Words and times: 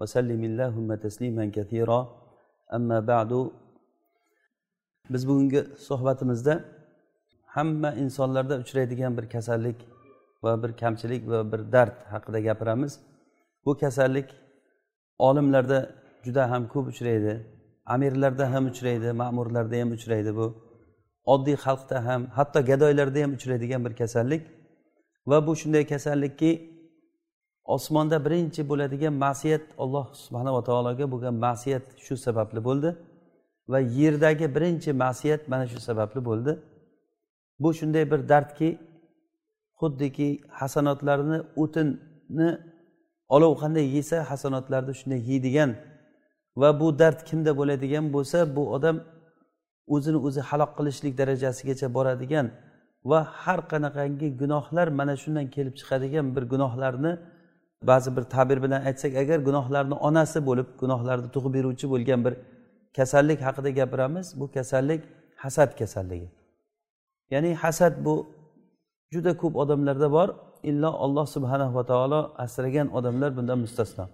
وسلم 0.00 0.40
اللهم 0.50 0.88
تسليما 1.04 1.44
كثيرا 1.56 2.00
أما 2.76 2.98
بعد 3.00 3.32
biz 5.10 5.28
bugungi 5.28 5.64
suhbatimizda 5.78 6.64
hamma 7.46 7.92
insonlarda 7.92 8.58
uchraydigan 8.58 9.16
bir 9.16 9.28
kasallik 9.28 9.76
va 10.42 10.62
bir 10.62 10.72
kamchilik 10.76 11.28
va 11.28 11.52
bir 11.52 11.72
dard 11.72 11.96
haqida 12.12 12.40
gapiramiz 12.40 13.00
bu 13.64 13.78
kasallik 13.78 14.28
olimlarda 15.18 15.78
juda 16.24 16.50
ham 16.50 16.68
ko'p 16.68 16.86
uchraydi 16.92 17.32
amirlarda 17.86 18.52
ham 18.52 18.66
uchraydi 18.66 19.12
ma'murlarda 19.12 19.76
ham 19.80 19.90
uchraydi 19.96 20.36
bu 20.36 20.46
oddiy 21.32 21.56
xalqda 21.64 22.04
ham 22.06 22.26
hatto 22.38 22.60
gadoylarda 22.70 23.18
ham 23.22 23.32
uchraydigan 23.38 23.84
bir 23.84 23.94
kasallik 24.00 24.42
va 25.26 25.46
bu 25.46 25.56
shunday 25.60 25.84
kasallikki 25.92 26.50
osmonda 27.65 28.25
birinchi 28.25 28.69
bo'ladigan 28.69 29.13
ma'siyat 29.13 29.61
alloh 29.77 30.05
subhanava 30.13 30.63
taologa 30.63 31.11
bo'lgan 31.11 31.35
ma'siyat 31.45 31.85
shu 32.05 32.17
sababli 32.17 32.63
bo'ldi 32.67 32.89
va 33.71 33.79
yerdagi 33.79 34.55
birinchi 34.55 34.93
ma'siyat 34.93 35.41
mana 35.47 35.67
shu 35.67 35.79
sababli 35.79 36.25
bo'ldi. 36.25 36.59
Bu 37.59 37.73
shunday 37.73 38.11
bir 38.11 38.29
dardki 38.29 38.69
xuddiki 39.79 40.41
hasanotlarni 40.59 41.37
o'tinni 41.63 42.49
olov 43.35 43.53
qanday 43.61 43.85
yesa 43.97 44.17
hasanotlarni 44.31 44.93
shunday 44.99 45.21
yeydigan 45.29 45.71
va 46.61 46.79
bu 46.79 46.99
dard 46.99 47.19
kimda 47.29 47.51
bo'ladigan 47.59 48.05
bo'lsa 48.15 48.55
bu 48.55 48.63
odam 48.75 48.97
o'zini 49.95 50.19
o'zi 50.27 50.41
halok 50.49 50.71
qilishlik 50.77 51.13
darajasigacha 51.21 51.87
boradigan 51.97 52.47
va 53.09 53.19
har 53.43 53.59
qanaqangi 53.71 54.27
gunohlar 54.41 54.87
mana 54.99 55.13
shundan 55.23 55.47
kelib 55.55 55.75
chiqadigan 55.79 56.25
bir 56.35 56.43
gunohlarni 56.53 57.13
ba'zi 57.89 58.09
bir 58.15 58.23
ta'bir 58.33 58.57
bilan 58.63 58.81
aytsak 58.89 59.13
agar 59.23 59.39
gunohlarni 59.47 59.95
onasi 60.07 60.39
bo'lib 60.47 60.67
gunohlarni 60.81 61.27
tug'ib 61.35 61.53
beruvchi 61.57 61.85
bo'lgan 61.93 62.19
bir 62.25 62.33
kasallik 62.97 63.39
haqida 63.47 63.69
gapiramiz 63.79 64.27
bu 64.39 64.45
kasallik 64.51 65.01
hasad 65.43 65.71
kasalligi. 65.79 66.29
Ya'ni 67.33 67.51
hasad 67.63 67.93
bu 68.05 68.15
juda 69.13 69.31
ko'p 69.41 69.53
odamlarda 69.63 70.11
bor 70.17 70.29
illo 70.69 70.89
alloh 71.05 71.25
subhanahu 71.35 71.73
va 71.77 71.83
taolo 71.91 72.19
asragan 72.45 72.87
odamlar 72.97 73.29
bundan 73.37 73.59
mustasno. 73.65 74.05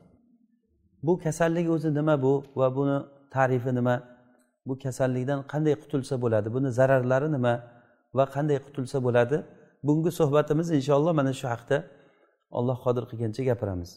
Bu 1.03 1.13
kasallik 1.23 1.69
o'zi 1.75 1.89
nima 1.99 2.15
bu 2.25 2.33
va 2.59 2.67
buni 2.77 2.97
tarifi 3.35 3.71
nima? 3.79 3.95
Bu 4.67 4.73
kasallikdan 4.83 5.39
qanday 5.51 5.75
qutulsa 5.83 6.15
bo'ladi? 6.23 6.47
Buni 6.55 6.69
zararlari 6.77 7.29
nima 7.35 7.53
va 8.17 8.25
qanday 8.35 8.57
qutulsa 8.65 8.97
bo'ladi? 9.07 9.37
Bugungi 9.85 10.11
suhbatimiz 10.19 10.67
inshaalloh 10.77 11.13
mana 11.19 11.33
shu 11.39 11.47
haqda 11.53 11.77
alloh 12.57 12.77
qodir 12.85 13.03
qilgancha 13.11 13.43
gapiramiz. 13.49 13.91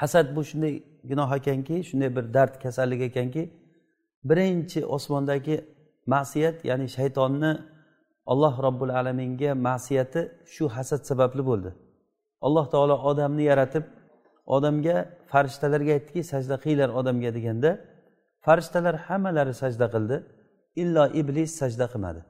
Hasad 0.00 0.36
bu 0.36 0.44
shunday 0.44 0.74
gunoh 1.10 1.30
ekanki 1.38 1.76
shunday 1.88 2.10
bir 2.16 2.34
dard 2.34 2.54
kasallik 2.62 3.00
ekanki 3.08 3.42
birinchi 4.28 4.80
osmondagi 4.86 5.56
ma'siyat 6.06 6.64
ya'ni 6.64 6.86
shaytonni 6.96 7.52
alloh 8.26 8.54
robbil 8.66 8.90
alaminga 9.00 9.50
ma'siyati 9.54 10.20
shu 10.54 10.64
hasad 10.76 11.02
sababli 11.10 11.42
bo'ldi. 11.50 11.70
Alloh 12.46 12.66
taolo 12.72 12.96
odamni 13.10 13.42
yaratib 13.50 13.84
odamga 14.56 14.96
farishtalarga 15.30 15.92
aytdiki 15.96 16.22
sajda 16.32 16.56
qilinglar 16.62 16.90
odamga 17.00 17.30
deganda 17.36 17.70
farishtalar 18.46 18.94
hammalari 19.06 19.54
sajda 19.62 19.86
qildi 19.94 20.16
illo 20.82 21.04
iblis 21.20 21.50
sajda 21.60 21.86
qilmadi. 21.92 22.20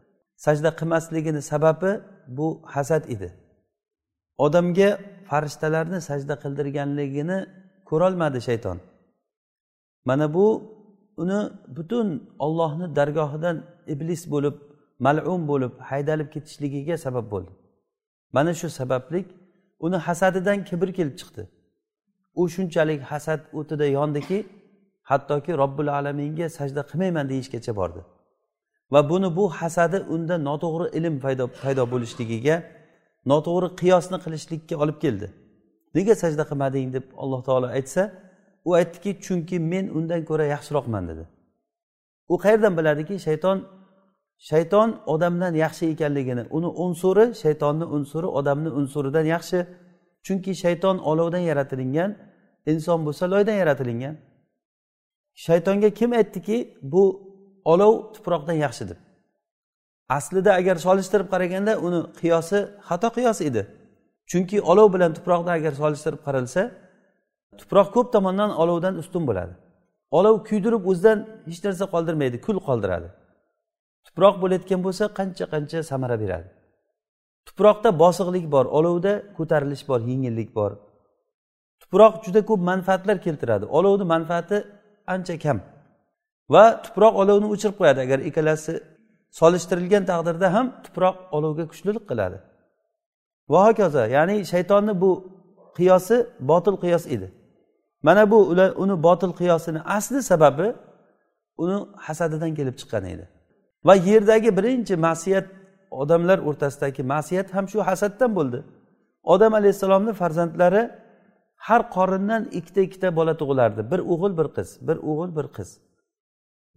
Sajda 0.47 0.71
qilmasligini 0.79 1.43
sababi 1.53 1.93
bu 2.39 2.49
hasad 2.75 3.05
edi. 3.15 3.29
Odamga 4.47 4.91
farishtalarni 5.29 6.01
sajda 6.09 6.35
qildirganligini 6.43 7.39
ko'rolmadi 7.89 8.41
shayton. 8.49 8.79
Mana 10.09 10.27
bu 10.35 10.47
uni 11.23 11.41
butun 11.77 12.09
ollohni 12.47 12.97
dargohidan 12.97 13.57
iblis 13.95 14.23
bo'lib 14.33 14.57
mal'um 15.07 15.43
bo'lib 15.51 15.73
haydalib 15.91 16.29
ketishligiga 16.35 16.97
sabab 17.05 17.27
bo'ldi. 17.35 17.53
Mana 18.37 18.53
shu 18.61 18.69
sabablik 18.81 19.27
uni 19.87 19.97
hasadidan 20.07 20.59
kibr 20.69 20.89
kelib 20.99 21.17
chiqdi. 21.21 21.43
U 22.41 22.43
shunchalik 22.55 23.01
hasad 23.11 23.41
o'tida 23.59 23.87
yondiki 23.99 24.39
hattoki 25.11 25.53
robbil 25.63 25.89
alaminga 25.99 26.47
sajda 26.59 26.83
qilmayman 26.91 27.27
deyishgacha 27.33 27.73
bordi. 27.81 28.01
Va 28.93 29.01
buni 29.11 29.37
bu 29.37 29.45
hasadi 29.61 29.99
unda 30.15 30.35
noto'g'ri 30.49 30.87
ilm 30.99 31.15
paydo 31.25 31.45
paydo 31.61 31.83
bo'lishligiga 31.93 32.57
noto'g'ri 33.27 33.69
qiyosni 33.81 34.19
qilishlikka 34.25 34.77
olib 34.77 34.99
keldi. 35.05 35.33
Nega 35.95 36.15
sajda 36.15 36.45
qilmading 36.51 36.93
deb 36.97 37.05
alloh 37.23 37.41
taolo 37.49 37.69
aytsa 37.79 38.03
u 38.65 38.75
aytdiki 38.81 39.21
chunki 39.25 39.59
men 39.73 39.89
undan 39.99 40.25
ko'ra 40.25 40.45
yaxshiroqman 40.55 41.09
dedi. 41.11 41.25
U 42.29 42.35
qayerdan 42.45 42.77
biladiki 42.79 43.15
shayton 43.27 43.59
shayton 44.51 44.89
odamdan 45.07 45.55
yaxshi 45.65 45.85
ekanligini 45.93 46.45
uni 46.57 46.67
unsuri 46.85 47.35
shaytonni 47.43 47.85
unsuri 47.85 48.27
odamni 48.27 48.71
unsuridan 48.79 49.27
yaxshi. 49.35 49.67
Chunki 50.27 50.53
shayton 50.55 50.97
olovdan 51.11 51.43
yaratilingan 51.51 52.11
inson 52.67 53.01
bo'lsa 53.07 53.25
loydan 53.33 53.57
yaratilingan. 53.63 54.15
Shaytonga 55.47 55.91
kim 55.91 56.11
aytdiki 56.13 56.57
bu 56.83 57.05
olov 57.65 57.93
tuproqdan 58.15 58.57
yaxshi 58.67 58.85
deb 58.91 59.08
aslida 60.17 60.51
agar 60.61 60.77
solishtirib 60.87 61.29
qaraganda 61.35 61.73
uni 61.87 62.01
qiyosi 62.21 62.59
xato 62.89 63.09
qiyos 63.17 63.39
edi. 63.49 63.63
Chunki 64.31 64.57
olov 64.71 64.89
bilan 64.95 65.11
tuproqni 65.19 65.51
agar 65.59 65.73
solishtirib 65.83 66.21
qaralsa 66.27 66.63
tuproq 67.61 67.89
ko'p 67.97 68.09
tomondan 68.15 68.51
olovdan 68.63 68.95
ustun 69.03 69.23
bo'ladi. 69.29 69.55
Olov 70.19 70.35
kuydirib 70.49 70.83
o'zidan 70.91 71.19
hech 71.49 71.61
narsa 71.67 71.85
qoldirmaydi 71.95 72.37
kul 72.47 72.59
qoldiradi. 72.69 73.09
Tuproq 74.07 74.35
bo'layotgan 74.43 74.81
bo'lsa 74.87 75.05
qancha 75.19 75.45
qancha 75.53 75.79
samara 75.91 76.17
beradi. 76.23 76.49
Tuproqda 77.49 77.91
bosiqlik 78.03 78.47
bor 78.55 78.67
olovda 78.79 79.13
ko'tarilish 79.37 79.85
bor 79.91 80.01
yengillik 80.11 80.51
bor. 80.59 80.73
Tuproq 81.83 82.15
juda 82.25 82.41
ko'p 82.49 82.61
manfaatlar 82.71 83.17
keltiradi. 83.27 83.65
Olovni 83.79 84.05
manfaati 84.15 84.57
ancha 85.15 85.35
kam. 85.45 85.59
Va 86.55 86.65
tuproq 86.85 87.15
olovni 87.23 87.47
o'chirib 87.55 87.77
qo'yadi. 87.81 87.99
Agar 88.07 88.19
ikkalasi 88.29 88.73
solishtirilgan 89.31 90.05
taqdirda 90.05 90.53
ham 90.55 90.67
tuproq 90.85 91.17
olovga 91.33 91.65
kuchlilik 91.69 92.05
qiladi. 92.11 92.39
Va 93.49 93.61
hokazo 93.69 94.03
ya'ni 94.17 94.45
shaytonni 94.53 95.01
bu 95.01 95.11
qiyosi 95.79 96.27
botil 96.41 96.77
qiyos 96.83 97.07
edi. 97.07 97.33
Mana 98.03 98.31
bu 98.31 98.39
ular 98.53 98.71
uni 98.77 99.03
botil 99.03 99.33
qiyosini 99.41 99.81
asli 99.97 100.23
sababi 100.23 100.75
uni 101.63 101.77
hasadidan 101.97 102.55
kelib 102.55 102.77
chiqqan 102.81 103.05
edi. 103.05 103.29
Va 103.85 103.95
yerdagi 103.95 104.51
birinchi 104.59 104.97
ma'siyat 104.97 105.47
odamlar 105.91 106.39
o'rtasidagi 106.49 107.03
ma'siyat 107.03 107.55
ham 107.55 107.65
shu 107.69 107.79
hasaddan 107.89 108.31
bo'ldi. 108.39 108.59
Odam 109.23 109.53
alayhissalomni 109.55 110.13
farzandlari 110.13 110.83
har 111.67 111.83
qorindan 111.97 112.43
ikkita 112.59 112.81
ikkita 112.81 113.17
bola 113.17 113.35
tug'ilardi. 113.41 113.91
Bir 113.91 114.01
o'g'il 114.13 114.33
bir 114.39 114.49
qiz 114.57 114.69
bir 114.89 114.97
o'g'il 115.11 115.31
bir 115.39 115.47
qiz. 115.57 115.69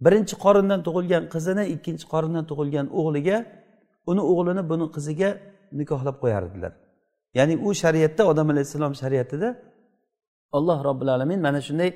Birinchi 0.04 0.34
qorindan 0.44 0.80
tug'ilgan 0.86 1.24
qizini 1.34 1.64
ikkinchi 1.74 2.06
qorindan 2.12 2.44
tug'ilgan 2.50 2.86
o'g'liga 3.00 3.36
uni 4.10 4.22
o'g'lini 4.30 4.62
buni 4.70 4.86
qiziga 4.96 5.30
nikohlab 5.80 6.16
qo'yardilar. 6.22 6.72
Ya'ni 7.38 7.54
u 7.66 7.68
shariatda 7.82 8.22
odam 8.32 8.48
alayhissalom 8.52 8.94
shariatida 9.02 9.48
alloh 10.56 10.78
robbil 10.88 11.10
alamin 11.16 11.40
mana 11.46 11.60
shunday 11.68 11.90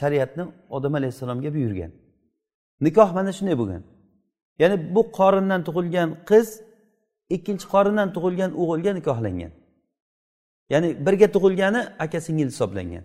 shariatni 0.00 0.44
odam 0.76 0.94
alayhissalomga 0.98 1.50
buyurgan. 1.56 1.92
Nikoh 2.86 3.08
mana 3.18 3.30
shunday 3.38 3.56
bo'lgan. 3.62 3.82
Ya'ni 4.62 4.76
bu 4.94 5.02
qorindan 5.18 5.60
tug'ilgan 5.68 6.08
qiz 6.30 6.48
ikkinchi 7.36 7.66
qorindan 7.74 8.08
tug'ilgan 8.16 8.50
o'g'ilga 8.62 8.92
nikohlangan. 8.98 9.52
Ya'ni 10.72 10.88
birga 11.06 11.28
tug'ilgani 11.36 11.80
aka 12.04 12.18
singil 12.26 12.48
hisoblangan. 12.52 13.04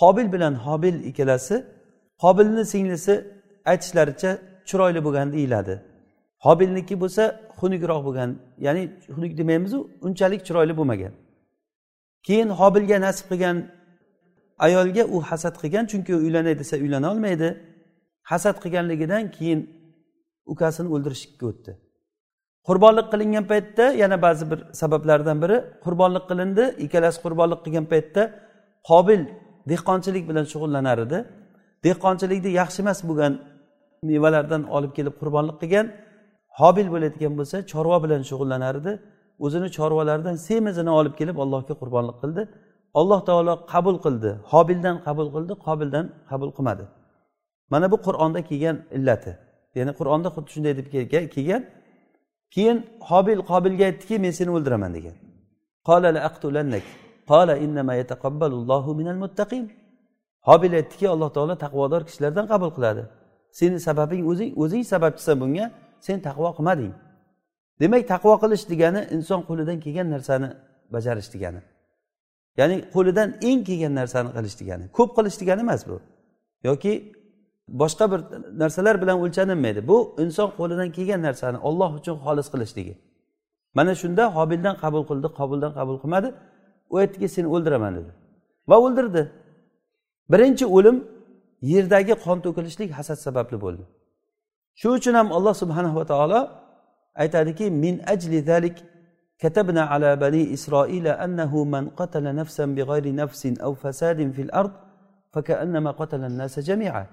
Qobil 0.00 0.26
bilan 0.34 0.54
hobil 0.66 0.96
ikkalasi 1.10 1.56
qobilni 2.22 2.64
singlisi 2.72 3.14
aytishlaricha 3.70 4.30
chiroyli 4.68 5.00
bo'lgan 5.06 5.32
deyiladi. 5.32 5.74
Hobilniki 6.46 6.94
bo'lsa 7.02 7.22
xunukroq 7.58 8.00
bo'lgan 8.06 8.30
ya'ni 8.66 8.82
xunuk 9.14 9.32
demaymizu 9.40 9.78
unchalik 10.06 10.40
chiroyli 10.46 10.74
bo'lmagan. 10.80 11.12
Keyin 12.26 12.48
hobilga 12.60 12.98
nasib 13.06 13.26
qilgan 13.30 13.56
ayolga 14.66 15.04
u 15.14 15.16
hasad 15.28 15.54
qilgan 15.62 15.84
chunki 15.90 16.12
uylanay 16.24 16.54
desa 16.58 16.76
uylana 16.84 17.08
olmaydi. 17.12 17.48
Hasad 18.30 18.56
qilganligidan 18.62 19.24
keyin 19.36 19.60
ukasini 20.52 20.88
o'ldirishga 20.94 21.44
o'tdi. 21.50 21.72
Qurbonlik 22.68 23.06
qilingan 23.12 23.44
paytda 23.52 23.84
yana 24.02 24.16
ba'zi 24.26 24.44
bir 24.50 24.60
sabablardan 24.80 25.38
biri 25.42 25.56
qurbonlik 25.84 26.24
qilindi 26.30 26.64
ikkalasi 26.84 27.18
qurbonlik 27.24 27.60
qilgan 27.64 27.86
paytda 27.92 28.22
qobil 28.90 29.22
dehqonchilik 29.70 30.24
bilan 30.30 30.44
shug'ullanar 30.52 30.98
edi. 31.06 31.18
Dehqonchilikda 31.86 32.50
yaxshi 32.60 32.78
emas 32.84 33.00
bo'lgan 33.08 33.32
mevalardan 34.10 34.62
olib 34.76 34.92
kelib 34.98 35.14
qurbonlik 35.20 35.56
qilgan 35.62 35.86
hobil 36.60 36.86
bo'ladigan 36.94 37.34
bo'lsa 37.38 37.56
chorva 37.72 37.98
bilan 38.04 38.22
shug'ullanar 38.30 38.74
edi. 38.80 38.92
O'zini 39.44 39.68
chorvalaridan 39.76 40.36
semizini 40.48 40.92
olib 40.98 41.14
kelib 41.20 41.36
allohga 41.44 41.74
qurbonlik 41.82 42.16
qildi. 42.22 42.42
Alloh 43.00 43.20
taolo 43.28 43.54
qabul 43.72 43.96
qildi. 44.04 44.30
Hobildan 44.52 44.96
qabul 45.06 45.28
qildi 45.34 45.52
qobildan 45.66 46.04
qabul 46.30 46.50
qilmadi. 46.56 46.84
Mana 47.72 47.86
bu 47.92 47.96
qur'onda 48.06 48.40
kelgan 48.50 48.76
illati. 48.96 49.32
Ya'ni 49.78 49.92
qur'onda 49.98 50.28
xuddi 50.34 50.50
shunday 50.54 50.72
deb 50.80 50.86
kelgan 51.34 51.62
keyin 52.54 52.78
hobil 53.10 53.38
qobilga 53.50 53.84
aytdiki 53.90 54.14
men 54.24 54.32
seni 54.38 54.50
o'ldiraman 54.56 54.92
degan. 54.96 55.16
Hobil 60.48 60.72
aytdiki 60.80 61.06
alloh 61.14 61.30
taolo 61.36 61.54
taqvodor 61.64 62.00
kishilardan 62.08 62.46
qabul 62.52 62.70
qiladi. 62.76 63.02
Seni 63.58 63.78
sababing 63.86 64.22
o'zing 64.30 64.50
o'zing 64.62 64.84
sababchisan 64.92 65.36
bunga 65.42 65.66
sen 66.06 66.18
taqvo 66.28 66.48
qilmading. 66.58 66.92
Demak 67.80 68.02
taqvo 68.12 68.34
qilish 68.42 68.64
degani 68.72 69.00
inson 69.16 69.40
qo'lidan 69.48 69.78
kelgan 69.84 70.08
narsani 70.14 70.48
bajarish 70.94 71.28
degani. 71.34 71.60
Ya'ni 72.58 72.76
qo'lidan 72.94 73.28
eng 73.48 73.60
kelgan 73.68 73.94
narsani 74.00 74.30
qilish 74.36 74.56
degani. 74.60 74.84
Ko'p 74.96 75.10
qilish 75.16 75.36
degani 75.40 75.60
emas 75.66 75.82
bu. 75.88 75.96
Yoki 76.68 76.92
boshqa 77.80 78.04
bir 78.12 78.20
narsalar 78.62 78.94
bilan 79.02 79.16
o'lchanilmaydi. 79.24 79.80
Bu 79.90 79.96
inson 80.24 80.48
qo'lidan 80.58 80.88
kelgan 80.96 81.20
narsani 81.28 81.58
olloh 81.68 81.90
uchun 81.98 82.16
xolis 82.24 82.48
qilishligi. 82.52 82.94
Mana 83.76 83.92
shunda 84.02 84.24
hobildan 84.36 84.74
qabul 84.82 85.02
qildi 85.10 85.28
qobildan 85.38 85.72
qabul 85.78 85.96
qilmadi. 86.02 86.28
U 86.92 86.94
aytdiki 87.02 87.28
seni 87.36 87.48
o'ldiraman 87.54 87.92
dedi. 87.98 88.10
Va 88.70 88.76
o'ldirdi. 88.86 89.22
Birinchi 90.32 90.66
o'lim 90.76 90.96
yerdagi 91.71 92.13
qon 92.25 92.37
to'kilishlik 92.45 92.89
hasad 92.97 93.17
sababli 93.25 93.57
bo'ldi 93.65 93.83
shu 94.79 94.87
uchun 94.97 95.13
ham 95.19 95.27
alloh 95.37 95.53
subhanava 95.61 96.03
taolo 96.11 96.39
aytadiki 97.23 97.65
min 97.83 97.93
ajli 98.13 98.39
zalik 98.51 98.77
كتبنا 99.43 99.83
على 99.91 100.15
بني 100.15 100.43
إسرائيل 100.57 101.07
أنه 101.07 101.63
من 101.73 101.83
قتل 101.99 102.35
نفسا 102.35 102.65
بغير 102.65 103.05
نفس 103.21 103.41
أو 103.65 103.71
فساد 103.83 104.19
في 104.35 104.41
الأرض 104.41 104.71
فكأنما 105.33 105.91
قتل 105.91 106.21
الناس 106.23 106.59
جميعا 106.59 107.05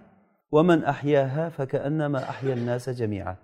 ومن 0.55 0.85
أحياها 0.85 1.45
فكأنما 1.49 2.21
أحيا 2.33 2.55
الناس 2.55 2.91
جميعا 2.91 3.37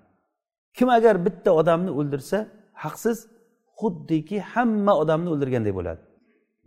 kim 0.75 0.88
agar 0.88 1.25
bitta 1.26 1.50
odamni 1.61 1.90
o'ldirsa 1.90 2.38
haqsiz 2.82 3.17
xuddiki 3.81 4.38
hamma 4.52 4.93
odamni 5.02 5.28
o'ldirganday 5.34 5.72
bo'ladi 5.78 6.00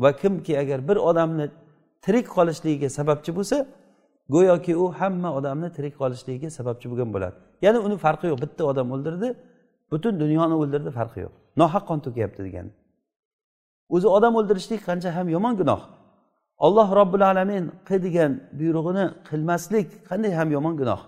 va 0.03 0.09
kimki 0.21 0.53
agar 0.63 0.79
bir 0.87 0.97
odamni 1.09 1.45
tirik 2.05 2.27
qolishligiga 2.35 2.89
sababchi 2.97 3.31
bo'lsa 3.37 3.57
go'yoki 4.34 4.72
u 4.76 4.86
hamma 4.98 5.28
odamni 5.38 5.68
tirik 5.76 5.94
qolishligiga 6.00 6.50
sababchi 6.58 6.86
bo'lgan 6.90 7.10
bo'ladi. 7.14 7.36
Ya'ni 7.64 7.78
uni 7.86 7.96
farqi 8.04 8.26
yo'q. 8.30 8.38
Bitta 8.44 8.62
odam 8.70 8.88
o'ldirdi 8.94 9.28
butun 9.92 10.14
dunyoni 10.22 10.54
o'ldirdi 10.62 10.90
farqi 10.98 11.18
yo'q. 11.24 11.34
Nohaq 11.60 11.84
qon 11.90 11.98
to'kyapti 12.06 12.40
degani. 12.46 12.72
O'zi 13.94 14.08
odam 14.16 14.32
o'ldirishlik 14.40 14.80
qancha 14.88 15.10
ham 15.16 15.26
yomon 15.36 15.54
gunoh. 15.60 15.80
Alloh 16.66 16.88
robbil 17.00 17.24
alamin 17.30 17.64
qil 17.88 18.00
degan 18.06 18.32
buyrug'ini 18.58 19.04
qilmaslik 19.28 19.88
qanday 20.08 20.32
ham 20.38 20.48
yomon 20.56 20.74
gunoh. 20.80 21.00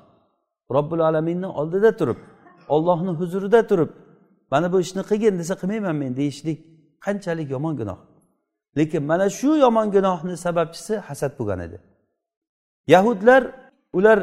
Robbil 0.76 1.00
alaminni 1.08 1.48
oldida 1.60 1.90
turib 2.00 2.18
ollohni 2.74 3.12
huzurida 3.20 3.60
turib 3.70 3.90
mana 4.52 4.66
bu 4.72 4.78
ishni 4.84 5.02
qilgin 5.10 5.34
desa 5.40 5.54
qilmayman 5.60 5.96
men 6.02 6.12
deyishlik 6.20 6.58
qanchalik 7.04 7.48
yomon 7.54 7.74
gunoh. 7.80 7.98
Lekin 8.78 9.02
mana 9.10 9.26
shu 9.38 9.50
yomon 9.64 9.86
gunohni 9.96 10.34
sababchisi 10.46 10.94
hasad 11.08 11.32
bo'lgan 11.38 11.60
edi. 11.66 11.78
Yahudlar 12.94 13.42
ular 13.98 14.18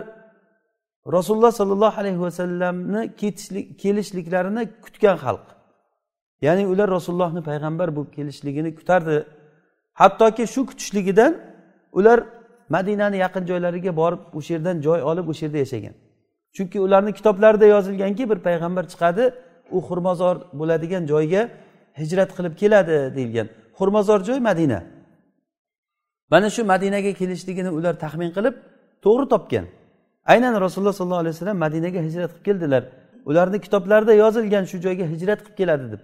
rasululloh 1.16 1.52
sollallohu 1.60 2.00
alayhi 2.02 2.22
vasallamni 2.26 3.02
ketishlik 3.22 3.66
kelishliklarini 3.82 4.64
kutgan 4.84 5.18
xalq. 5.24 5.46
Ya'ni 6.46 6.64
ular 6.74 6.88
rasulullohni 6.98 7.42
payg'ambar 7.50 7.90
bo'lib 7.96 8.12
kelishligini 8.18 8.76
kutardi. 8.80 9.18
Hattoki 10.02 10.44
shu 10.54 10.62
kutishligidan 10.70 11.32
ular 12.00 12.20
madinani 12.76 13.18
yaqin 13.26 13.44
joylariga 13.50 13.92
borib 14.02 14.22
o'sha 14.38 14.54
yerdan 14.56 14.78
joy 14.88 15.00
olib 15.12 15.28
o'sha 15.32 15.46
yerda 15.46 15.60
yashagan. 15.66 15.94
Chunki 16.56 16.78
ularni 16.86 17.12
kitoblarida 17.18 17.66
yozilganki 17.76 18.24
bir 18.32 18.40
payg'ambar 18.48 18.86
chiqadi 18.92 19.24
u 19.76 19.78
xurmozor 19.88 20.36
bo'ladigan 20.60 21.04
joyga 21.12 21.42
hijrat 22.02 22.30
qilib 22.38 22.54
keladi 22.62 22.98
deyilgan. 23.16 23.48
Xurmozor 23.80 24.20
joy 24.30 24.40
madina. 24.50 24.80
Mana 26.32 26.48
shu 26.56 26.62
madinaga 26.74 27.12
kelishligini 27.20 27.70
ular 27.78 27.94
taxmin 28.04 28.32
qilib 28.38 28.56
to'g'ri 29.06 29.26
topgan. 29.34 29.66
Aynan 30.32 30.54
rasululloh 30.66 30.96
sollallohu 31.00 31.24
alayhi 31.24 31.36
vasallam 31.36 31.58
madinaga 31.66 32.00
hijrat 32.08 32.32
qilib 32.32 32.46
keldilar. 32.48 32.84
Ularni 33.30 33.58
kitoblarida 33.66 34.14
yozilgan 34.24 34.64
shu 34.72 34.78
joyga 34.86 35.06
hijrat 35.14 35.40
qilib 35.46 35.58
keladi 35.60 35.86
deb. 35.94 36.02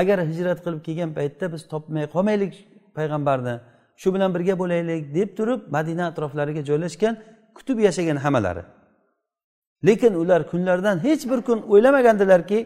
Agar 0.00 0.18
hijrat 0.30 0.58
qilib 0.64 0.80
kelgan 0.86 1.10
paytda 1.18 1.46
biz 1.54 1.62
topmay 1.72 2.04
qolmaylik 2.14 2.52
payg'ambarni 2.96 3.54
shu 4.02 4.08
bilan 4.14 4.30
birga 4.34 4.54
bo'laylik 4.62 5.02
deb 5.14 5.30
turib 5.38 5.60
madina 5.76 6.04
atroflariga 6.10 6.62
joylashgan 6.70 7.14
kutib 7.56 7.78
yashagan 7.86 8.18
hammalari 8.24 8.62
lekin 9.88 10.12
ular 10.22 10.40
kunlardan 10.50 10.96
hech 11.06 11.22
bir 11.30 11.40
kun 11.48 11.58
o'ylamagandilarki 11.72 12.58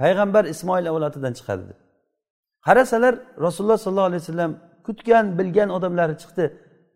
payg'ambar 0.00 0.44
ismoil 0.54 0.86
avlodidan 0.92 1.32
chiqadi 1.38 1.64
deb. 1.70 1.78
Qarasalar 2.66 3.14
rasululloh 3.46 3.78
sollallohu 3.84 4.10
alayhi 4.10 4.22
vasallam 4.24 4.52
kutgan 4.86 5.24
bilgan 5.38 5.68
odamlari 5.76 6.14
chiqdi. 6.22 6.44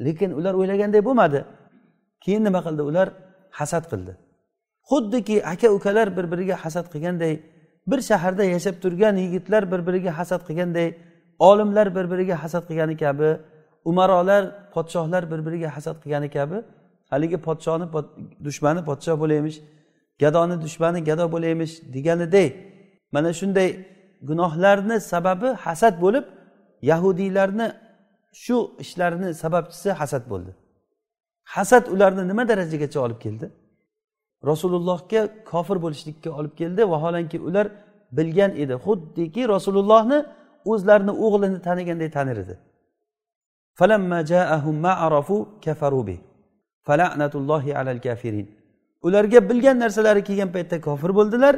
Lekin 0.07 0.31
ular 0.39 0.55
o'ylaganday 0.61 1.03
bo'lmadi. 1.09 1.41
Keyin 2.25 2.43
nima 2.45 2.61
qildi? 2.67 2.83
Ular 2.91 3.09
hasad 3.59 3.85
qildi. 3.93 4.13
Xuddiki 4.91 5.37
aka 5.53 5.69
ukalar 5.77 6.09
bir 6.17 6.27
biriga 6.33 6.57
hasad 6.65 6.87
qilganday 6.93 7.35
bir 7.87 8.01
shaharda 8.01 8.45
yashab 8.45 8.75
turgan 8.83 9.17
yigitlar 9.17 9.63
bir 9.73 9.81
biriga 9.87 10.19
hasad 10.19 10.43
qilganday 10.49 10.89
olimlar 11.39 11.95
bir 11.97 12.11
biriga 12.11 12.43
hasad 12.43 12.65
qilgani 12.69 12.97
kabi 12.97 13.39
umarolar 13.85 14.43
podshohlar 14.75 15.31
bir 15.31 15.47
biriga 15.47 15.77
hasad 15.77 15.97
qilgani 16.03 16.31
kabi 16.31 16.57
haligi 17.11 17.39
podshoni 17.47 17.87
dushmani 18.45 18.81
podshoh 18.89 19.17
bo'laymish 19.23 19.59
gadoni 20.23 20.57
dushmani 20.65 21.05
gado 21.05 21.27
bo'laymish 21.35 21.75
deganiday 21.95 22.49
mana 23.13 23.31
shunday 23.41 23.69
gunohlarni 24.29 24.97
sababi 25.13 25.49
hasad 25.65 25.95
bo'lib 26.05 26.25
yahudiylarni 26.91 27.67
shu 28.43 28.57
ishlarini 28.83 29.29
sababchisi 29.43 29.89
hasad 30.01 30.25
bo'ldi. 30.33 30.53
Hasad 31.55 31.85
ularni 31.95 32.25
nima 32.31 32.45
darajagacha 32.51 32.99
olib 33.07 33.19
keldi? 33.25 33.47
Rasulullohga 34.51 35.21
kofir 35.51 35.77
bo'lishlikka 35.85 36.31
olib 36.39 36.55
keldi 36.61 36.83
vaholanki 36.93 37.39
ular 37.49 37.67
bilgan 38.19 38.53
edi. 38.63 38.75
Xuddiki 38.87 39.43
rasulullohni 39.55 40.19
o'zlarini 40.73 41.13
o'g'lini 41.25 41.59
taniganday 41.69 42.11
tanir 42.17 42.37
edi. 42.45 42.55
Ularga 49.07 49.39
bilgan 49.51 49.77
narsalari 49.85 50.23
kelgan 50.29 50.51
paytda 50.57 50.77
kofir 50.89 51.11
bo'ldilar. 51.19 51.55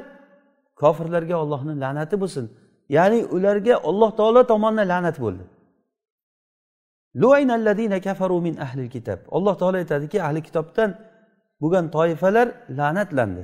Kofirlarga 0.82 1.36
ollohni 1.42 1.74
la'nati 1.82 2.16
bo'lsin. 2.22 2.44
Ya'ni 2.96 3.18
ularga 3.36 3.74
olloh 3.88 4.10
taolo 4.18 4.40
tomonidan 4.52 4.88
la'nat 4.92 5.16
bo'ldi. 5.24 5.44
Kitob 8.94 9.20
alloh 9.36 9.54
taolo 9.60 9.76
aytadiki 9.82 10.18
ahli 10.26 10.40
kitobdan 10.46 10.90
bo'lgan 11.60 11.84
toifalar 11.96 12.48
la'natlandi. 12.78 13.42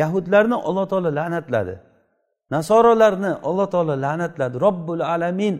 Yahudlarni 0.00 0.56
alloh 0.68 0.84
taolo 0.92 1.10
la'natladi. 1.18 1.74
Nasorolarni 2.54 3.32
alloh 3.48 3.66
taolo 3.74 3.94
la'natladi. 4.04 4.56
Robbul 4.66 5.02
alamin 5.14 5.54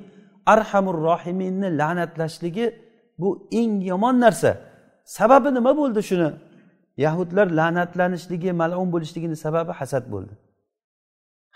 arhamur 0.55 0.99
rohiminni 1.09 1.69
la'natlashligi 1.81 2.67
bu 3.21 3.29
eng 3.61 3.73
yomon 3.91 4.17
narsa. 4.25 4.53
Sababi 5.17 5.49
nima 5.57 5.73
bo'ldi 5.81 6.01
shuni? 6.11 6.31
Yahudlar 7.05 7.47
la'natlanishligi 7.59 8.51
malun 8.63 8.89
bo'lishligini 8.95 9.37
sababi 9.45 9.73
hasad 9.81 10.05
bo'ldi. 10.15 10.35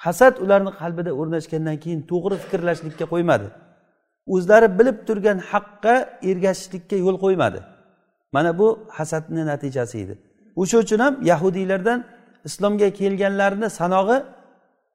Hasad 0.04 0.35
ularni 0.45 0.73
qalbida 0.81 1.11
o'rnashgandan 1.21 1.76
keyin 1.83 2.00
to'g'ri 2.11 2.37
fikrlashlikka 2.43 3.07
qo'ymadi. 3.12 3.49
O'zlari 4.26 4.78
bilib 4.78 4.99
turgan 5.07 5.38
haqqa 5.50 5.95
ergashishlikka 6.31 6.97
yo'l 6.97 7.16
qo'ymadi. 7.25 7.61
Mana 8.33 8.59
bu 8.59 8.69
hasadni 8.88 9.47
natijasi 9.47 9.99
edi. 10.04 10.14
O'sha 10.57 10.76
uchun 10.85 10.99
ham 10.99 11.14
yahudiylardan 11.31 12.04
islomga 12.49 12.88
kelganlarni 13.00 13.69
sanog'i 13.81 14.19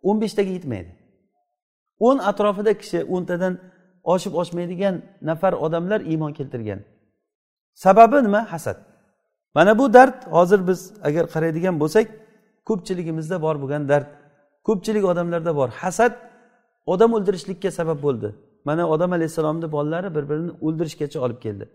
o'n 0.10 0.18
beshtaga 0.22 0.52
yetmaydi. 0.58 1.00
o'n 2.00 2.18
atrofida 2.30 2.74
kishi 2.82 3.00
o'ntadan 3.16 3.54
oshib 4.14 4.34
oshmaydigan 4.42 4.96
nafar 5.22 5.54
odamlar 5.66 6.00
iymon 6.12 6.34
keltirgan. 6.34 6.80
Sababi 7.74 8.24
nima? 8.24 8.42
Hasad. 8.52 8.78
Mana 9.56 9.80
bu 9.80 9.94
dard 9.94 10.18
hozir 10.36 10.68
biz 10.68 10.80
agar 11.08 11.26
qaraydigan 11.34 11.76
bo'lsak 11.82 12.08
ko'pchiligimizda 12.68 13.42
bor 13.46 13.56
bo'lgan 13.62 13.84
dard. 13.92 14.08
Ko'pchilik 14.68 15.04
odamlarda 15.12 15.52
bor 15.60 15.70
hasad 15.82 16.14
odam 16.94 17.14
o'ldirishlikka 17.18 17.70
sabab 17.80 18.00
bo'ldi. 18.06 18.30
Mana 18.66 18.90
odam 18.90 19.12
alayhissalomni 19.18 19.72
bolalari 19.72 20.16
bir 20.16 20.30
birini 20.30 20.52
o'ldirishgacha 20.66 21.20
olib 21.26 21.40
keldi. 21.46 21.66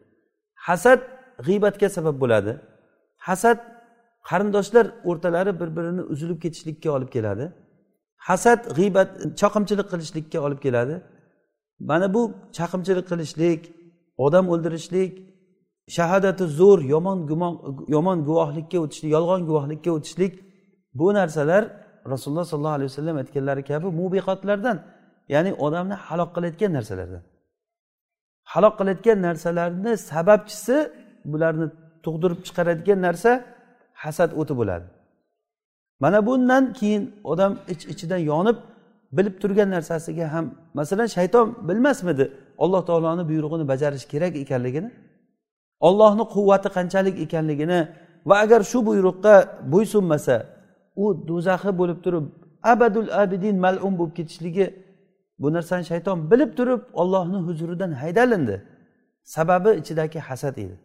Hasad 0.54 1.00
g'iybatga 1.46 1.88
sabab 1.96 2.16
bo'ladi. 2.22 2.52
Hasad 3.16 3.58
qarindoshlar 4.28 4.86
o'rtalari 5.04 5.52
bir 5.60 5.76
birini 5.76 6.02
uzilib 6.12 6.38
ketishlikka 6.44 6.90
olib 6.96 7.10
keladi. 7.16 7.52
Hasad 8.28 8.60
g'iybat 8.78 9.08
chaqimchilik 9.40 9.86
qilishlikka 9.92 10.38
olib 10.46 10.60
keladi. 10.66 10.94
Mana 11.90 12.14
bu 12.14 12.22
chaqimchilik 12.58 13.06
qilishlik 13.12 13.60
odam 14.26 14.44
o'ldirishlik 14.52 15.12
shahadati 15.96 16.44
zo'r 16.58 16.80
yomon 16.94 17.18
gumon 17.30 17.54
yomon 17.88 18.18
guvohlikka 18.28 18.78
o'tishlik 18.84 19.10
yolg'on 19.16 19.42
guvohlikka 19.48 19.90
o'tishlik 19.96 20.32
bu 20.98 21.14
narsalar 21.14 21.62
rasululloh 22.12 22.44
sollallohu 22.44 22.76
alayhi 22.78 22.90
vasallam 22.92 23.16
aytganlari 23.22 23.62
kabi 23.70 23.86
mubiqotlardan 24.00 24.76
ya'ni 25.28 25.50
odamni 25.66 25.94
halok 26.06 26.30
qilayotgan 26.36 26.72
narsalardan. 26.78 27.22
Halok 28.52 28.74
qilayotgan 28.78 29.18
narsalarni 29.26 29.92
sababchisi 30.10 30.76
bularni 31.32 31.66
tug'dirib 32.04 32.40
chiqaradigan 32.46 33.00
narsa 33.06 33.30
hasad 34.02 34.30
o'ti 34.40 34.54
bo'ladi. 34.60 34.86
Mana 36.02 36.18
bundan 36.26 36.64
keyin 36.78 37.02
odam 37.32 37.52
ich 37.68 37.82
iç 37.82 37.82
ichidan 37.92 38.20
yonib 38.30 38.58
bilib 39.16 39.36
turgan 39.42 39.68
narsasiga 39.76 40.26
ham 40.34 40.46
masalan 40.78 41.08
shayton 41.16 41.46
bilmasmidi 41.68 42.24
alloh 42.64 42.82
taoloni 42.88 43.22
buyrug'ini 43.30 43.64
bajarish 43.72 44.06
kerak 44.12 44.32
ekanligini? 44.44 44.90
Ollohni 45.88 46.24
quvvati 46.34 46.68
qanchalik 46.76 47.16
ekanligini 47.24 47.80
va 48.28 48.34
agar 48.44 48.60
shu 48.70 48.78
buyruqqa 48.88 49.34
bo'ysunmasa 49.72 50.36
u 51.02 51.04
do'zaxi 51.28 51.70
bo'lib 51.80 51.98
turib 52.04 52.24
abadul 52.72 53.08
abidin 53.22 53.56
malum 53.64 53.92
bo'lib 53.98 54.14
ketishligi 54.18 54.66
bu 55.38 55.52
narsani 55.52 55.84
shayton 55.84 56.30
bilib 56.30 56.50
turib 56.58 56.82
ollohni 56.92 57.38
huzuridan 57.46 57.92
haydalindi. 57.92 58.56
Sababi 59.24 59.70
ichidagi 59.80 60.18
hasad 60.18 60.56
edi. 60.64 60.76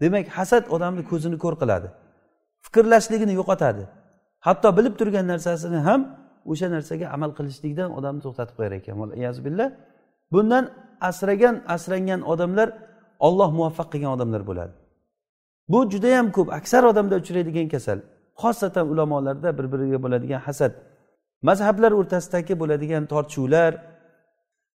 Demak 0.00 0.26
hasad 0.28 0.64
odamni 0.74 1.02
ko'zini 1.10 1.38
ko'r 1.44 1.54
qiladi. 1.62 1.88
Fikrlashligini 2.64 3.34
yo'qotadi. 3.40 3.84
Hatto 4.46 4.68
bilib 4.78 4.94
turgan 5.00 5.26
narsasini 5.32 5.78
ham 5.88 6.00
o'sha 6.52 6.66
narsaga 6.74 7.06
amal 7.16 7.30
qilishlikdan 7.38 7.90
odamni 7.98 8.20
to'xtatib 8.26 8.54
qo'yar 8.58 8.72
ekan. 8.78 8.94
Billah. 9.46 9.68
Bundan 10.32 10.64
asragan 11.10 11.54
asrangan 11.74 12.20
odamlar 12.32 12.68
olloh 13.26 13.50
muvaffaq 13.58 13.88
qilgan 13.92 14.12
odamlar 14.16 14.42
bo'ladi. 14.50 14.72
Bu 15.72 15.78
judayam 15.92 16.26
ko'p. 16.36 16.48
Aksar 16.58 16.82
odamda 16.92 17.14
uchraydigan 17.22 17.68
kasal 17.74 17.98
xosatan 18.42 18.86
ulamolarda 18.92 19.58
bir 19.58 19.66
biriga 19.72 19.98
bo'ladigan 20.04 20.40
hasad 20.46 20.72
mazhablar 21.48 21.92
o'rtasidagi 22.00 22.54
bo'ladigan 22.62 23.04
tortishuvlar 23.12 23.72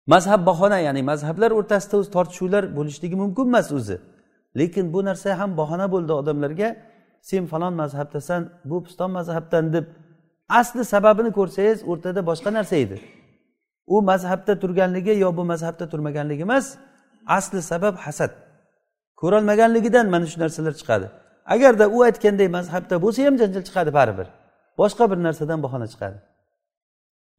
mazhab 0.06 0.46
bahona 0.46 0.78
ya'ni 0.78 1.02
mazhablar 1.10 1.50
o'rtasida 1.58 1.96
o'zi 2.00 2.10
tortishuvlar 2.16 2.62
bo'lishligi 2.76 3.16
mumkin 3.22 3.46
emas 3.50 3.72
o'zi. 3.78 3.96
Lekin 4.58 4.92
bu 4.94 5.00
narsa 5.08 5.38
ham 5.40 5.50
bahona 5.60 5.86
bo'ldi 5.94 6.12
odamlarga. 6.20 6.68
Sen 7.28 7.46
falon 7.52 7.75
mazhabdasan 7.82 8.40
bu 8.70 8.76
piston 8.84 9.10
mazhabdan 9.18 9.64
deb 9.75 9.84
asli 10.48 10.84
sababini 10.84 11.30
ko'rsangiz 11.38 11.78
o'rtada 11.90 12.20
boshqa 12.30 12.50
narsa 12.58 12.76
edi. 12.84 12.96
U 13.86 14.02
mazhabda 14.10 14.52
turganligi 14.62 15.14
yo 15.25 15.36
bu 15.36 15.44
mazhabda 15.52 15.84
turmaganligi 15.92 16.42
emas 16.48 16.66
asli 17.26 17.62
sabab 17.62 17.96
hasad. 18.04 18.32
Ko'rolmaganligidan 19.20 20.06
mana 20.14 20.26
shu 20.26 20.40
narsalar 20.40 20.75
chiqadi. 20.80 21.06
Agarda 21.54 21.84
u 21.96 21.98
aytganday 22.08 22.48
mazhabda 22.58 22.94
bo'lsa 23.04 23.20
ham 23.26 23.34
janjal 23.40 23.62
chiqadi 23.68 23.90
baribir. 23.98 24.26
Boshqa 24.80 25.04
bir 25.10 25.18
narsadan 25.26 25.58
bahona 25.66 25.86
chiqadi. 25.92 26.18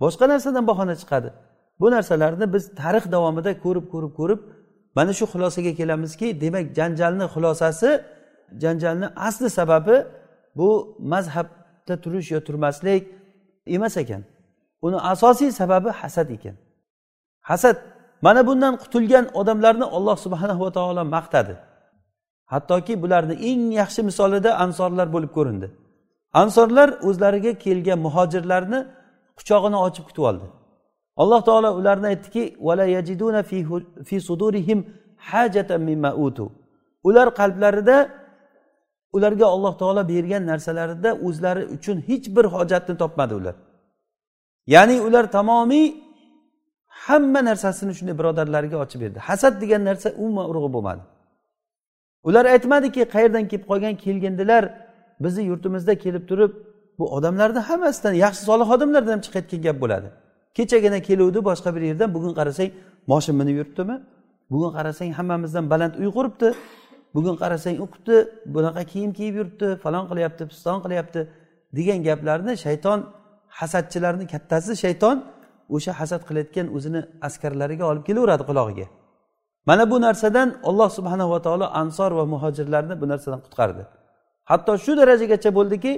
Boshqa 0.03 0.25
narsadan 0.33 0.63
bahona 0.71 0.95
chiqadi. 1.01 1.29
Bu 1.79 1.91
narsalarni 1.91 2.46
biz 2.53 2.63
tarix 2.81 3.05
davomida 3.15 3.51
ko'rib 3.63 3.86
ko'rib 3.93 4.13
ko'rib 4.19 4.39
mana 4.98 5.12
shu 5.17 5.25
xulosaga 5.34 5.72
kelamizki 5.79 6.27
demak 6.43 6.65
janjalni 6.77 7.25
xulosasi 7.34 7.89
janjalni 8.62 9.07
asli 9.27 9.50
sababi 9.60 9.96
bu 10.57 10.98
mazhabda 11.13 11.96
turish 12.03 12.31
yo 12.31 12.39
turmaslik 12.48 13.03
emas 13.75 13.98
ekan. 13.98 14.24
Uni 14.81 14.98
asosiy 15.13 15.51
sababi 15.51 15.89
hasad 15.89 16.29
ekan. 16.29 16.55
Hasad 17.50 17.77
mana 18.22 18.48
bundan 18.48 18.74
qutulgan 18.84 19.25
odamlarni 19.39 19.86
olloh 19.98 20.17
subhanahu 20.25 20.62
va 20.65 20.72
taolo 20.72 21.03
maqtadi. 21.15 21.55
Hattoki 22.53 22.93
bularni 23.03 23.36
eng 23.50 23.72
yaxshi 23.81 24.01
misolida 24.10 24.51
ansorlar 24.63 25.07
bo'lib 25.15 25.31
ko'rindi. 25.38 25.67
Ansorlar 26.41 26.89
o'zlariga 27.07 27.53
kelgan 27.63 28.00
muhojirlarni 28.05 28.79
quchog'ini 29.38 29.77
ochib 29.88 30.03
kutib 30.10 30.24
oldi. 30.29 30.46
Alloh 31.21 31.41
taolo 31.47 31.69
ularni 31.79 32.07
aytdiki 32.13 32.43
ular 37.07 37.27
qalblarida 37.39 37.97
ularga 39.15 39.45
alloh 39.45 39.74
taolo 39.81 40.01
bergan 40.13 40.43
narsalarida 40.51 41.09
o'zlari 41.27 41.63
uchun 41.75 41.97
hech 42.09 42.25
bir 42.36 42.45
hojatni 42.55 42.95
topmadi 42.97 43.33
ular. 43.39 43.55
Ya'ni 44.67 44.95
ular 45.07 45.25
tamomiy 45.38 45.88
hamma 47.05 47.41
narsasini 47.50 47.93
shunday 47.97 48.15
birodarlariga 48.19 48.77
ochib 48.83 49.00
berdi. 49.01 49.19
Hasad 49.27 49.53
degan 49.62 49.81
narsa 49.89 50.09
umuman 50.24 50.45
urug'i 50.51 50.69
bo'lmadi. 50.75 51.03
Ular 52.27 52.45
aytmadiki 52.55 53.01
qayerdan 53.13 53.43
kelib 53.51 53.65
qolgan 53.71 53.95
kelgindilar. 54.03 54.63
Bizni 55.24 55.43
yurtimizda 55.51 55.93
kelib 56.03 56.24
turib 56.29 56.51
bu 57.00 57.05
odamlarni 57.15 57.59
hammasidan 57.69 58.13
yaxshi 58.25 58.41
solih 58.50 58.67
odamlardan 58.75 59.12
ham 59.15 59.21
chiqayotgan 59.25 59.62
gap 59.67 59.77
bo'ladi. 59.83 60.09
Kechagina 60.58 61.00
keluvdi 61.08 61.40
boshqa 61.50 61.70
bir 61.76 61.84
yerdan. 61.90 62.10
Bugun 62.16 62.34
qarasang 62.40 62.70
moshin 63.12 63.36
minib 63.40 63.56
yuribdimi? 63.60 63.96
Bugun 64.52 64.72
qarasang 64.78 65.12
hammamizdan 65.18 65.66
baland 65.72 65.94
uy 66.02 66.10
quribdi. 66.18 66.48
Bugun 67.16 67.36
qarasang 67.42 67.76
o'qibdi 67.84 68.16
bunaqa 68.56 68.82
kiyim 68.92 69.12
kiyib 69.18 69.36
yuribdi. 69.40 69.68
Falon 69.84 70.06
qilyapti 70.12 70.44
piston 70.52 70.78
qilyapti 70.84 71.20
degan 71.78 72.00
gaplarni 72.08 72.54
shayton 72.66 73.00
hasadchilarni 73.60 74.26
kattasi 74.34 74.74
shayton 74.84 75.18
o'sha 75.76 75.92
hasad 76.00 76.22
qilayotgan 76.28 76.68
o'zini 76.78 77.02
askarlariga 77.28 77.86
olib 77.92 78.04
kelaveradi 78.08 78.44
qulog'iga. 78.50 78.88
Mana 79.70 79.84
bu 79.92 79.98
narsadan 80.06 80.50
alloh 80.70 80.90
subhanava 80.98 81.38
taolo 81.46 81.66
ansor 81.82 82.12
va 82.20 82.26
muhojirlarni 82.34 82.96
bu 83.02 83.06
narsadan 83.12 83.40
qutqardi. 83.46 83.84
Hatto 84.52 84.72
shu 84.84 84.92
darajagacha 85.00 85.50
bo'ldiki 85.58 85.92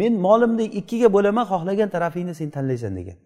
men 0.00 0.12
molimni 0.26 0.66
ikkiga 0.80 1.08
bo'laman 1.16 1.44
xohlagan 1.52 1.88
tarafingni 1.94 2.34
sen 2.40 2.48
tanlaysan 2.56 2.92
degan. 2.98 3.18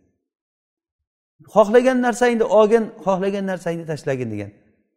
Xohlagan 1.54 2.02
narsangni 2.02 2.44
olgin 2.44 2.84
xohlagan 3.04 3.46
narsangni 3.46 3.86
tashlagin 3.86 4.30
degan. 4.30 4.50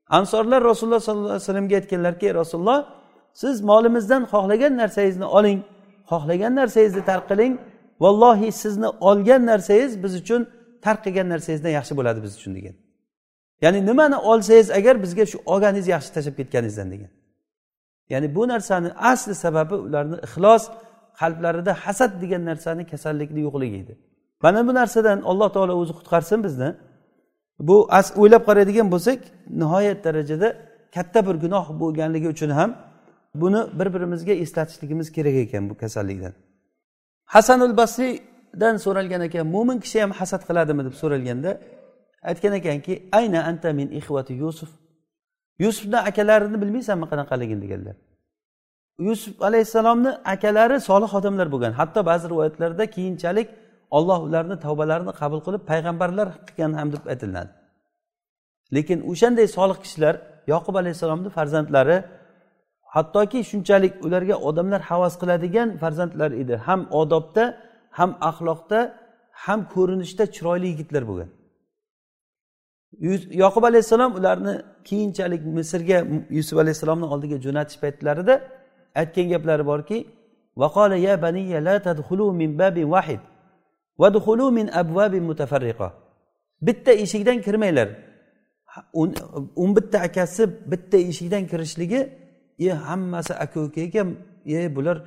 Ansorlar 0.09 0.61
rasululloh 0.63 0.99
sollallohu 0.99 1.29
alayhi 1.29 1.41
vasallamga 1.41 1.75
aytganlarki 1.75 2.35
rasululloh 2.35 2.79
siz 3.33 3.61
molimizdan 3.61 4.23
xohlagan 4.23 4.77
narsangizni 4.77 5.25
oling 5.25 5.59
xohlagan 6.11 6.55
narsangizni 6.55 7.05
tark 7.05 7.25
qiling. 7.31 7.53
Vallohi 7.99 8.51
sizni 8.51 8.87
olgan 8.87 9.45
narsangiz 9.45 10.03
biz 10.03 10.15
uchun 10.21 10.41
tark 10.81 10.99
qilgan 11.05 11.27
narsangizdan 11.33 11.69
yaxshi 11.69 11.93
bo'ladi 11.99 12.19
biz 12.23 12.33
uchun 12.39 12.55
degan. 12.55 12.75
Ya'ni 13.61 13.85
nimani 13.85 14.15
olsangiz 14.15 14.71
agar 14.71 15.03
bizga 15.03 15.25
shu 15.25 15.37
olganingiz 15.45 15.87
yaxshi 15.95 16.09
tashlab 16.15 16.35
ketganingizdan 16.39 16.91
degan. 16.91 17.11
Ya'ni 18.09 18.35
bu 18.35 18.47
narsani 18.47 18.89
asli 19.11 19.35
sababi 19.35 19.75
ularni 19.75 20.17
ixlos 20.27 20.63
qalblarida 21.19 21.73
hasad 21.83 22.11
degan 22.21 22.45
narsani 22.45 22.83
kasallikni 22.91 23.39
yo'qligi 23.47 23.77
edi 23.83 23.93
mana 24.43 24.67
bu 24.67 24.73
narsadan 24.73 25.19
alloh 25.21 25.49
taolo 25.55 25.73
o'zi 25.81 25.93
qutqarsin 25.99 26.39
bizni. 26.43 26.69
Bu 27.59 27.77
o'ylab 28.21 28.43
qaraydigan 28.49 28.87
bo'lsak 28.93 29.19
nihoyat 29.61 29.99
darajada 30.05 30.47
katta 30.95 31.19
bir 31.27 31.35
gunoh 31.43 31.65
bo'lganligi 31.81 32.27
uchun 32.35 32.49
ham 32.59 32.69
buni 33.41 33.61
bir 33.79 33.87
birimizga 33.93 34.33
eslatishligimiz 34.43 35.07
kerak 35.11 35.35
ekan 35.45 35.69
bu 35.69 35.75
kasallikdan. 35.77 36.33
Hasanul 37.35 37.77
basriydan 37.77 38.75
so'ralgan 38.85 39.21
ekan 39.27 39.47
mo'min 39.55 39.77
kishi 39.83 39.97
ham 40.03 40.11
hasad 40.19 40.41
qiladimi 40.49 40.81
deb 40.87 40.95
so'ralganda 41.01 41.51
aytgan 42.29 42.53
ekanki 42.59 42.93
ayna 43.19 43.39
anta 43.49 43.69
min 43.79 43.87
ixvati 43.99 44.33
yusuf. 44.43 44.69
Yusufni 45.63 45.97
akalarini 46.09 46.57
bilmaysanmi 46.61 47.05
qanaqaligini 47.11 47.61
deganlar. 47.65 47.95
Yusuf 49.07 49.41
alayhissalomni 49.47 50.11
akalari 50.33 50.77
solih 50.89 51.11
odamlar 51.19 51.47
bo'lgan. 51.53 51.71
Hatto 51.79 51.99
ba'zi 52.09 52.25
rivoyatlarda 52.31 52.85
keyinchalik 52.95 53.47
olloh 53.97 54.19
ularni 54.27 54.55
tavbalarini 54.65 55.13
qabul 55.21 55.39
qilib 55.45 55.63
payg'ambarlar 55.71 56.27
qilgan 56.47 56.71
ham 56.79 56.87
deb 56.93 57.03
aytiladi. 57.13 57.51
Lekin 58.75 58.99
o'shanday 59.11 59.47
solih 59.57 59.77
kishilar 59.83 60.15
yoqub 60.53 60.75
alayhissalomni 60.81 61.29
farzandlari 61.37 61.97
hattoki 62.95 63.39
shunchalik 63.51 63.93
ularga 64.05 64.35
odamlar 64.49 64.81
havas 64.89 65.13
qiladigan 65.21 65.69
farzandlar 65.81 66.31
edi. 66.41 66.55
Ham 66.67 66.81
odobda 67.01 67.43
ham 67.97 68.11
axloqda 68.29 68.79
ham 69.43 69.59
ko'rinishda 69.73 70.23
chiroyli 70.35 70.67
yigitlar 70.71 71.03
bo'lgan. 71.09 71.29
Yoqub 73.43 73.63
alayhissalom 73.69 74.11
ularni 74.19 74.53
keyinchalik 74.89 75.41
misrga 75.57 75.97
yusuf 76.37 76.57
alayhissalomni 76.63 77.07
oldiga 77.13 77.37
jo'natish 77.45 77.77
paytlarida 77.83 78.35
aytgan 79.01 79.27
gaplari 79.33 79.63
borki 79.71 79.97
ya 81.07 81.13
baniya 81.25 81.59
la 81.67 81.75
tadkhulu 81.87 82.33
min 82.33 82.59
babin 82.59 82.87
wahid. 82.95 83.21
Vadkhulu 84.01 84.45
min 84.57 84.67
abwabin 84.81 85.23
mutafarriqa. 85.29 85.87
Bitta 86.67 86.91
eshikdan 87.03 87.37
kirmanglar. 87.45 87.89
O'n 89.61 89.71
bitta 89.77 89.97
akasi 90.07 90.43
bitta 90.71 90.97
eshikdan 91.11 91.43
kirishligi 91.51 92.01
e 92.59 92.69
hammasi 92.85 93.33
aka 93.43 93.57
uka 93.67 93.81
ekan 93.87 94.07
e 94.45 94.75
bular 94.75 94.97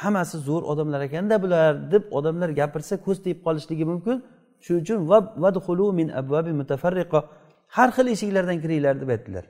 hammasi 0.00 0.36
zo'r 0.48 0.62
odamlar 0.72 1.00
ekanda 1.08 1.42
bular 1.44 1.72
deb 1.92 2.04
odamlar 2.18 2.50
gapirsa 2.60 2.94
ko'z 3.06 3.18
tegib 3.24 3.40
qolishligi 3.46 3.84
mumkin. 3.92 4.16
Shuning 4.64 4.82
uchun 4.84 4.98
vadxulu 5.44 5.86
min 5.98 6.08
abvabi 6.20 6.52
mutafarriqa. 6.60 7.20
Har 7.76 7.88
xil 7.96 8.06
eshiklardan 8.14 8.58
kiringlar 8.62 8.94
deb 9.02 9.10
aytdilar. 9.14 9.44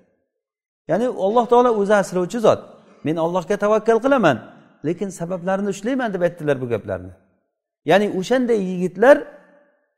Ya'ni 0.90 1.06
alloh 1.26 1.44
taolo 1.52 1.70
o'zi 1.80 1.94
asrovchi 2.02 2.38
zot. 2.47 2.61
Men 3.06 3.16
allohga 3.25 3.56
tavakkal 3.64 3.99
qilaman 4.04 4.37
lekin 4.87 5.09
sabablarini 5.20 5.68
ushlayman 5.75 6.09
deb 6.14 6.23
aytdilar 6.26 6.56
bu 6.62 6.66
gaplarni. 6.75 7.12
Ya'ni 7.84 8.06
o'shanday 8.18 8.60
yigitlar 8.70 9.16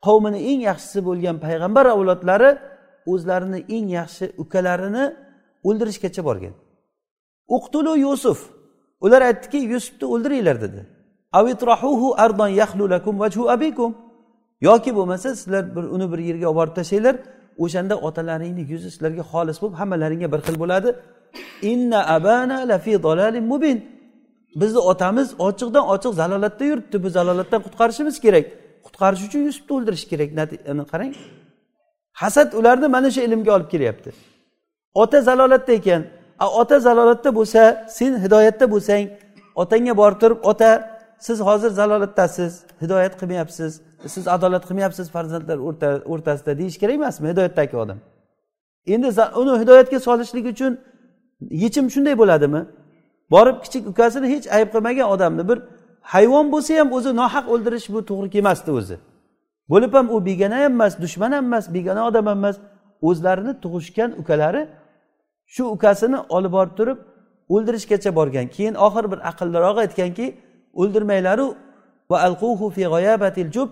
qavmini 0.05 0.39
eng 0.51 0.61
yaxshisi 0.69 0.99
bo'lgan 1.07 1.37
payg'ambar 1.45 1.85
avlodlari 1.95 2.51
o'zlarini 3.11 3.59
eng 3.75 3.87
yaxshi 3.99 4.25
ukalarini 4.43 5.05
o'ldirishgacha 5.67 6.21
borgan. 6.29 6.53
Uqtulu 7.57 7.93
yusuf 8.05 8.39
ular 9.05 9.21
aytdiki 9.29 9.59
yusufni 9.73 10.05
o'ldiringlar 10.13 10.57
dedi. 10.65 10.81
Ardon 12.23 12.49
abikum. 13.55 13.91
Yoki 14.61 14.95
bo'lmasa 14.95 15.35
sizlar 15.35 15.75
bir 15.75 15.83
uni 15.83 16.11
bir 16.11 16.19
yerga 16.29 16.47
olib 16.49 16.57
borib 16.59 16.73
tashlanglar 16.79 17.15
o'shanda 17.63 17.95
otalaringni 18.07 18.63
yuzi 18.71 18.89
sizlarga 18.91 19.23
xolis 19.31 19.57
bo'lib 19.61 19.75
hammalaringga 19.81 20.27
bir 20.33 20.41
xil 20.45 20.55
bo'ladi. 20.63 20.89
Inna 21.71 21.99
abana 22.15 22.57
lafi 22.71 22.93
mubin. 23.51 23.77
Bizni 24.55 24.79
otamiz 24.79 25.27
ochiqdan 25.47 25.85
ochiq 25.93 26.13
zalolatda 26.13 26.63
yuribdi. 26.71 27.03
Bu 27.03 27.09
zalolatdan 27.09 27.61
qutqarishimiz 27.65 28.19
kerak. 28.25 28.45
Qutqarish 28.85 29.23
uchun 29.27 29.41
yusufni 29.47 29.75
o'ldirish 29.77 30.05
kerak. 30.11 30.29
Qarang. 30.91 31.13
Hasad 32.21 32.53
ularni 32.59 32.87
mana 32.87 33.11
shu 33.11 33.21
ilmga 33.27 33.51
olib 33.55 33.69
kelyapti. 33.73 34.09
Ota 34.93 35.21
zalolatda 35.21 35.71
ekan. 35.79 36.01
Ota 36.61 36.79
zalolatda 36.79 37.29
bo'lsa 37.39 37.61
sen 37.97 38.11
hidoyatda 38.23 38.65
bo'lsang 38.73 39.05
otangga 39.55 39.97
borib 40.01 40.19
turib 40.21 40.39
ota 40.51 40.69
siz 41.19 41.39
hozir 41.39 41.69
zalolatdasiz 41.69 42.63
hidoyat 42.81 43.13
qilmayapsiz 43.19 43.81
siz 44.07 44.27
adolat 44.27 44.63
qilmayapsiz 44.69 45.09
farzandlar 45.15 45.57
o'rtasida 46.13 46.57
deyish 46.59 46.77
kerak 46.81 46.95
emasmi 46.95 47.29
hidoyatdagi 47.31 47.77
odam? 47.77 47.99
Endi 48.87 49.07
uni 49.41 49.53
hidoyatga 49.61 49.99
solishlik 49.99 50.45
uchun 50.53 50.71
yechim 51.63 51.85
shunday 51.93 52.15
bo'ladimi? 52.21 52.61
Borib 53.33 53.57
kichik 53.63 53.83
ukasini 53.91 54.27
hech 54.33 54.45
ayb 54.55 54.69
qilmagan 54.73 55.07
odamni 55.15 55.43
bir 55.49 55.57
hayvon 56.13 56.45
bo'lsa 56.53 56.71
ham 56.79 56.89
o'zi 56.97 57.11
nohaq 57.21 57.45
o'ldirish 57.53 57.87
bu 57.93 57.99
to'g'ri 58.09 58.29
kelmasdi 58.35 58.71
o'zi. 58.79 58.95
Bo'lib 59.71 59.91
ham 59.97 60.07
u 60.15 60.17
begona 60.27 60.57
ham 60.63 60.73
emas 60.77 60.93
dushman 61.03 61.31
ham 61.35 61.45
emas 61.49 61.65
begona 61.75 62.01
odam 62.09 62.25
ham 62.31 62.37
emas 62.41 62.55
o'zlarini 63.09 63.53
tug'ishgan 63.63 64.09
ukalari 64.21 64.61
shu 65.53 65.63
ukasini 65.75 66.17
olib 66.35 66.51
borib 66.57 66.73
turib 66.79 66.99
o'ldirishgacha 67.53 68.11
borgan. 68.19 68.45
Keyin 68.55 68.75
oxiri 68.85 69.07
bir 69.13 69.19
aqllirog'i 69.29 69.79
aytganki 69.85 70.25
o'ldirmanglaru 70.81 71.47
va 72.11 72.17
alquhu 72.27 72.65
fi 72.75 72.83
g'oyabatil 72.93 73.49
jub 73.55 73.69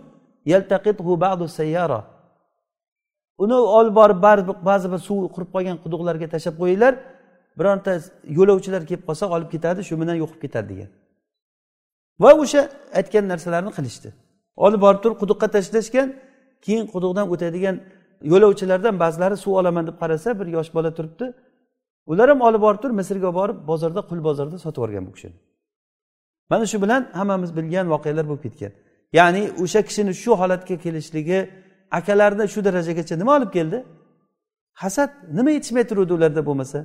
ba'du 1.25 1.45
sayyara. 1.59 1.99
Uni 3.43 3.57
olib 3.79 3.95
borib 3.99 4.19
ba'zi 4.69 4.87
bir 4.93 4.99
suv 5.07 5.17
qurib 5.35 5.49
qolgan 5.55 5.77
quduqlarga 5.83 6.27
tashlab 6.33 6.55
qo'yinglar. 6.61 6.93
Bironta 7.61 7.91
yo'lovchilar 8.37 8.81
kelib 8.89 9.03
qolsa 9.09 9.25
olib 9.35 9.49
ketadi 9.53 9.79
shu 9.89 9.95
bilan 10.01 10.15
yo'qib 10.23 10.39
ketadi 10.43 10.67
degan. 10.73 10.89
Va 12.23 12.31
o'sha 12.43 12.61
aytgan 12.99 13.25
narsalarni 13.31 13.71
qilishdi. 13.77 14.09
Olib 14.65 14.81
borib 14.85 15.01
turib 15.03 15.17
quduqqa 15.21 15.47
tashlashgan 15.55 16.07
keyin 16.65 16.85
quduqdan 16.93 17.25
o'tadigan 17.33 17.75
yo'lovchilardan 18.31 18.95
ba'zilari 19.03 19.37
suv 19.43 19.53
olaman 19.61 19.83
deb 19.89 19.97
qarasa 20.01 20.29
bir 20.39 20.47
yosh 20.57 20.69
bola 20.75 20.91
turibdi. 20.97 21.25
Ular 22.11 22.27
ham 22.31 22.41
olib 22.47 22.61
borib 22.65 22.79
turib 22.83 22.95
misrga 23.01 23.31
borib 23.39 23.57
bozorda 23.71 24.01
qul 24.09 24.19
bozorda 24.27 24.57
sotib 24.65 24.81
yuborgan 24.81 25.03
bu 25.07 25.11
kishini. 25.15 25.37
Mana 26.51 26.65
shu 26.71 26.77
bilan 26.83 27.01
hammamiz 27.19 27.51
bilgan 27.57 27.85
voqealar 27.93 28.25
bo'lib 28.29 28.43
ketgan. 28.47 28.71
Ya'ni 29.19 29.43
o'sha 29.63 29.81
kishini 29.87 30.13
shu 30.23 30.31
holatga 30.41 30.75
kelishligi 30.83 31.39
akalarni 31.99 32.45
shu 32.53 32.59
darajagacha 32.67 33.15
nima 33.21 33.31
olib 33.37 33.51
keldi? 33.57 33.77
Hasad 34.81 35.09
nima 35.37 35.51
yetishmay 35.57 35.83
turuvdi 35.89 36.13
ularda 36.17 36.41
bo'lmasa? 36.49 36.79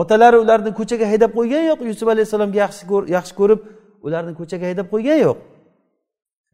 Otalari 0.00 0.36
ularni 0.44 0.70
ko'chaga 0.78 1.06
haydab 1.12 1.30
qo'ygan 1.38 1.62
yo'q. 1.70 1.80
Yusuf 1.90 2.08
alayhissalomga 2.14 2.58
yaxshi 2.64 2.84
yaxshi 3.16 3.34
ko'rib 3.40 3.60
ularni 4.06 4.32
ko'chaga 4.40 4.64
haydab 4.70 4.86
qo'ygan 4.94 5.18
yo'q. 5.26 5.38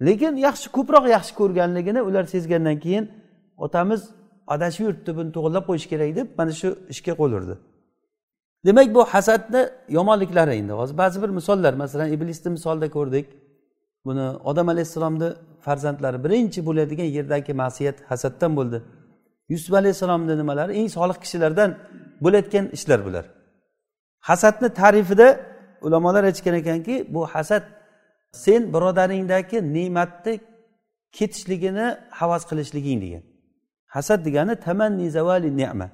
Lekin 0.07 0.35
yaxshi 0.47 0.67
ko'proq 0.77 1.05
yaxshi 1.17 1.33
ko'rganligini 1.41 2.01
ular 2.09 2.25
sezgandan 2.35 2.77
keyin 2.85 3.05
otamiz 3.65 4.01
adashib 4.55 4.83
yuribdi 4.87 5.11
buni 5.19 5.31
to'g'irlab 5.37 5.65
qo'yish 5.69 5.87
kerak 5.93 6.11
deb 6.19 6.27
mana 6.39 6.53
shu 6.61 6.69
ishga 6.93 7.13
qo'l 7.21 7.33
urdi. 7.39 7.55
Demak 8.67 8.89
bu 8.95 9.03
hasadni 9.15 9.63
yomonliklari 9.97 10.53
endi. 10.61 10.73
Hozir 10.81 10.97
ba'zi 11.03 11.17
bir 11.23 11.31
misollar 11.39 11.73
masalan 11.83 12.09
iblisni 12.15 12.51
misolida 12.57 12.89
ko'rdik. 12.97 13.27
Buni 14.07 14.27
odam 14.51 14.69
alayhissalomni 14.75 15.29
farzandlari 15.65 16.19
birinchi 16.25 16.61
bo'ladigan 16.69 17.09
yerdagi 17.17 17.53
ma'siyat 17.63 17.97
hasaddan 18.11 18.53
bo'ldi. 18.59 18.79
Yusuf 19.53 19.73
alayhissalomni 19.81 20.35
nimalari? 20.41 20.73
Eng 20.81 20.89
solih 20.97 21.17
kishilardan 21.25 21.71
bo'layotgan 22.25 22.67
ishlar 22.77 23.01
bular. 23.07 23.25
Hasadni 24.29 24.69
ta'rifida 24.81 25.29
ulamolar 25.87 26.25
aytishgan 26.29 26.55
ekanki 26.63 26.95
bu 27.15 27.21
hasad 27.27 27.65
sen 28.45 28.63
birodaringdagi 28.75 29.59
ne'matni 29.77 30.35
ketishligini 31.17 31.87
havas 32.21 32.43
qilishliging 32.51 32.99
degan. 33.05 33.23
Hasad 33.95 34.21
degani 34.27 34.55
tamanni 34.67 35.07
zavali 35.17 35.51
ne'ma 35.61 35.89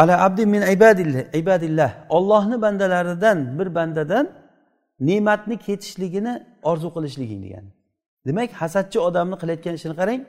ala 0.00 0.14
abdi 0.26 0.46
min 0.54 0.62
ibadillah 0.74 1.22
ibadillah. 1.42 1.90
Ollohni 2.16 2.56
bandalaridan 2.64 3.38
bir 3.58 3.74
bandadan 3.74 4.26
ne'matni 5.08 5.56
ketishligini 5.66 6.34
orzu 6.70 6.88
qilishliging 6.94 7.40
degani 7.44 7.70
demak 8.26 8.50
hasadchi 8.62 8.98
odamni 9.08 9.36
qilayotgan 9.40 9.74
ishini 9.78 9.94
qarang 10.00 10.20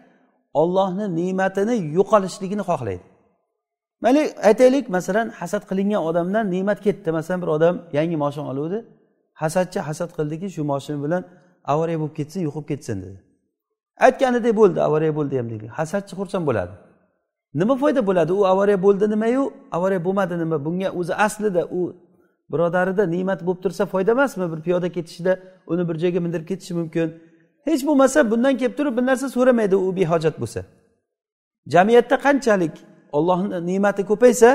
ollohni 0.62 1.06
ne'matini 1.20 1.76
yo'qolishligini 1.98 2.64
xohlaydi. 2.70 3.06
Mayli 4.04 4.22
aytaylik 4.50 4.86
masalan 4.90 5.28
hasad 5.40 5.64
qilingan 5.70 6.02
odamdan 6.10 6.46
ne'mat 6.54 6.80
ketdi. 6.86 7.10
Masalan 7.18 7.42
bir 7.44 7.48
odam 7.48 7.76
yangi 7.98 8.18
moshin 8.24 8.46
oluvdi. 8.52 8.78
Hasadchi 9.42 9.80
hasad 9.88 10.12
qildiki 10.18 10.48
shu 10.56 10.62
moshina 10.72 10.98
bilan 11.06 11.24
avariya 11.74 11.98
bo'lib 12.02 12.16
ketsin 12.20 12.40
yo'qolib 12.48 12.68
ketsin 12.72 12.98
dedi. 13.04 13.20
Aytganidek 14.06 14.54
bo'ldi 14.62 14.80
avariya 14.88 15.14
bo'ldi 15.18 15.34
ham 15.40 15.48
deylik 15.52 15.70
hasadchi 15.80 16.14
xursand 16.20 16.46
bo'ladi. 16.50 16.74
Nima 17.60 17.76
foyda 17.82 18.02
bo'ladi? 18.10 18.32
U 18.40 18.46
avariya 18.54 18.80
bo'ldi 18.86 19.06
nimayu? 19.14 19.44
Avariya 19.78 20.06
bo'lmadi 20.06 20.36
nima? 20.44 20.66
Bunga 20.66 20.90
o'zi 21.00 21.14
aslida 21.26 21.64
u 21.80 21.82
birodarida 22.52 23.04
ne'mat 23.16 23.40
bo'lib 23.46 23.62
tursa 23.64 23.84
foyda 23.94 24.12
emasmi? 24.12 24.46
Bir 24.54 24.60
piyoda 24.66 24.90
ketishida 24.98 25.34
uni 25.72 25.84
bir 25.90 25.96
joyga 26.04 26.20
mindirib 26.26 26.48
ketishi 26.52 26.74
mumkin. 26.80 27.08
Hech 27.68 27.82
bo'lmasa 27.88 28.32
bundan 28.32 28.54
kelib 28.58 28.76
turib 28.78 28.94
bir 28.98 29.06
narsa 29.10 29.28
so'ramaydi 29.36 29.76
u 29.76 29.96
behojat 29.96 30.36
bo'lsa. 30.42 30.62
Jamiyatda 31.74 32.16
qanchalik 32.26 32.76
ollohni 33.18 33.58
ne'mati 33.70 34.02
ko'paysa 34.12 34.50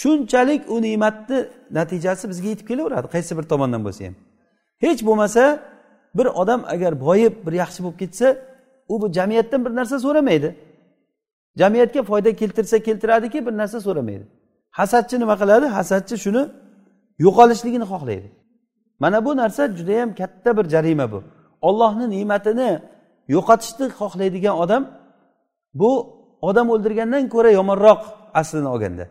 shunchalik 0.00 0.62
u 0.74 0.76
ne'matni 0.86 1.38
natijasi 1.78 2.24
bizga 2.30 2.48
yetib 2.52 2.66
kelaveradi 2.70 3.08
qaysi 3.14 3.32
bir 3.38 3.44
tomondan 3.52 3.82
bo'lsa 3.86 4.02
ham. 4.06 4.14
Hech 4.84 5.00
bo'lmasa 5.08 5.42
bir 6.18 6.26
odam 6.42 6.60
agar 6.74 6.92
boyib 7.06 7.34
bir 7.46 7.54
yaxshi 7.62 7.80
bo'lib 7.84 7.98
ketsa 8.02 8.26
u 8.92 8.94
bu 9.00 9.06
jamiyatdan 9.18 9.60
bir 9.64 9.72
narsa 9.78 9.96
so'ramaydi. 10.04 10.48
Jamiyatga 11.60 12.02
foyda 12.02 12.30
keltirsa 12.40 12.76
keltiradiki 12.86 13.38
bir 13.46 13.54
narsa 13.60 13.78
so'ramaydi. 13.86 14.24
Hasadchi 14.78 15.16
nima 15.22 15.34
qiladi? 15.40 15.66
Hasadchi 15.78 16.16
shuni 16.24 16.42
yo'qolishligini 17.24 17.86
xohlaydi. 17.92 18.28
Mana 19.02 19.24
bu 19.24 19.36
narsa 19.36 19.62
judayam 19.78 20.14
katta 20.14 20.56
bir 20.56 20.64
jarima 20.74 21.06
bu. 21.12 21.18
Ollohni 21.68 22.06
ne'matini 22.14 22.70
yo'qotishni 23.34 23.86
xohlaydigan 24.00 24.56
odam 24.64 24.82
bu 25.80 25.90
odam 26.42 26.70
o'ldirgandan 26.70 27.28
ko'ra 27.28 27.50
yomonroq 27.50 28.00
aslini 28.34 28.68
olganda. 28.68 29.06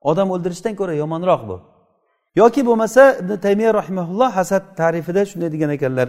Odam 0.00 0.30
o'ldirishdan 0.30 0.74
ko'ra 0.80 0.94
yomonroq 0.94 1.48
bu. 1.48 1.56
Yoki 2.34 2.66
bo'lmasa 2.66 3.02
ibn 3.20 3.36
taymiya 3.36 3.74
rahimaulloh 3.74 4.30
hasad 4.38 4.64
tarifida 4.76 5.22
shunday 5.30 5.52
degan 5.52 5.70
ekanlar. 5.70 6.08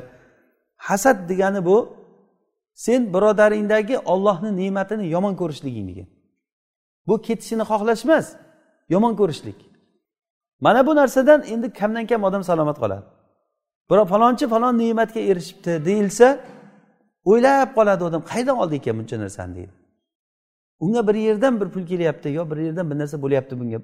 Hasad 0.77 1.29
degani 1.29 1.65
bu 1.65 1.77
sen 2.73 3.13
birodaringdagi 3.13 3.99
ollohni 3.99 4.51
ne'matini 4.61 5.05
yomon 5.15 5.35
ko'rishliging 5.35 5.87
degan. 5.91 6.07
Bu 7.07 7.21
ketishini 7.21 7.63
xohlash 7.71 8.05
emas 8.05 8.27
yomon 8.89 9.15
ko'rishlik. 9.15 9.59
Mana 10.59 10.87
bu 10.87 10.95
narsadan 10.95 11.43
endi 11.53 11.73
kamdan 11.73 12.05
kam 12.07 12.23
odam 12.23 12.43
salomat 12.43 12.77
qoladi. 12.83 13.05
Birov 13.89 14.07
falonchi 14.13 14.45
falon 14.53 14.77
ne'matga 14.77 15.19
erishibdi 15.19 15.85
deyilsa 15.85 16.27
o'ylab 17.29 17.69
qoladi 17.77 18.03
odam 18.09 18.21
qayerdan 18.29 18.57
oldi 18.61 18.75
ekan 18.79 18.95
buncha 18.99 19.15
narsani 19.23 19.55
deydi. 19.55 19.73
Unga 20.79 21.07
bir 21.07 21.15
yerdan 21.15 21.61
bir 21.61 21.69
pul 21.69 21.85
kelyapti 21.85 22.29
yo 22.29 22.49
bir 22.51 22.57
yerdan 22.57 22.91
bir 22.91 22.97
narsa 22.99 23.21
bo'lyapti 23.21 23.59
bunga. 23.59 23.79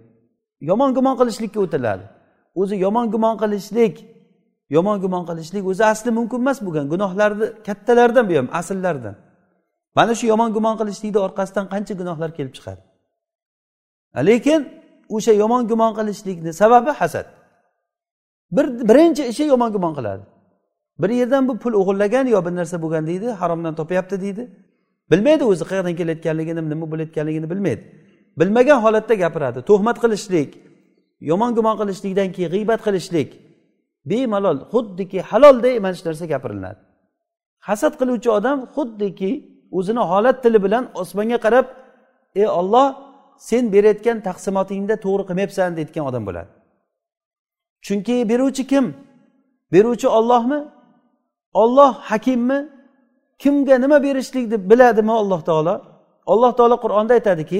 Yomon 0.61 0.93
gumon 0.93 1.15
qilishlikka 1.17 1.59
o'tiladi. 1.59 2.03
O'zi 2.55 2.75
yomon 2.75 3.11
gumon 3.11 3.37
qilishlik 3.37 4.05
yomon 4.69 5.01
gumon 5.01 5.25
qilishlik 5.25 5.63
o'zi 5.71 5.85
asli 5.85 6.11
mumkin 6.11 6.39
emas 6.43 6.61
bo'lgan 6.65 6.89
gunohlarni 6.93 7.45
kattalardan 7.67 8.29
bu 8.29 8.33
ham 8.37 8.47
asllardan. 8.59 9.15
Mana 9.95 10.15
shu 10.15 10.25
yomon 10.27 10.53
gumon 10.53 10.75
qilishlikni 10.81 11.19
orqasidan 11.27 11.65
qancha 11.73 11.93
gunohlar 12.01 12.29
kelib 12.37 12.53
chiqadi? 12.57 12.81
Lekin 14.29 14.61
o'sha 15.15 15.33
yomon 15.41 15.67
gumon 15.71 15.91
qilishlikni 15.99 16.51
sababi 16.53 16.89
hasad. 16.89 17.27
Bir 18.51 18.65
birinchi 18.89 19.23
ishi 19.31 19.43
yomon 19.43 19.71
gumon 19.75 19.93
qiladi. 19.97 20.23
Bir 21.01 21.09
yerdan 21.09 21.47
bu 21.47 21.53
pul 21.63 21.73
o'g'irlagan 21.81 22.25
yo 22.27 22.45
bir 22.45 22.53
narsa 22.59 22.81
bo'lgan 22.83 23.03
deydi 23.07 23.27
haromdan 23.41 23.75
topyapti 23.75 24.21
deydi. 24.21 24.43
Bilmaydi 25.11 25.43
o'zi 25.51 25.63
qayerdan 25.69 25.95
kelayotganligini 25.99 26.61
nima 26.73 26.85
bo'layotganligini 26.91 27.47
bilmaydi. 27.53 27.83
Bilmagan 28.39 28.79
holatda 28.85 29.13
gapiradi. 29.23 29.59
Tuhmat 29.69 29.97
qilishlik 30.03 30.49
yomon 31.29 31.51
gumon 31.57 31.75
qilishlikdan 31.81 32.29
keyin 32.35 32.49
g'iybat 32.55 32.81
qilishlik 32.87 33.29
bemalol 34.09 34.57
xuddiki 34.73 35.19
halolday 35.31 35.75
mana 35.83 35.95
shu 35.97 36.03
narsa 36.09 36.25
gapiriladi. 36.33 36.79
Hasad 37.67 37.93
qiluvchi 37.99 38.29
odam 38.37 38.57
xuddiki 38.75 39.31
o'zini 39.77 40.03
holat 40.11 40.37
tili 40.43 40.59
bilan 40.65 40.83
osmonga 41.01 41.37
qarab 41.45 41.65
ey 42.41 42.47
olloh 42.59 42.87
sen 43.49 43.63
berayotgan 43.73 44.17
taqsimotingda 44.27 44.95
to'g'ri 45.05 45.23
qilmayapsan 45.29 45.69
deyotgan 45.77 46.03
odam 46.09 46.23
bo'ladi. 46.29 46.51
Chunki 47.85 48.15
beruvchi 48.31 48.63
kim? 48.71 48.85
Beruvchi 49.73 50.07
ollohmi 50.17 50.59
olloh 51.61 51.91
hakimmi? 52.09 52.59
Kimga 53.43 53.75
nima 53.83 53.97
berishlikni 54.05 54.57
biladimi 54.69 55.13
alloh 55.21 55.41
taolo? 55.49 55.75
Alloh 56.33 56.51
taolo 56.59 56.75
qur'onda 56.85 57.13
aytadiki 57.17 57.59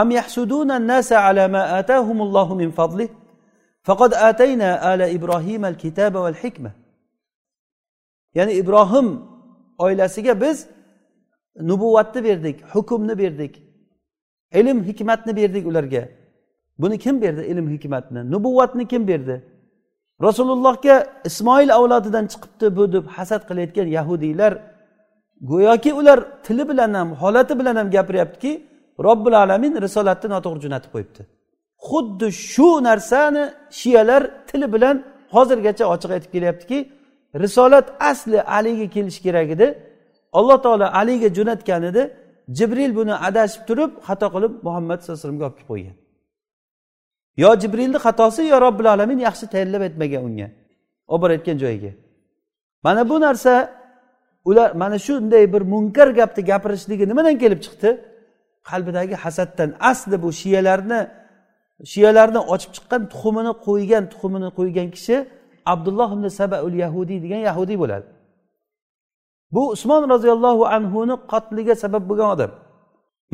am 0.00 0.08
yahsuduna 0.18 0.74
nasa 0.90 1.16
ala 1.26 1.44
ma 1.54 1.62
atahumullohu 1.80 2.52
min 2.62 2.70
fadlih? 2.78 3.08
Faqad 3.88 4.12
atayna 4.28 4.70
ala 4.90 5.06
ibrohim 5.16 5.62
al 5.70 5.76
kitaba 5.82 6.18
val 6.24 6.38
hikma 6.42 6.70
ya'ni 8.38 8.52
ibrohim 8.62 9.06
oilasiga 9.84 10.34
biz 10.42 10.66
nubuvvatni 11.70 12.20
berdik 12.28 12.56
hukmni 12.72 13.14
berdik 13.22 13.54
ilm 14.60 14.78
hikmatni 14.88 15.36
berdik 15.36 15.66
ularga. 15.66 16.08
Buni 16.78 16.98
kim 16.98 17.22
berdi 17.22 17.42
ilm 17.52 17.66
hikmatni? 17.68 18.30
Nubuvvatni 18.30 18.88
kim 18.88 19.08
berdi? 19.08 19.36
Rasulullohga 20.22 21.06
ismoil 21.24 21.70
avlodidan 21.78 22.26
chiqibdi 22.32 22.76
bu 22.76 22.92
deb 22.92 23.06
hasad 23.06 23.42
qilayotgan 23.48 23.86
yahudiylar 23.86 24.52
go'yoki 25.40 25.94
ular 26.00 26.42
tili 26.42 26.68
bilan 26.68 26.94
ham 26.94 27.08
holati 27.12 27.58
bilan 27.58 27.76
ham 27.76 27.90
gapiryaptiki 27.90 28.52
robbil 29.06 29.34
alamin 29.42 29.72
risolatni 29.84 30.28
noto'g'ri 30.34 30.60
jo'natib 30.64 30.90
qo'yibdi. 30.94 31.22
Xuddi 31.88 32.26
shu 32.52 32.68
narsani 32.88 33.44
shiyalar 33.80 34.22
tili 34.48 34.66
bilan 34.74 34.96
hozirgacha 35.34 35.84
ochiq 35.94 36.10
aytib 36.16 36.30
kelyaptiki 36.34 36.78
risolat 37.42 37.86
asli 38.10 38.38
aliga 38.56 38.86
kelishi 38.94 39.20
kerak 39.26 39.48
edi. 39.56 39.66
Alloh 40.38 40.58
taolo 40.64 40.86
aliga 41.00 41.28
jo'natgan 41.38 41.82
edi. 41.90 42.02
Jibril 42.58 42.92
buni 42.98 43.14
adashib 43.28 43.62
turib 43.68 43.90
xato 44.06 44.26
qilib 44.34 44.52
muhammad 44.66 44.98
sallallohu 45.00 45.18
alayhi 45.18 45.26
vasallamga 45.26 45.46
olib 45.48 45.56
kelib 45.58 45.70
qo'ygan. 45.72 45.96
Yo 47.42 47.50
jibrilni 47.62 47.98
xatosi 48.06 48.42
yo 48.52 48.56
robbil 48.66 48.88
alamin 48.94 49.18
yaxshi 49.26 49.46
tayyorlab 49.52 49.82
aytmagan 49.86 50.22
unga. 50.28 50.48
Olib 51.12 51.22
borayotgan 51.22 51.56
joyiga. 51.62 51.92
Mana 52.84 53.02
bu 53.10 53.16
narsa 53.26 53.52
ular 54.44 54.70
mana 54.82 54.98
shunday 55.06 55.52
bir 55.52 55.62
munkar 55.72 56.08
gapni 56.18 56.44
gapirishligi 56.50 57.08
nimadan 57.08 57.38
kelib 57.42 57.60
chiqdi? 57.64 57.90
Qalbidagi 58.70 59.14
hasaddan. 59.24 59.70
Asli 59.90 60.16
bu 60.22 60.32
shiyalarni 60.40 61.00
shiyalarni 61.92 62.40
ochib 62.54 62.70
chiqqan 62.76 63.02
tuxumini 63.12 63.52
qo'ygan 63.66 64.04
tuxumini 64.12 64.48
qo'ygan 64.58 64.88
kishi 64.94 65.16
abdulloh 65.72 66.10
ibn 66.16 66.26
sabaul 66.40 66.74
yahudiy 66.84 67.18
degan 67.24 67.42
yahudiy 67.48 67.78
bo'ladi. 67.82 68.06
Bu 69.54 69.62
usmon 69.74 70.02
roziyallohu 70.14 70.62
anhuni 70.76 71.14
qotliga 71.32 71.74
sabab 71.84 72.02
bo'lgan 72.10 72.28
odam. 72.34 72.50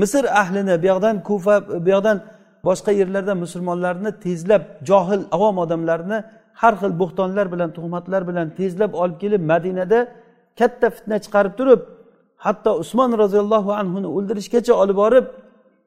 Misr 0.00 0.24
ahlini 0.42 0.74
bu 0.82 0.86
yoqdan 0.92 1.16
kufa 1.28 1.54
bu 1.84 1.88
yoqdan 1.94 2.16
boshqa 2.66 2.92
yerlardan 3.00 3.38
musulmonlarni 3.44 4.10
tezlab 4.24 4.62
johil 4.88 5.22
avom 5.36 5.56
odamlarni 5.64 6.18
har 6.60 6.74
xil 6.80 6.92
bo'xtonlar 7.00 7.46
bilan 7.54 7.70
tuhmatlar 7.76 8.22
bilan 8.28 8.46
tezlab 8.58 8.92
olib 9.02 9.18
kelib 9.22 9.42
madinada 9.52 9.98
katta 10.60 10.86
fitna 10.96 11.16
chiqarib 11.24 11.54
turib 11.60 11.80
hatto 12.44 12.70
usmon 12.82 13.10
roziyallohu 13.22 13.70
anhuni 13.80 14.08
o'ldirishgacha 14.16 14.72
olib 14.82 14.96
borib 15.02 15.26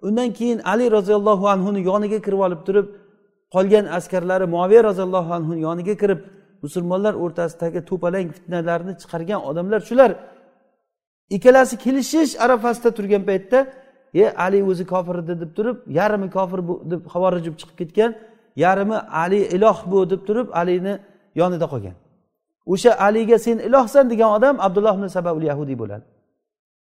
undan 0.07 0.29
keyin 0.37 0.59
ali 0.71 0.85
roziyallohu 0.97 1.45
anhuni 1.53 1.79
yoniga 1.89 2.19
kirib 2.25 2.41
olib 2.47 2.61
turib 2.67 2.87
qolgan 3.55 3.85
askarlari 3.97 4.45
muaviya 4.53 4.81
roziyallohu 4.89 5.31
anhuni 5.37 5.59
yoniga 5.67 5.95
kirib 6.01 6.19
musulmonlar 6.63 7.13
o'rtasidagi 7.23 7.79
to'palang 7.89 8.27
fitnalarni 8.37 8.93
chiqargan 9.01 9.39
odamlar 9.49 9.81
shular. 9.89 10.11
Ikkalasi 11.35 11.75
kelishish 11.85 12.31
arafasida 12.45 12.89
turgan 12.97 13.23
paytda 13.29 13.59
e 14.21 14.23
ali 14.45 14.59
o'zi 14.71 14.85
kofir 14.93 15.15
edi 15.23 15.33
deb 15.41 15.51
turib 15.57 15.77
yarmi 15.99 16.27
kofir 16.37 16.59
bu 16.67 16.73
deb 16.91 17.01
havorij 17.13 17.45
chiqib 17.59 17.77
ketgan 17.81 18.11
yarmi 18.65 18.97
ali 19.23 19.39
iloh 19.55 19.77
bu 19.91 19.97
deb 20.11 20.21
turib 20.27 20.47
alini 20.59 20.93
yonida 21.41 21.67
qolgan. 21.73 21.95
O'sha 22.65 22.91
aliga 23.07 23.37
sen 23.39 23.57
ilohsan 23.67 24.09
degan 24.09 24.29
odam 24.37 24.55
abdulloh 24.59 24.95
ibn 24.97 25.07
sabaul 25.07 25.43
yahudiy 25.51 25.77
bo'ladi. 25.79 26.05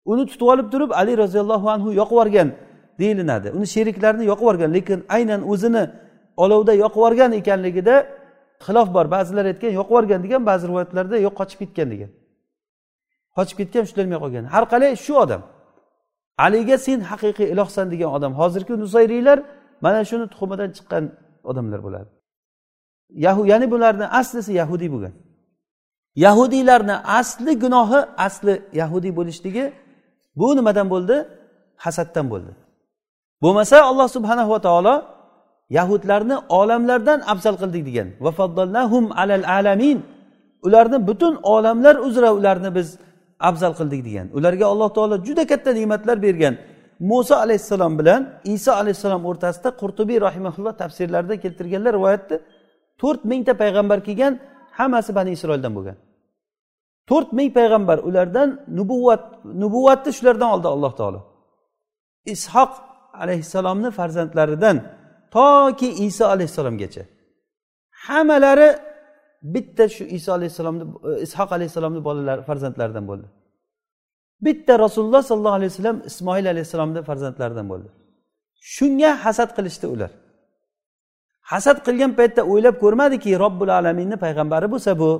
Uni 0.04 0.26
tutib 0.26 0.46
olib 0.52 0.72
turib 0.72 0.90
ali 1.00 1.12
roziyallohu 1.22 1.66
anhu 1.74 1.88
yoqib 2.00 2.16
yuborgan 2.16 2.48
deyilinadi 3.00 3.48
uni 3.56 3.66
sheriklarini 3.74 4.24
yoqib 4.30 4.44
yuborgan 4.46 4.70
lekin 4.76 4.98
aynan 5.16 5.40
o'zini 5.52 5.84
olovda 6.36 6.72
yoqib 6.84 6.98
yuborgan 7.00 7.30
ekanligida 7.40 7.94
xilof 8.66 8.88
bor. 8.96 9.06
Ba'zilar 9.14 9.44
aytgan 9.52 9.72
yoqib 9.78 9.92
yuborgan 9.92 10.20
degan 10.24 10.42
ba'zi 10.50 10.64
rivoyatlarda 10.70 11.16
yo'q 11.26 11.34
qochib 11.40 11.58
ketgan 11.62 11.88
degan. 11.94 12.10
Qochib 13.36 13.56
ketgan 13.60 13.82
ushlanmay 13.88 14.18
qolgan. 14.24 14.44
Har 14.54 14.64
qalay 14.72 14.90
shu 15.04 15.14
odam 15.24 15.42
aliga 16.46 16.76
sen 16.86 17.00
haqiqiy 17.10 17.48
ilohsan 17.54 17.86
degan 17.92 18.10
odam 18.16 18.32
hozirgi 18.40 18.74
nusayriylar 18.82 19.38
mana 19.84 20.00
shuni 20.10 20.26
tuxumidan 20.32 20.70
chiqqan 20.76 21.04
odamlar 21.50 21.80
bo'ladi. 21.86 22.10
Ya'ni 23.50 23.66
bularni 23.72 24.06
aslisi 24.20 24.52
yahudiy 24.60 24.90
bo'lgan. 24.94 25.14
Yahudiylarni 26.24 26.96
asli 27.20 27.52
gunohi 27.62 28.00
asli 28.26 28.54
yahudiy 28.80 29.12
bo'lishligi 29.18 29.64
bu 30.40 30.48
nimadan 30.58 30.86
bo'ldi? 30.94 31.16
Hasaddan 31.84 32.26
bo'ldi. 32.32 32.52
Bo'lmasa 33.42 33.76
alloh 33.90 34.08
subhanahu 34.16 34.50
va 34.54 34.60
taolo 34.66 34.94
yahudlarni 35.78 36.36
olamlardan 36.60 37.18
afzal 37.32 37.56
qildik 37.62 37.82
degan. 37.88 38.08
Alal 39.22 39.44
alamin. 39.58 39.98
Ularni 40.66 40.98
butun 41.08 41.34
olamlar 41.54 41.96
uzra 42.06 42.28
ularni 42.38 42.70
biz 42.78 42.88
afzal 43.48 43.72
qildik 43.78 44.00
degan. 44.08 44.26
Ularga 44.38 44.66
alloh 44.72 44.90
taolo 44.96 45.16
juda 45.26 45.44
katta 45.46 45.70
ne'matlar 45.78 46.16
bergan. 46.26 46.54
Muso 47.10 47.34
alayhissalom 47.44 47.92
bilan 48.00 48.20
iso 48.54 48.72
alayhissalom 48.80 49.22
o'rtasida 49.30 49.68
qurtubiy 49.80 50.18
rahimaulloh 50.26 50.74
tafsirlarida 50.82 51.34
keltirganlar 51.44 51.92
rivoyatda 51.98 52.36
to'rt 53.00 53.20
mingta 53.30 53.52
payg'ambar 53.62 53.98
kelgan 54.06 54.32
hammasi 54.78 55.10
bani 55.18 55.30
isroildan 55.36 55.72
bo'lgan. 55.78 55.96
To'rt 57.08 57.30
ming 57.38 57.50
payg'ambar 57.58 57.98
ulardan 58.08 58.48
nubuvvat 58.78 59.22
nubuvvatni 59.62 60.10
shulardan 60.18 60.48
oldi 60.54 60.68
alloh 60.74 60.92
taolo. 61.00 61.20
Ishoq 62.34 62.72
alayhissalomni 63.22 63.90
farzandlaridan 63.98 64.76
toki 65.36 65.88
iso 66.06 66.24
alayhissalomgacha. 66.34 67.02
Hammalari 68.06 68.68
bitta 69.54 69.84
shu 69.94 70.04
iso 70.18 70.30
alayhissalomni 70.38 70.84
ishoq 71.26 71.50
alayhissalomni 71.56 72.00
bolalari 72.08 72.42
farzandlaridan 72.48 73.04
bo'ldi. 73.10 73.26
Bitta 74.46 74.72
rasululloh 74.84 75.22
sollallohu 75.30 75.58
alayhi 75.60 75.70
vasallam 75.72 75.98
ismoil 76.10 76.46
alayhissalomni 76.52 77.00
farzandlaridan 77.08 77.66
bo'ldi. 77.72 77.88
Shunga 78.74 79.10
hasad 79.24 79.50
qilishdi 79.56 79.86
ular. 79.94 80.10
Hasad 81.52 81.78
qilgan 81.86 82.12
paytda 82.18 82.42
o'ylab 82.52 82.76
ko'rmadiki 82.84 83.30
robbil 83.44 83.70
alaminni 83.78 84.16
payg'ambari 84.24 84.66
bo'lsa 84.74 84.90
bu 85.02 85.10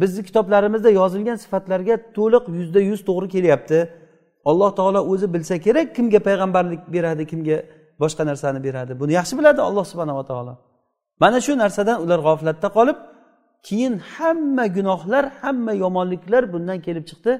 bizni 0.00 0.22
kitoblarimizda 0.28 0.90
yozilgan 1.00 1.38
sifatlarga 1.44 1.94
to'liq 2.16 2.44
yuzda 2.58 2.80
yuz 2.90 3.00
to'g'ri 3.08 3.28
kelyapti. 3.34 3.78
Alloh 4.50 4.70
taolo 4.78 5.00
o'zi 5.12 5.26
bilsa 5.34 5.54
kerak 5.66 5.88
kimga 5.96 6.20
payg'ambarlik 6.28 6.82
beradi 6.94 7.24
kimga 7.30 7.56
boshqa 8.02 8.22
narsani 8.30 8.60
beradi. 8.66 8.92
Buni 9.00 9.12
yaxshi 9.18 9.34
biladi 9.38 9.60
alloh 9.68 9.84
subhanava 9.92 10.22
taolo. 10.30 10.52
Mana 11.22 11.38
shu 11.46 11.52
narsadan 11.62 11.96
ular 12.04 12.20
g'oflatda 12.26 12.68
qolib 12.76 12.98
keyin 13.66 13.94
hamma 14.14 14.64
gunohlar 14.76 15.24
hamma 15.40 15.72
yomonliklar 15.84 16.42
bundan 16.52 16.78
kelib 16.86 17.04
chiqdi. 17.10 17.32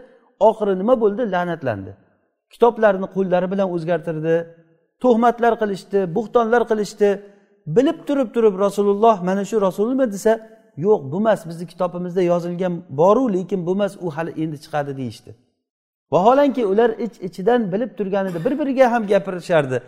Oxiri 0.48 0.74
nima 0.80 0.94
bo'ldi? 1.02 1.22
La'natlandi. 1.34 1.92
Kitoblarni 2.52 3.06
qo'llari 3.16 3.46
bilan 3.52 3.68
o'zgartirdi 3.74 4.34
tuhmatlar 5.02 5.52
qilishdi 5.62 5.98
bo'xtonlar 6.16 6.62
qilishdi. 6.70 7.08
Bilib 7.76 7.98
turib 8.08 8.28
turib 8.34 8.54
rasululloh 8.66 9.16
mana 9.28 9.42
shu 9.50 9.56
rasulmi 9.66 10.06
desa 10.14 10.32
yo'q 10.84 11.00
bu 11.12 11.18
emas 11.22 11.40
bizni 11.48 11.64
kitobimizda 11.72 12.22
yozilgan 12.32 12.74
boru 13.00 13.24
lekin 13.34 13.60
bu 13.66 13.72
emas 13.78 13.92
u 14.04 14.10
hali 14.16 14.32
endi 14.42 14.56
chiqadi 14.64 14.92
deyishdi. 15.00 15.30
Vaholanki 16.12 16.62
ular 16.72 16.90
ich 17.04 17.16
ichidan 17.26 17.60
bilib 17.72 17.90
turgan 17.98 18.24
edi 18.30 18.38
bir 18.44 18.54
biriga 18.60 18.86
ham 18.92 19.02
gapirishardi. 19.12 19.78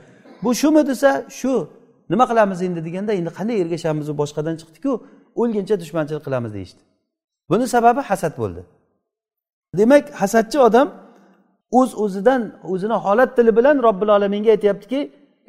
Bu 0.44 0.50
shumi 0.61 0.83
desa 0.90 1.11
shu 1.38 1.68
nima 2.11 2.24
qilamiz 2.31 2.59
endi 2.66 2.81
deganda 2.87 3.12
endi 3.20 3.31
qanday 3.38 3.57
ergashamiz 3.62 4.07
u 4.12 4.14
boshqadan 4.22 4.55
chiqdiku 4.61 4.92
o'lguncha 5.40 5.74
dushmanchilik 5.83 6.22
qilamiz 6.26 6.52
deyishdi. 6.57 6.81
Buni 7.50 7.66
sababi 7.74 8.00
hasad 8.11 8.35
bo'ldi. 8.42 8.62
Demak 9.81 10.05
hasadchi 10.22 10.59
odam 10.68 10.88
o'z 11.81 11.90
uz 11.94 12.00
o'zidan 12.05 12.42
o'zini 12.72 12.96
holat 13.05 13.31
tili 13.37 13.52
bilan 13.59 13.76
robbil 13.87 14.11
alaminga 14.16 14.50
aytyaptiki 14.57 15.00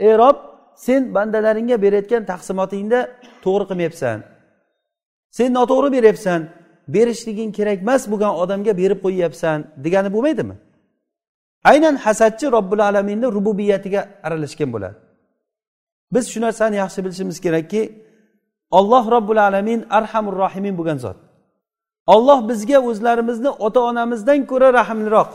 ey 0.07 0.13
rob 0.21 0.37
sen 0.75 1.01
bandalaringga 1.15 1.77
berayotgan 1.85 2.23
taqsimotingda 2.31 2.99
to'g'ri 3.43 3.65
qilmayapsan. 3.69 4.17
Sen 5.37 5.49
noto'g'ri 5.57 5.89
beryapsan 5.95 6.41
berishliging 6.95 7.51
kerak 7.57 7.77
emas 7.85 8.03
bo'lgan 8.11 8.33
odamga 8.43 8.73
berib 8.81 8.99
qo'yyapsan 9.05 9.57
degani 9.85 10.09
bo'lmaydimi? 10.15 10.55
Aynan 11.71 11.95
hasadchi 12.05 12.45
robbil 12.55 12.81
alaminni 12.89 13.27
rububiyatiga 13.37 14.01
aralashgan 14.25 14.69
bo'ladi. 14.75 14.97
Biz 16.13 16.25
shu 16.31 16.39
narsani 16.45 16.75
yaxshi 16.83 16.99
bilishimiz 17.05 17.37
kerakki 17.45 17.81
olloh 18.77 19.03
robbil 19.15 19.39
alamin 19.47 19.79
arhamur 19.97 20.35
rohimin 20.43 20.73
bo'lgan 20.79 20.97
zot. 21.05 21.17
Olloh 22.15 22.39
bizga 22.49 22.79
o'zlarimizni 22.89 23.51
ota 23.65 23.79
onamizdan 23.89 24.39
ko'ra 24.51 24.67
rahmliroq. 24.79 25.29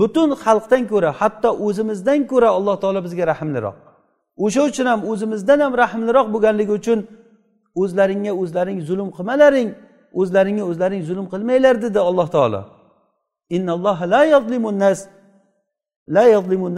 Butun 0.00 0.30
xalqdan 0.44 0.82
ko'ra 0.92 1.10
hatto 1.20 1.50
o'zimizdan 1.66 2.20
ko'ra 2.30 2.48
alloh 2.56 2.76
taolo 2.82 3.00
bizga 3.06 3.24
rahmliroq. 3.32 3.76
O'sha 4.44 4.62
uchun 4.70 4.86
ham 4.92 5.00
o'zimizdan 5.10 5.58
ham 5.64 5.72
rahmliroq 5.82 6.26
bo'lganligi 6.34 6.72
uchun 6.80 6.98
o'zlaringga 7.74 8.32
o'zlaring 8.42 8.78
zulm 8.88 9.08
qilmalaring 9.16 9.68
o'zlaringga 10.20 10.64
o'zlaring 10.70 11.02
zulm 11.08 11.26
qilmanglar 11.32 11.74
dedi 11.82 11.98
alloh 11.98 12.28
taolo. 12.36 12.62
La 13.50 14.72
nas 14.82 14.98
la 16.14 16.22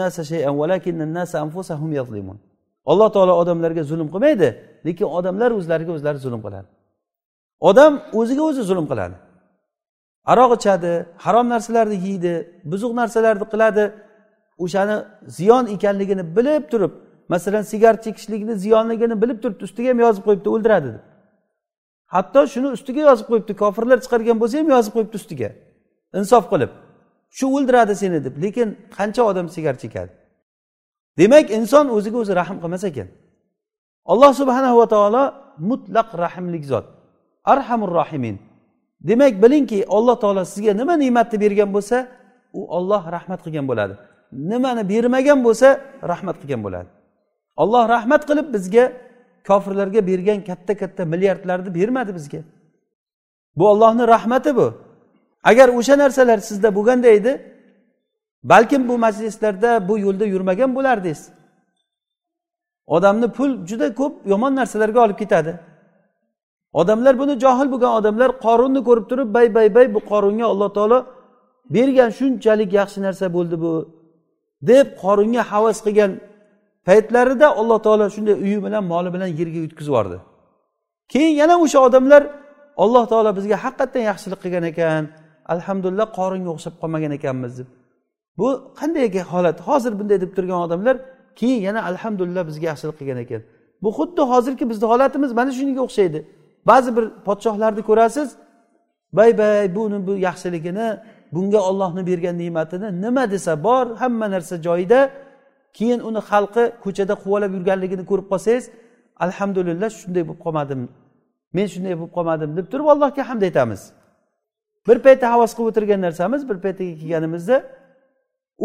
nas 0.01 0.15
shay'an 0.31 1.15
nas 1.15 1.35
anfusahum 1.35 1.93
alloh 2.91 3.09
taolo 3.15 3.33
odamlarga 3.43 3.83
zulm 3.91 4.09
qilmaydi 4.15 4.49
lekin 4.87 5.07
odamlar 5.19 5.51
o'zlariga 5.59 5.93
o'zlari 5.97 6.19
zulm 6.27 6.41
qiladi. 6.47 6.69
Odam 7.69 7.93
o'ziga 8.21 8.43
o'zi 8.51 8.63
zulm 8.71 8.87
qiladi. 8.91 9.17
Aroq 10.33 10.51
ichadi 10.59 10.93
harom 11.25 11.47
narsalarni 11.55 11.97
yeydi 12.07 12.35
buzuq 12.73 12.93
narsalarni 13.01 13.47
qiladi 13.53 13.85
o'shani 14.65 14.97
ziyon 15.37 15.65
ekanligini 15.75 16.25
bilib 16.37 16.63
turib 16.73 16.93
masalan 17.29 17.63
sigaret 17.63 18.05
chekishlikni 18.05 18.55
ziyonligini 18.65 19.23
bilib 19.23 19.39
turibdi 19.43 19.65
ustiga 19.69 19.89
ham 19.91 19.99
yozib 20.07 20.23
qo'yibdi 20.27 20.49
o'ldiradi 20.55 20.89
deb. 20.95 21.03
Hatto 22.15 22.41
shuni 22.53 22.69
ustiga 22.77 23.03
yozib 23.09 23.27
qo'yibdi 23.31 23.53
kofirlar 23.63 23.99
chiqargan 24.05 24.37
bo'lsa 24.43 24.55
ham 24.61 24.69
yozib 24.75 24.93
qo'yibdi 24.97 25.17
ustiga. 25.21 25.51
Insof 26.19 26.45
qilib 26.53 26.73
shu 27.37 27.47
o'ldiradi 27.57 27.95
seni 28.03 28.19
deb 28.27 28.35
lekin 28.45 28.69
qancha 28.97 29.23
odam 29.31 29.47
sigaret 29.55 29.81
chekadi? 29.85 30.13
Demak 31.19 31.47
inson 31.59 31.87
o'ziga 31.97 32.19
o'zi 32.23 32.33
rahm 32.41 32.57
qilmas 32.63 32.85
ekan. 32.91 33.09
Alloh 34.13 34.33
subhanahu 34.41 34.77
va 34.81 34.87
taolo 34.95 35.25
mutlaq 35.71 36.09
rahmlik 36.25 36.65
zot. 36.73 36.87
Arhamur 37.53 37.91
rohimin. 38.01 38.37
Demak 39.09 39.35
bilingki 39.43 39.79
alloh 39.97 40.17
taolo 40.23 40.43
sizga 40.53 40.73
nima 40.81 40.95
ne'matni 41.03 41.37
bergan 41.45 41.71
bo'lsa 41.77 41.97
u 42.59 42.61
olloh 42.77 43.03
rahmat 43.17 43.41
qilgan 43.45 43.67
bo'ladi. 43.71 43.95
Nimani 44.51 44.83
bermagan 44.93 45.39
bo'lsa 45.47 45.69
rahmat 46.11 46.37
qilgan 46.41 46.61
bo'ladi. 46.67 46.89
Olloh 47.57 47.89
rahmat 47.89 48.23
qilib 48.29 48.55
bizga 48.55 48.93
kofirlarga 49.47 50.07
bergan 50.07 50.45
katta 50.45 50.77
katta 50.77 51.05
milliardlarni 51.05 51.75
bermadi 51.75 52.15
bizga. 52.15 52.39
Bu 53.57 53.69
ollohni 53.69 54.09
rahmati 54.09 54.57
bu. 54.57 54.75
Agar 55.45 55.69
o'sha 55.69 55.99
narsalar 55.99 56.39
sizda 56.39 56.75
bo'lganda 56.75 57.09
edi 57.09 57.33
balkim 58.45 58.89
bu 58.89 58.99
majlislarda 58.99 59.89
bu 59.89 59.99
yo'lda 59.99 60.25
yurmagan 60.25 60.75
bo'lardingiz. 60.75 61.29
Odamni 62.87 63.29
pul 63.33 63.67
juda 63.67 63.95
ko'p 63.95 64.15
yomon 64.27 64.57
narsalarga 64.57 65.01
olib 65.01 65.19
ketadi. 65.19 65.61
Odamlar 66.73 67.19
buni 67.19 67.35
johil 67.45 67.69
bo'lgan 67.73 67.93
odamlar 67.99 68.31
qorunni 68.45 68.81
ko'rib 68.89 69.07
turib 69.11 69.35
bay 69.35 69.55
bay 69.55 69.75
bay 69.75 69.95
bu 69.95 70.01
qorunga 70.11 70.47
alloh 70.53 70.71
taolo 70.77 70.99
bergan 71.75 72.11
shunchalik 72.19 72.71
yaxshi 72.73 72.99
narsa 73.07 73.27
bo'ldi 73.37 73.57
bu 73.65 73.73
deb 74.71 74.87
qorunga 75.03 75.43
havas 75.53 75.79
qilgan 75.87 76.11
paytlarida 76.89 77.47
alloh 77.61 77.79
taolo 77.87 78.05
shunday 78.17 78.35
uyi 78.45 78.59
bilan 78.67 78.85
moli 78.93 79.09
bilan 79.15 79.31
yerga 79.41 79.61
yutkazib 79.67 79.93
yubordi 79.93 80.19
keyin 81.13 81.35
yana 81.41 81.55
o'sha 81.65 81.79
odamlar 81.89 82.23
alloh 82.77 83.05
taolo 83.13 83.31
bizga 83.37 83.57
haqiqatdan 83.65 84.03
yaxshilik 84.11 84.41
qilgan 84.45 84.65
ekan. 84.73 85.03
Alhamdulillah 85.55 86.07
qoringa 86.19 86.51
o'xshab 86.55 86.75
qolmagan 86.83 87.13
ekanmiz 87.19 87.53
deb. 87.59 87.69
Bu 88.39 88.49
qanday 88.81 89.07
holat? 89.33 89.59
Hozir 89.69 89.93
bunday 90.01 90.19
deb 90.25 90.31
turgan 90.37 90.61
odamlar 90.67 90.97
keyin 91.41 91.61
yana 91.69 91.81
alhamdulillah 91.91 92.43
bizga 92.51 92.67
yaxshilik 92.73 92.97
qilgan 93.01 93.19
ekan. 93.25 93.43
Bu 93.83 93.89
xuddi 93.99 94.23
hozirgi 94.33 94.65
bizni 94.71 94.87
holatimiz 94.93 95.31
mana 95.39 95.51
shunga 95.59 95.83
o'xshaydi. 95.87 96.21
Ba'zi 96.71 96.91
bir 96.97 97.05
podshohlarni 97.27 97.83
ko'rasiz 97.89 98.29
bay 99.19 99.31
bay 99.39 99.75
buni 99.77 99.99
bu 100.07 100.13
yaxshiligini 100.29 100.89
bunga 101.35 101.61
ollohni 101.69 102.03
bergan 102.11 102.37
ne'matini 102.43 102.89
nima 103.05 103.25
desa 103.35 103.53
bor 103.67 103.87
hamma 104.03 104.27
narsa 104.35 104.55
joyida 104.67 105.01
keyin 105.79 106.01
uni 106.09 106.21
xalqi 106.31 106.65
ko'chada 106.85 107.15
quvalab 107.25 107.53
yurganligini 107.57 108.05
ko'rib 108.11 108.27
qolsangiz 108.33 108.65
alhamdulillah 109.25 109.89
shunday 110.01 110.23
bo'lib 110.29 110.41
qolmadim. 110.45 110.81
Men 111.57 111.67
shunday 111.75 111.95
bo'lib 111.99 112.13
qolmadim 112.17 112.51
deb 112.59 112.67
turib 112.73 112.87
allohga 112.93 113.23
hamd 113.31 113.43
aytamiz. 113.49 113.83
Bir 114.89 114.99
paytda 115.07 115.27
havas 115.35 115.53
qilib 115.57 115.69
o'tirgan 115.71 116.01
narsamiz 116.07 116.41
bir 116.51 116.59
paytga 116.65 116.85
kelganimizda 117.01 117.57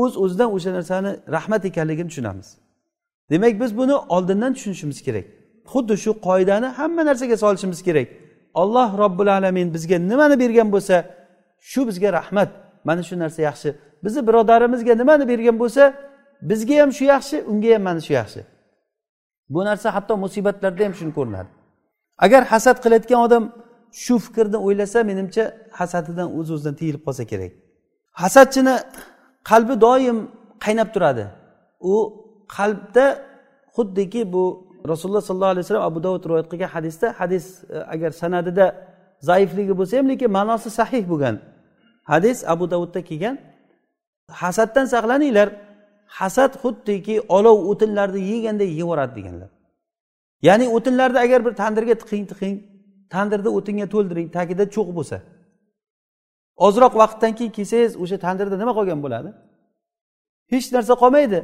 o'z 0.01 0.13
uz 0.13 0.17
o'zidan 0.23 0.49
o'sha 0.55 0.71
narsani 0.77 1.11
rahmat 1.35 1.65
ekanligini 1.69 2.09
tushunamiz. 2.11 2.47
Demak 3.31 3.53
biz 3.61 3.77
buni 3.77 3.95
oldindan 4.15 4.51
tushunishimiz 4.53 4.99
kerak. 5.07 5.25
Xuddi 5.71 5.95
shu 6.03 6.11
qoidani 6.27 6.67
hamma 6.79 7.03
narsaga 7.09 7.37
solishimiz 7.43 7.79
kerak. 7.87 8.07
Olloh 8.61 8.89
robbil 8.97 9.29
alamin 9.37 9.67
bizga 9.75 9.97
nimani 10.11 10.35
bergan 10.39 10.71
bo'lsa 10.75 10.95
shu 11.59 11.87
bizga 11.87 12.09
rahmat. 12.19 12.49
Mana 12.87 13.03
shu 13.03 13.15
narsa 13.19 13.41
yaxshi. 13.49 13.69
Bizni 14.03 14.21
birodarimizga 14.27 14.93
nimani 15.01 15.25
bergan 15.31 15.59
bo'lsa 15.59 15.83
bizga 16.41 16.81
ham 16.81 16.91
shu 16.97 17.05
yaxshi 17.13 17.37
unga 17.51 17.69
ham 17.75 17.83
mana 17.87 18.01
shu 18.07 18.13
yaxshi. 18.13 18.41
Bu 19.49 19.59
narsa 19.65 19.87
hatto 19.95 20.17
musibatlarda 20.17 20.83
ham 20.85 20.93
shuni 20.99 21.13
ko'rinadi. 21.17 21.49
Agar 22.25 22.41
hasad 22.51 22.77
qilayotgan 22.83 23.19
odam 23.27 23.43
shu 24.03 24.15
fikrni 24.25 24.57
o'ylasa 24.65 24.99
menimcha 25.09 25.43
hasadidan 25.79 26.27
o'z 26.37 26.47
o'zidan 26.55 26.75
tiyilib 26.79 27.01
qolsa 27.07 27.23
kerak. 27.31 27.51
Hasadchini 28.21 28.75
qalbi 29.49 29.75
doim 29.85 30.17
qaynab 30.65 30.89
turadi. 30.95 31.25
U 31.93 31.95
qalbda 32.57 33.05
xuddiki 33.75 34.21
bu 34.33 34.43
rasululloh 34.91 35.21
sollallohu 35.21 35.53
alayhi 35.53 35.65
vasallam 35.65 35.87
abu 35.91 35.99
dovud 36.05 36.23
rivoyat 36.29 36.47
qilgan 36.51 36.69
hadisda 36.75 37.07
hadis 37.19 37.45
e, 37.63 37.77
agar 37.93 38.11
sanadida 38.21 38.65
zaifligi 39.29 39.73
bo'lsa 39.79 39.93
ham 39.99 40.07
lekin 40.11 40.29
ma'nosi 40.37 40.69
sahih 40.79 41.03
bo'lgan. 41.11 41.35
Hadis 42.11 42.37
abu 42.53 42.65
davudda 42.71 43.01
kelgan. 43.09 43.35
Hasaddan 44.41 44.85
saqlaninglar. 44.93 45.49
Hasad 46.07 46.53
xuddiki 46.63 47.21
olov 47.37 47.57
o'tinlarni 47.71 48.21
yeganday 48.31 48.69
yeyaveradi 48.71 49.15
deganlar. 49.15 49.49
Ya'ni 50.41 50.69
o'tinlarni 50.69 51.19
agar 51.19 51.45
bir 51.45 51.53
tandirga 51.61 51.95
tiqing 52.01 52.25
tiqing 52.31 52.55
tandirni 53.13 53.49
o'tinga 53.57 53.87
to'ldiring 53.93 54.27
tagida 54.37 54.65
cho'q 54.75 54.89
bo'lsa. 54.97 55.17
Ozroq 56.65 56.93
vaqtdan 57.01 57.31
keyin 57.37 57.51
kelsangiz 57.57 57.93
o'sha 58.03 58.17
tandirda 58.25 58.55
nima 58.61 58.73
qolgan 58.77 58.99
bo'ladi? 59.05 59.29
Hech 60.51 60.67
narsa 60.75 60.93
qolmaydi. 61.03 61.39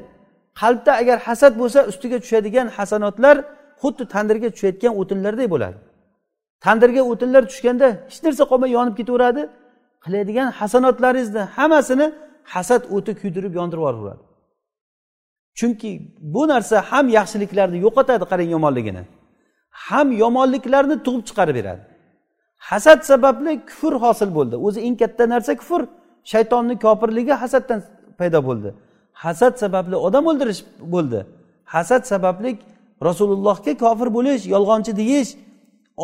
Qalbda 0.61 0.91
agar 1.01 1.17
hasad 1.27 1.53
bo'lsa 1.61 1.79
ustiga 1.91 2.17
tushadigan 2.23 2.67
hasanotlar 2.77 3.35
xuddi 3.81 4.03
tandirga 4.13 4.49
tushayotgan 4.55 4.93
o'tinlarday 5.01 5.47
bo'ladi. 5.53 5.77
Tandirga 6.65 7.01
o'tinlar 7.11 7.43
tushganda 7.51 7.87
hech 8.09 8.19
narsa 8.25 8.43
qolmay 8.51 8.69
yonib 8.77 8.95
ketaveradi. 8.99 9.41
Qiladigan 10.05 10.49
hasanotlaringizni 10.59 11.43
hammasini 11.55 12.07
hasad 12.53 12.83
o'ti 12.95 13.11
kuydirib 13.21 13.53
yondirib 13.59 13.81
yuboraveradi 13.83 14.32
chunki 15.59 15.89
bu 16.33 16.47
narsa 16.47 16.77
ham 16.89 17.05
yaxshiliklarni 17.17 17.77
yo'qotadi 17.85 18.25
qarang 18.31 18.49
yomonligini. 18.55 19.03
Ham 19.87 20.07
yomonliklarni 20.23 20.95
tug'ib 21.05 21.23
chiqarib 21.29 21.55
beradi. 21.59 21.83
Hasad 22.69 22.99
sababli 23.11 23.51
kufr 23.69 23.93
hosil 24.03 24.29
bo'ldi. 24.37 24.55
O'zi 24.67 24.79
eng 24.87 24.95
katta 25.01 25.23
narsa 25.33 25.53
kufr. 25.61 25.81
Shaytonni 26.31 26.75
kofirligi 26.85 27.33
hasaddan 27.43 27.79
paydo 28.19 28.39
bo'ldi. 28.49 28.69
Hasad 29.23 29.53
sababli 29.63 29.95
odam 30.07 30.23
o'ldirish 30.31 30.61
bo'ldi. 30.93 31.19
Hasad 31.73 32.03
sababli 32.11 32.51
rasulullohga 33.07 33.73
kofir 33.83 34.07
bo'lish 34.17 34.43
yolg'onchi 34.53 34.91
deyish 35.01 35.31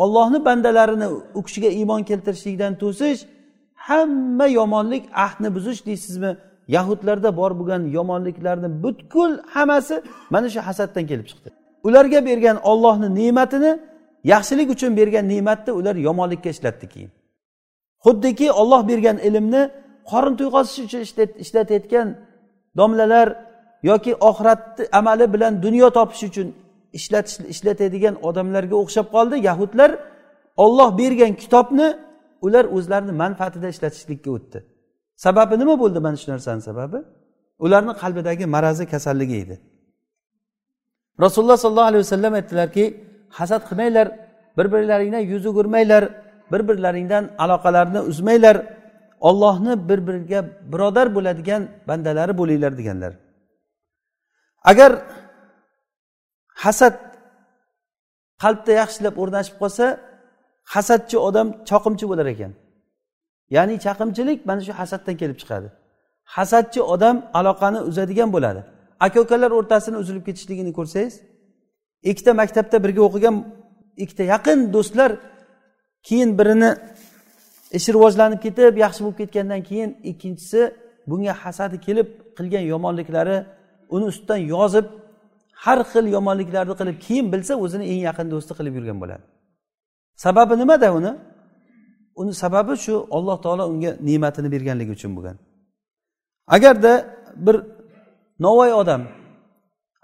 ollohni 0.02 0.38
bandalarini 0.44 1.08
u 1.38 1.40
kishiga 1.46 1.70
iymon 1.78 2.02
keltirishlikdan 2.10 2.72
to'sish 2.82 3.20
hamma 3.74 4.46
yomonlik 4.58 5.04
ahdni 5.24 5.48
buzish 5.56 5.80
deysizmi? 5.88 6.36
Yahudlarda 6.68 7.36
bor 7.36 7.50
bo'lgan 7.58 7.82
yomonliklarni 7.96 8.82
butkul 8.82 9.32
hammasi 9.54 10.02
mana 10.30 10.48
shu 10.48 10.60
hasaddan 10.60 11.06
kelib 11.10 11.26
chiqdi. 11.30 11.48
Ularga 11.86 12.24
bergan 12.28 12.56
ollohni 12.70 13.08
ne'matini 13.20 13.72
yaxshilik 14.24 14.70
uchun 14.70 14.96
bergan 14.96 15.28
ne'matni 15.28 15.72
ular 15.72 15.96
yomonlikka 15.96 16.48
ishlatdi 16.54 16.88
keyin. 16.88 17.10
Xuddiki 18.04 18.52
olloh 18.52 18.88
bergan 18.88 19.18
ilmni 19.28 19.62
qorin 20.10 20.34
to'yg'azish 20.40 20.78
uchun 20.86 21.00
ishlatayotgan 21.44 22.08
domlalar 22.78 23.28
yoki 23.82 24.12
oxiratni 24.28 24.84
amali 24.92 25.32
bilan 25.34 25.52
dunyo 25.62 25.88
topish 25.90 26.22
uchun 26.30 26.48
ishlatish 26.98 27.36
ishlatadigan 27.54 28.14
odamlarga 28.28 28.76
o'xshab 28.82 29.06
qoldi. 29.14 29.36
Yahudlar 29.48 29.90
olloh 30.64 30.98
bergan 30.98 31.32
kitobni 31.42 31.88
ular 32.46 32.64
o'zlarini 32.76 33.12
manfaatida 33.22 33.68
ishlatishlikka 33.74 34.30
o'tdi. 34.36 34.58
Sababi 35.24 35.54
nima 35.60 35.74
bo'ldi 35.82 35.98
mana 36.06 36.16
shu 36.20 36.28
narsani 36.32 36.62
sababi? 36.68 36.98
Ularni 37.64 37.92
qalbidagi 38.02 38.44
marazi 38.54 38.84
kasalligi 38.92 39.36
edi. 39.44 39.56
Rasululloh 41.24 41.58
sollallohu 41.64 41.90
alayhi 41.92 42.04
vasallam 42.06 42.32
aytdilarki 42.40 42.84
hasad 43.38 43.62
qilmanglar 43.68 44.06
bir 44.58 44.66
birlaringdan 44.72 45.22
yuz 45.32 45.44
o'girmanglar 45.50 46.04
bir 46.52 46.60
birlaringdan 46.68 47.24
aloqalarni 47.44 48.00
uzmanglar 48.10 48.56
ollohni 49.28 49.72
bir 49.88 49.98
biriga 50.06 50.40
birodar 50.72 51.06
bo'ladigan 51.16 51.62
bandalari 51.88 52.32
bo'linglar 52.40 52.72
deganlar. 52.78 53.12
Agar 54.70 54.92
hasad 56.64 56.94
qalbda 58.42 58.72
yaxshilab 58.80 59.14
o'rnashib 59.22 59.56
qolsa 59.62 59.84
hasadchi 60.74 61.16
odam 61.28 61.48
choqimchi 61.70 62.04
bo'lar 62.10 62.26
ekan. 62.34 62.52
Ya'ni 63.56 63.74
chaqimchilik 63.84 64.38
mana 64.48 64.60
shu 64.66 64.72
hasaddan 64.80 65.16
kelib 65.20 65.38
chiqadi. 65.42 65.68
Hasadchi 66.36 66.80
odam 66.94 67.16
aloqani 67.38 67.80
uzadigan 67.90 68.28
bo'ladi. 68.34 68.60
Aka 69.06 69.18
ukalar 69.24 69.50
o'rtasini 69.58 69.96
uzilib 70.02 70.24
ketishligini 70.28 70.72
ko'rsangiz 70.78 71.14
ikkita 72.10 72.32
maktabda 72.40 72.76
birga 72.84 73.02
o'qigan 73.08 73.36
ikkita 74.04 74.24
yaqin 74.34 74.58
do'stlar 74.74 75.10
keyin 76.08 76.30
birini 76.38 76.70
ishi 77.78 77.90
rivojlanib 77.96 78.40
ketib 78.46 78.74
yaxshi 78.84 79.00
bo'lib 79.04 79.18
ketgandan 79.22 79.62
keyin 79.68 79.90
ikkinchisi 80.10 80.60
bunga 81.10 81.34
hasadi 81.42 81.76
kelib 81.86 82.08
qilgan 82.38 82.64
yomonliklari 82.72 83.36
uni 83.94 84.04
ustidan 84.12 84.40
yozib 84.54 84.86
har 85.64 85.78
xil 85.92 86.06
yomonliklarni 86.16 86.74
qilib 86.80 86.96
keyin 87.06 87.26
bilsa 87.32 87.52
o'zini 87.64 87.84
eng 87.92 88.00
yaqin 88.08 88.26
do'sti 88.32 88.52
qilib 88.58 88.74
yurgan 88.78 88.98
bo'ladi. 89.02 89.24
Sababi 90.24 90.54
nimada 90.62 90.88
uni? 90.98 91.12
Uni 92.20 92.32
sababi 92.42 92.74
shu 92.84 92.94
alloh 93.16 93.36
taolo 93.44 93.64
unga 93.72 93.90
ne'matini 94.08 94.48
berganligi 94.54 94.92
uchun 94.98 95.12
bo'lgan. 95.16 95.36
Agarda 96.56 96.92
bir 97.46 97.56
novvoy 98.44 98.72
odam 98.82 99.02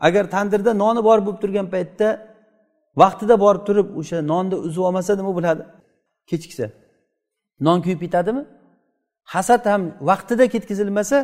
agar 0.06 0.24
tandirda 0.34 0.72
noni 0.82 1.00
bor 1.08 1.18
bo'lib 1.26 1.38
turgan 1.42 1.66
paytda 1.74 2.08
vaqtida 3.02 3.34
borib 3.44 3.62
turib 3.68 3.88
o'sha 4.00 4.18
nonni 4.32 4.56
uzib 4.66 4.82
olmasa 4.88 5.10
nima 5.20 5.32
bo'ladi 5.38 5.62
kechiksa. 6.30 6.66
Non 7.66 7.78
kuyib 7.84 8.00
ketadimi 8.04 8.42
hasad 9.34 9.62
ham 9.72 9.82
vaqtida 10.10 10.44
ketkazilmasa 10.54 11.18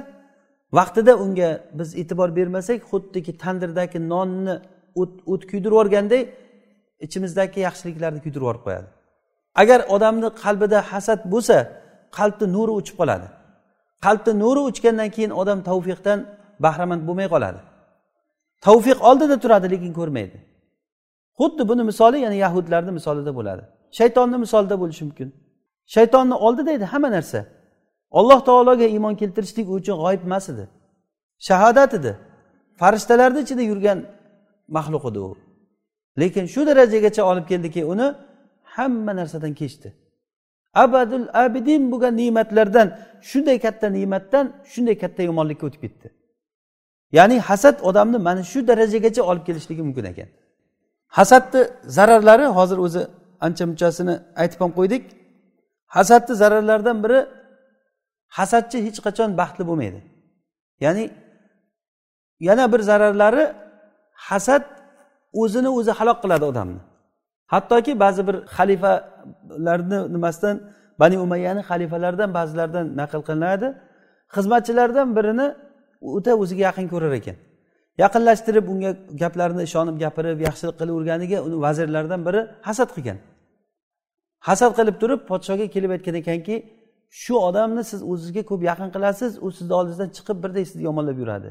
vaqtida 0.78 1.12
unga 1.24 1.50
biz 1.78 1.88
e'tibor 2.00 2.28
bermasak 2.38 2.78
xuddiki 2.90 3.33
tandirdagi 3.42 3.98
nonni 4.12 4.55
o't 5.33 5.42
kuydirib 5.50 5.74
yuborganday 5.74 6.22
ichimizdagi 7.07 7.59
yaxshiliklarni 7.66 8.20
kuydirib 8.24 8.44
yuborib 8.44 8.62
qo'yadi. 8.66 8.88
Agar 9.61 9.81
odamni 9.95 10.29
qalbida 10.43 10.79
hasad 10.91 11.21
bo'lsa 11.33 11.57
qalbni 12.19 12.47
nuri 12.57 12.73
o'chib 12.79 12.97
qoladi. 13.01 13.27
Qalbni 14.05 14.33
nuri 14.43 14.61
o'chgandan 14.69 15.09
keyin 15.15 15.33
odam 15.41 15.59
tavfiqdan 15.69 16.19
bahramand 16.65 17.03
bo'lmay 17.09 17.29
qoladi. 17.35 17.61
Tavfiq 18.67 18.99
oldida 19.09 19.37
turadi 19.43 19.67
lekin 19.75 19.93
ko'rmaydi. 19.99 20.38
Xuddi 21.41 21.62
buni 21.71 21.83
misoli 21.91 22.19
yana 22.27 22.37
yahudlarni 22.45 22.93
misolida 22.99 23.33
bo'ladi. 23.38 23.62
Shaytonni 23.99 24.37
misolida 24.45 24.77
bo'lishi 24.83 25.03
mumkin. 25.09 25.29
Shaytonni 25.95 26.37
oldida 26.47 26.71
edi 26.77 26.85
hamma 26.93 27.11
narsa. 27.17 27.41
Alloh 28.19 28.41
taologa 28.49 28.87
iymon 28.95 29.15
keltirishlik 29.21 29.67
u 29.69 29.75
uchun 29.81 29.97
g'oyib 30.03 30.23
emas 30.29 30.49
edi. 30.53 30.65
Shahodat 31.49 31.95
edi. 31.99 32.12
Farishtalarni 32.81 33.41
ichida 33.45 33.62
yurgan 33.71 33.99
maxluq 34.77 35.05
edi 35.11 35.19
u. 35.29 35.31
Lekin 36.21 36.45
shu 36.55 36.61
darajagacha 36.69 37.23
olib 37.31 37.47
keldiki 37.51 37.83
uni 37.93 38.07
hamma 38.77 39.13
narsadan 39.21 39.55
kechdi. 39.61 39.89
Abadul 40.85 41.27
abidin 41.45 41.83
bo'lgan 41.93 42.15
ne'matlardan 42.21 42.89
shunday 43.31 43.59
katta 43.65 43.87
ne'matdan 43.97 44.47
shunday 44.73 44.97
katta 45.03 45.23
yomonlikka 45.29 45.65
o'tib 45.69 45.81
ketdi. 45.85 46.07
Ya'ni 47.19 47.37
hasad 47.49 47.77
odamni 47.89 48.19
mana 48.29 48.43
shu 48.53 48.59
darajagacha 48.71 49.23
olib 49.31 49.45
kelishligi 49.49 49.83
mumkin 49.89 50.05
ekan. 50.13 50.29
Hasadni 51.19 51.61
zararlari 51.97 52.47
hozir 52.59 52.79
o'zi 52.87 53.03
ancha 53.47 53.65
munchasini 53.71 54.15
aytib 54.43 54.61
ham 54.65 54.71
qo'ydik. 54.79 55.05
Hasadni 55.97 56.35
zararlaridan 56.43 56.99
biri 57.05 57.21
hasadchi 58.39 58.79
hech 58.87 58.99
qachon 59.07 59.31
baxtli 59.41 59.65
bo'lmaydi. 59.71 60.01
Ya'ni 60.85 61.05
yana 62.49 62.65
bir 62.73 62.81
zararlari 62.91 63.45
hasad 64.29 64.65
o'zini 65.43 65.71
o'zi 65.79 65.93
halok 65.99 66.19
qiladi 66.25 66.45
odamni. 66.53 66.81
Hattoki 67.53 67.93
ba'zi 68.05 68.23
bir 68.29 68.37
xalifalarni 68.57 69.99
nimasidan 70.15 70.57
bani 71.01 71.17
umayyani 71.27 71.62
xalifalaridan 71.71 72.31
ba'zilaridan 72.38 72.87
naql 73.01 73.21
qilinadi. 73.29 73.69
Xizmatchilaridan 74.35 75.09
birini 75.17 75.47
o'ta 76.17 76.33
o'ziga 76.43 76.62
yaqin 76.69 76.87
ko'rar 76.93 77.12
ekan. 77.21 77.37
Yaqinlashtirib 78.03 78.67
unga 78.73 78.91
gaplarini 79.23 79.62
ishonib 79.69 79.97
gapirib 80.05 80.38
yaxshilik 80.49 80.77
qilaverganiga 80.81 81.38
uni 81.47 81.57
vazirlaridan 81.67 82.21
biri 82.27 82.41
hasad 82.69 82.91
qilgan. 82.97 83.19
Hasad 84.49 84.73
qilib 84.79 84.97
turib 85.03 85.21
podshoga 85.31 85.67
kelib 85.75 85.91
aytgan 85.97 86.17
ekanki 86.23 86.57
shu 87.23 87.35
odamni 87.49 87.83
siz 87.91 88.01
o'zizga 88.12 88.43
ko'p 88.51 88.62
yaqin 88.71 88.88
qilasiz 88.95 89.33
u 89.45 89.49
sizni 89.57 89.75
oldingizdan 89.79 90.11
chiqib 90.17 90.38
birday 90.45 90.65
sizni 90.71 90.83
yomonlab 90.88 91.19
yuradi. 91.23 91.51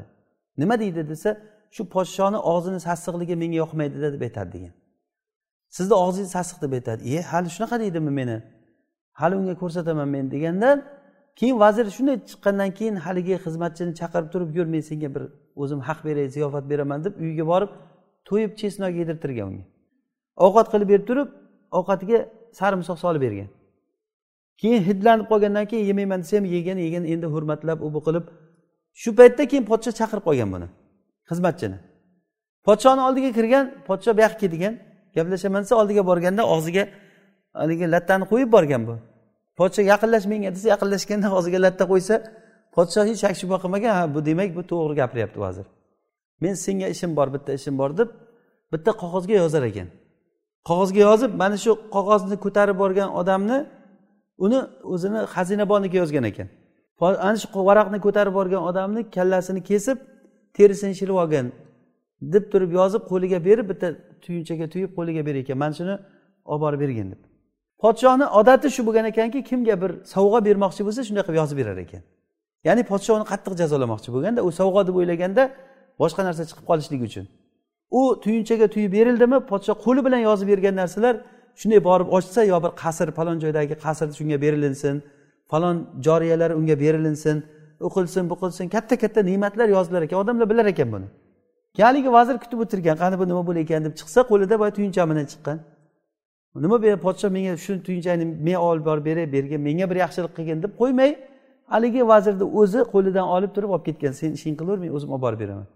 Nima 0.60 0.74
deydi 0.82 1.02
desa 1.12 1.30
shu 1.76 1.82
podshoni 1.94 2.38
og'zini 2.52 2.80
sassiqligi 2.88 3.34
menga 3.42 3.58
yoqmaydi 3.62 3.96
deb 4.14 4.22
aytadi 4.28 4.50
degan. 4.56 4.72
Sizni 5.76 5.94
og'zingiz 6.04 6.30
sasiq 6.36 6.58
deb 6.64 6.72
aytadi. 6.78 7.02
E 7.16 7.22
hali 7.30 7.48
shunaqa 7.54 7.76
deydimi 7.82 8.12
meni? 8.20 8.36
Hali 9.20 9.34
unga 9.40 9.54
ko'rsataman 9.62 10.08
men 10.14 10.24
degandan 10.34 10.78
keyin 11.38 11.56
vazir 11.64 11.86
shunday 11.96 12.16
chiqqandan 12.30 12.70
keyin 12.78 12.96
haligi 13.04 13.34
xizmatchini 13.44 13.92
chaqirib 14.00 14.28
turib 14.32 14.50
yur 14.58 14.66
men 14.74 14.82
senga 14.90 15.08
bir 15.14 15.24
o'zim 15.62 15.80
haq 15.88 15.98
beray 16.06 16.26
ziyofat 16.36 16.64
beraman 16.70 16.98
deb 17.04 17.14
uyiga 17.22 17.44
borib 17.52 17.70
to'yib 18.28 18.52
chesnok 18.60 18.92
yedirtirgan 19.00 19.46
unga. 19.50 19.64
Ovqat 20.44 20.66
qilib 20.72 20.88
berib 20.92 21.06
turib 21.10 21.28
ovqatiga 21.78 22.18
sarimsoq 22.58 22.98
solib 23.04 23.22
bergan. 23.26 23.48
Keyin 24.60 24.82
hidlanib 24.88 25.26
qolgandan 25.32 25.64
keyin 25.70 25.84
yemayman 25.90 26.20
desa 26.22 26.34
ham 26.38 26.44
yegan 26.54 26.78
yegan 26.86 27.04
endi 27.12 27.26
hurmatlab 27.34 27.78
u 27.86 27.88
bu 27.94 28.00
qilib 28.06 28.24
shu 29.00 29.10
paytda 29.18 29.42
keyin 29.50 29.64
podsho 29.70 29.90
chaqirib 30.00 30.24
qolgan 30.28 30.48
buni 30.54 30.68
xizmatchini. 31.30 31.78
Podshoni 32.66 33.00
oldiga 33.08 33.30
kirgan 33.38 33.64
podsho 33.88 34.10
buyoqqa 34.18 34.38
ketgan 34.42 34.74
gaplashaman 35.16 35.60
desa 35.64 35.74
oldiga 35.80 36.02
borganda 36.10 36.42
og'ziga 36.54 36.84
haligi 37.60 37.86
lattani 37.94 38.24
qo'yib 38.32 38.50
borgan 38.56 38.82
bu. 38.88 38.94
Podsho 39.58 39.82
yaqinlash 39.92 40.26
menga 40.32 40.50
desa 40.56 40.66
yaqinlashganda 40.74 41.28
og'ziga 41.38 41.58
latta 41.66 41.84
qo'ysa 41.92 42.14
podsho 42.76 43.00
hech 43.08 43.18
shak 43.22 43.34
shubha 43.40 43.56
qilmagan 43.62 43.92
ha 43.98 44.02
bu 44.14 44.18
demak 44.28 44.50
bu 44.56 44.62
to'g'ri 44.70 44.94
gapiryapti 45.00 45.38
vazir. 45.46 45.66
Men 46.42 46.54
senga 46.64 46.86
ishim 46.94 47.10
bor 47.18 47.28
bitta 47.34 47.50
ishim 47.58 47.74
bor 47.80 47.90
deb 47.98 48.08
bitta 48.72 48.90
qog'ozga 49.02 49.34
yozar 49.42 49.62
ekan. 49.70 49.88
Qog'ozga 50.68 51.00
yozib 51.08 51.32
mana 51.42 51.56
shu 51.64 51.70
qog'ozni 51.96 52.36
ko'tarib 52.44 52.76
borgan 52.82 53.08
odamni 53.20 53.58
uni 54.44 54.60
o'zini 54.94 55.20
xazinaboniga 55.34 55.96
yozgan 56.02 56.24
ekan. 56.30 56.48
Ana 57.26 57.36
shu 57.42 57.46
varaqni 57.68 57.98
ko'tarib 58.06 58.34
borgan 58.38 58.62
odamni 58.70 59.00
kallasini 59.16 59.60
kesib 59.70 59.98
terisini 60.56 60.94
shilib 61.00 61.16
olgan 61.22 61.46
deb 62.22 62.52
turib 62.52 62.72
yozib 62.72 63.02
qo'liga 63.10 63.44
berib 63.44 63.68
bitta 63.72 63.88
tuyunchaga 64.24 64.66
tuyib 64.74 64.90
qo'liga 64.96 65.26
berar 65.26 65.40
ekan. 65.44 65.58
Mana 65.58 65.74
shuni 65.78 65.94
olib 66.44 66.62
borib 66.64 66.80
bergin 66.84 67.10
deb. 67.12 67.20
Podshohni 67.82 68.26
odati 68.40 68.68
shu 68.70 68.82
bo'lgan 68.86 69.04
ekanki 69.12 69.40
kimga 69.50 69.74
bir 69.82 69.90
sovg'a 70.14 70.40
bermoqchi 70.48 70.82
bo'lsa 70.86 71.00
shunday 71.08 71.22
qilib 71.26 71.38
yozib 71.42 71.56
berar 71.60 71.76
ekan. 71.84 72.02
Ya'ni 72.66 72.82
podsho 72.90 73.10
uni 73.18 73.26
qattiq 73.32 73.54
jazolamoqchi 73.62 74.10
bo'lganda 74.14 74.40
u 74.48 74.50
sovg'a 74.60 74.82
deb 74.88 74.96
o'ylaganda 75.00 75.42
boshqa 76.02 76.20
narsa 76.28 76.42
chiqib 76.50 76.64
qolishligi 76.70 77.04
uchun. 77.10 77.24
U 77.98 78.02
tuyunchaga 78.24 78.66
tuyib 78.74 78.92
berildimi 78.96 79.38
podsho 79.50 79.72
qo'li 79.84 80.00
bilan 80.06 80.20
yozib 80.28 80.48
bergan 80.52 80.74
narsalar 80.82 81.14
shunday 81.60 81.80
borib 81.88 82.08
ochsa 82.16 82.40
yo 82.52 82.58
bir 82.64 82.72
qasr 82.82 83.08
falon 83.18 83.36
joydagi 83.44 83.74
qasr 83.84 84.06
shunga 84.18 84.36
berilinsin 84.44 84.94
falon 85.50 85.76
joriyalar 86.06 86.50
unga 86.58 86.76
berilinsin 86.84 87.36
u 87.86 87.88
qilsin 87.96 88.24
bu 88.30 88.34
qilsin 88.42 88.66
katta 88.74 88.94
katta 89.02 89.20
ne'matlar 89.30 89.68
yozilar 89.76 90.02
ekan 90.06 90.18
odamlar 90.22 90.46
bilar 90.52 90.66
ekan 90.74 90.88
buni. 90.94 91.08
Haligi 91.80 92.12
vazir 92.12 92.36
kutib 92.38 92.58
o'tirgan 92.64 92.96
qani 93.02 93.18
bu 93.18 93.28
nima 93.28 93.46
bo'lar 93.46 93.60
ekan 93.60 93.84
deb 93.84 93.94
chiqsa 94.00 94.20
qo'lida 94.30 94.58
boya 94.60 94.72
tuyuncha 94.76 95.10
bilan 95.10 95.26
chiqqan. 95.32 95.58
Nima 96.54 96.82
bu 96.82 96.86
podsho 97.06 97.28
menga 97.36 97.56
shu 97.56 97.72
tuyunchani 97.86 98.24
men 98.46 98.54
olib 98.54 98.84
borib 98.84 99.04
beray 99.04 99.32
bergin 99.32 99.60
menga 99.60 99.90
bir 99.90 99.96
yaxshilik 100.04 100.32
qilgin 100.36 100.62
deb 100.62 100.72
qo'ymay 100.80 101.10
haligi 101.72 102.02
vazirni 102.12 102.46
o'zi 102.60 102.80
qo'lidan 102.92 103.26
olib 103.36 103.50
turib 103.54 103.70
olib 103.74 103.84
ketgan. 103.88 104.12
Sen 104.20 104.32
ishing 104.38 104.54
qilaver 104.60 104.78
men 104.84 104.90
o'zim 104.96 105.10
olib 105.14 105.22
borib 105.26 105.40
beraman. 105.40 105.66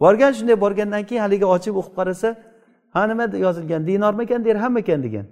Borgan 0.00 0.32
shunday 0.38 0.56
borgandan 0.64 1.02
keyin 1.08 1.22
haligi 1.26 1.46
ochib 1.54 1.74
o'qib 1.80 1.94
qarasa 1.98 2.28
ha 2.94 3.00
nima 3.10 3.24
yozilgan? 3.46 3.80
Dinormikan 3.86 4.40
dirhammikan 4.44 5.02
degan. 5.06 5.26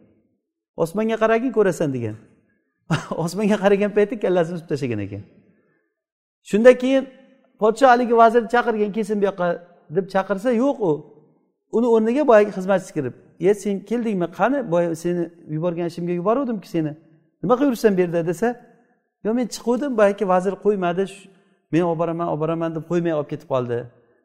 Osmonga 0.82 1.16
qaragin 1.22 1.52
ko'rasan 1.58 1.88
degan. 1.96 2.16
Osmonga 3.24 3.56
qaragan 3.64 3.90
payti 3.96 4.14
kallasini 4.24 4.54
uzib 4.58 4.68
tashlagan 4.72 5.00
ekan. 5.06 5.22
Shundan 6.50 6.74
keyin 6.82 7.02
podsho 7.60 7.86
haligi 7.92 8.14
vazirni 8.22 8.48
chaqirgan 8.54 8.92
kelsin 8.96 9.16
bu 9.20 9.24
yoqqa 9.30 9.46
deb 9.96 10.06
chaqirsa 10.14 10.50
yo'q 10.62 10.76
u. 10.88 10.92
Uni 11.76 11.86
o'rniga 11.94 12.22
boyagi 12.30 12.50
xizmatchisi 12.58 12.92
kirib 12.96 13.14
e 13.40 13.54
sen 13.54 13.80
keldingmi? 13.90 14.26
Qani 14.38 14.58
boya 14.72 14.94
seni 15.02 15.22
yuborgan 15.54 15.86
ishimga 15.92 16.12
yuboruvdimku 16.20 16.68
seni. 16.74 16.92
Nima 17.42 17.54
qilib 17.58 17.68
yuribsan 17.70 17.96
bu 17.96 18.00
yerda? 18.00 18.26
desa 18.30 18.48
yo 19.24 19.34
men 19.38 19.46
chiquvdim 19.54 19.92
boyagi 20.00 20.24
vazir 20.28 20.54
qo'ymadi 20.64 21.04
men 21.72 21.82
olib 21.88 21.98
boraman 22.02 22.26
olib 22.32 22.40
boraman 22.40 22.70
deb 22.76 22.84
qo'ymay 22.90 23.12
olib 23.18 23.28
ketib 23.32 23.48
qoldi. 23.54 23.78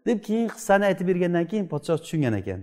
deb 0.07 0.17
keyin 0.27 0.47
qissani 0.57 0.85
aytib 0.89 1.07
bergandan 1.09 1.45
keyin 1.51 1.65
podshoh 1.73 1.97
tushungan 2.03 2.33
ekan. 2.41 2.61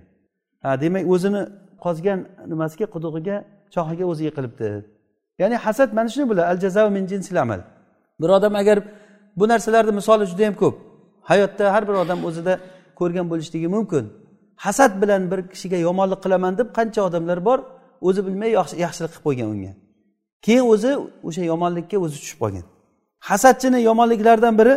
Ha 0.62 0.70
demak 0.82 1.04
o'zini 1.14 1.42
qozgan 1.84 2.18
nimasiga 2.52 2.86
qudug'iga 2.94 3.36
chohiga 3.74 4.04
o'zi 4.12 4.22
yiqilibdi. 4.28 4.68
Ya'ni 5.40 5.56
hasad 5.64 5.90
mana 5.98 6.08
shuni 6.12 6.26
bular 6.30 6.44
al 6.52 6.58
jazao 6.64 6.88
min 6.96 7.04
jinsil 7.12 7.36
amal. 7.44 7.60
Bir 8.20 8.28
odam 8.36 8.54
agar 8.62 8.78
bu 9.38 9.44
narsalarni 9.52 9.92
misoli 10.00 10.24
juda 10.30 10.42
yam 10.48 10.54
ko'p. 10.62 10.76
Hayotda 11.30 11.64
har 11.74 11.82
bir 11.88 11.96
odam 12.02 12.20
o'zida 12.28 12.52
ko'rgan 13.00 13.26
bo'lishligi 13.32 13.68
mumkin. 13.76 14.04
Hasad 14.64 14.92
bilan 15.02 15.22
bir 15.30 15.40
kishiga 15.52 15.78
yomonlik 15.88 16.20
qilaman 16.24 16.52
deb 16.60 16.68
qancha 16.76 17.00
odamlar 17.08 17.38
bor 17.48 17.58
o'zi 18.08 18.20
bilmay 18.26 18.50
yaxshilik 18.84 19.10
qilib 19.10 19.22
qo'ygan 19.26 19.48
unga. 19.54 19.72
Keyin 20.44 20.64
o'zi 20.74 20.92
o'sha 21.28 21.42
yomonlikka 21.52 21.96
o'zi 22.04 22.16
tushib 22.22 22.38
qolgan. 22.42 22.64
Hasadchini 23.28 23.80
yomonliklaridan 23.88 24.54
biri 24.60 24.74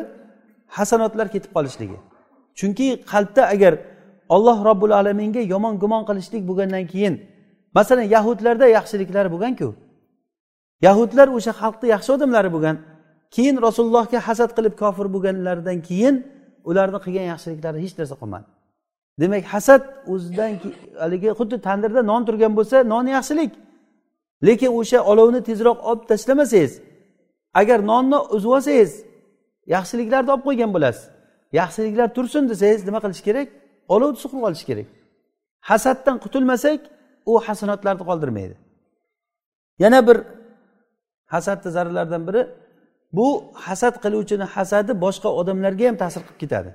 hasanotlar 0.78 1.28
ketib 1.34 1.52
qolishligi. 1.58 1.98
Chunki 2.60 2.88
qalbda 3.12 3.44
agar 3.54 3.74
alloh 4.36 4.58
robbil 4.70 4.94
alaminga 5.00 5.42
yomon 5.54 5.74
gumon 5.84 6.04
qilishlik 6.10 6.44
bo'lgandan 6.50 6.86
keyin 6.94 7.14
masalan 7.78 8.08
yahudlarda 8.16 8.66
yaxshiliklari 8.78 9.30
bo'lganku. 9.36 9.70
Yahudlar 10.88 11.28
o'sha 11.38 11.52
xalqni 11.62 11.88
yaxshi 11.96 12.10
odamlari 12.16 12.50
bo'lgan. 12.56 12.76
Keyin 13.36 13.56
rasulullohga 13.66 14.20
hasad 14.28 14.52
qilib 14.58 14.74
kofir 14.82 15.08
bo'lganlaridan 15.16 15.78
keyin 15.90 16.16
ularni 16.70 17.00
qilgan 17.06 17.26
yaxshiliklari 17.34 17.78
hech 17.86 17.96
narsa 18.00 18.16
qolmadi 18.22 18.48
demak 19.20 19.44
hasad 19.54 19.82
o'zidan 20.14 20.52
haligi 21.04 21.30
xuddi 21.40 21.58
tandirda 21.68 22.02
non 22.12 22.22
turgan 22.28 22.54
bo'lsa 22.60 22.78
non 22.94 23.06
yaxshilik. 23.18 23.52
Lekin 24.48 24.72
o'sha 24.80 25.00
olovni 25.12 25.42
tezroq 25.50 25.78
olib 25.90 26.04
tashlamasangiz 26.12 26.74
agar 27.62 27.80
nonni 27.92 28.18
uzib 28.36 28.52
olsangiz 28.58 28.92
yaxshiliklarni 29.76 30.30
olib 30.36 30.46
qo'ygan 30.48 30.72
bo'lasiz. 30.76 31.04
Yaxshiliklar 31.60 32.08
tursin 32.18 32.44
desangiz 32.52 32.82
nima 32.88 33.00
qilish 33.04 33.24
kerak? 33.28 33.48
Olovni 33.94 34.18
suqib 34.24 34.42
olish 34.48 34.66
kerak. 34.70 34.88
Hasaddan 35.70 36.18
qutulmasak 36.24 36.80
u 37.32 37.34
hasanotlarni 37.48 38.04
qoldirmaydi. 38.10 38.56
Yana 39.84 40.00
bir 40.08 40.18
hasadni 41.34 41.70
zararlaridan 41.76 42.24
biri 42.28 42.42
bu 43.14 43.54
hasad 43.54 43.96
qiluvchini 44.04 44.44
hasadi 44.44 44.92
boshqa 45.06 45.30
odamlarga 45.40 45.88
ham 45.88 45.98
ta'sir 46.04 46.22
qilib 46.28 46.40
ketadi. 46.44 46.70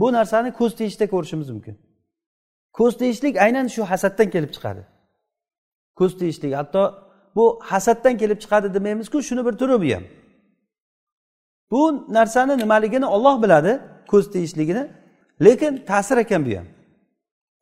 Bu 0.00 0.12
narsani 0.12 0.50
ko'z 0.60 0.72
tegishda 0.78 1.06
ko'rishimiz 1.14 1.48
mumkin. 1.50 1.74
Ko'z 2.78 2.92
tegishlik 3.00 3.34
aynan 3.44 3.66
shu 3.74 3.82
hasaddan 3.92 4.28
kelib 4.34 4.50
chiqadi. 4.56 4.82
Ko'z 5.98 6.12
tegishlik 6.20 6.52
hatto 6.60 6.82
bu 7.36 7.44
hasaddan 7.62 8.14
kelib 8.22 8.38
chiqadi 8.42 8.74
demaymizku 8.74 9.22
shuni 9.28 9.42
bir 9.46 9.52
turi 9.60 9.76
bu 9.82 9.88
ham. 9.94 10.04
Bu 11.70 11.82
narsani 12.08 12.58
nimaligini 12.62 13.06
olloh 13.06 13.42
biladi 13.42 13.72
ko'z 14.12 14.24
tegishligini 14.34 14.84
lekin 15.44 15.72
ta'sir 15.90 16.16
ekan 16.16 16.46
bu 16.46 16.50
ham. 16.58 16.66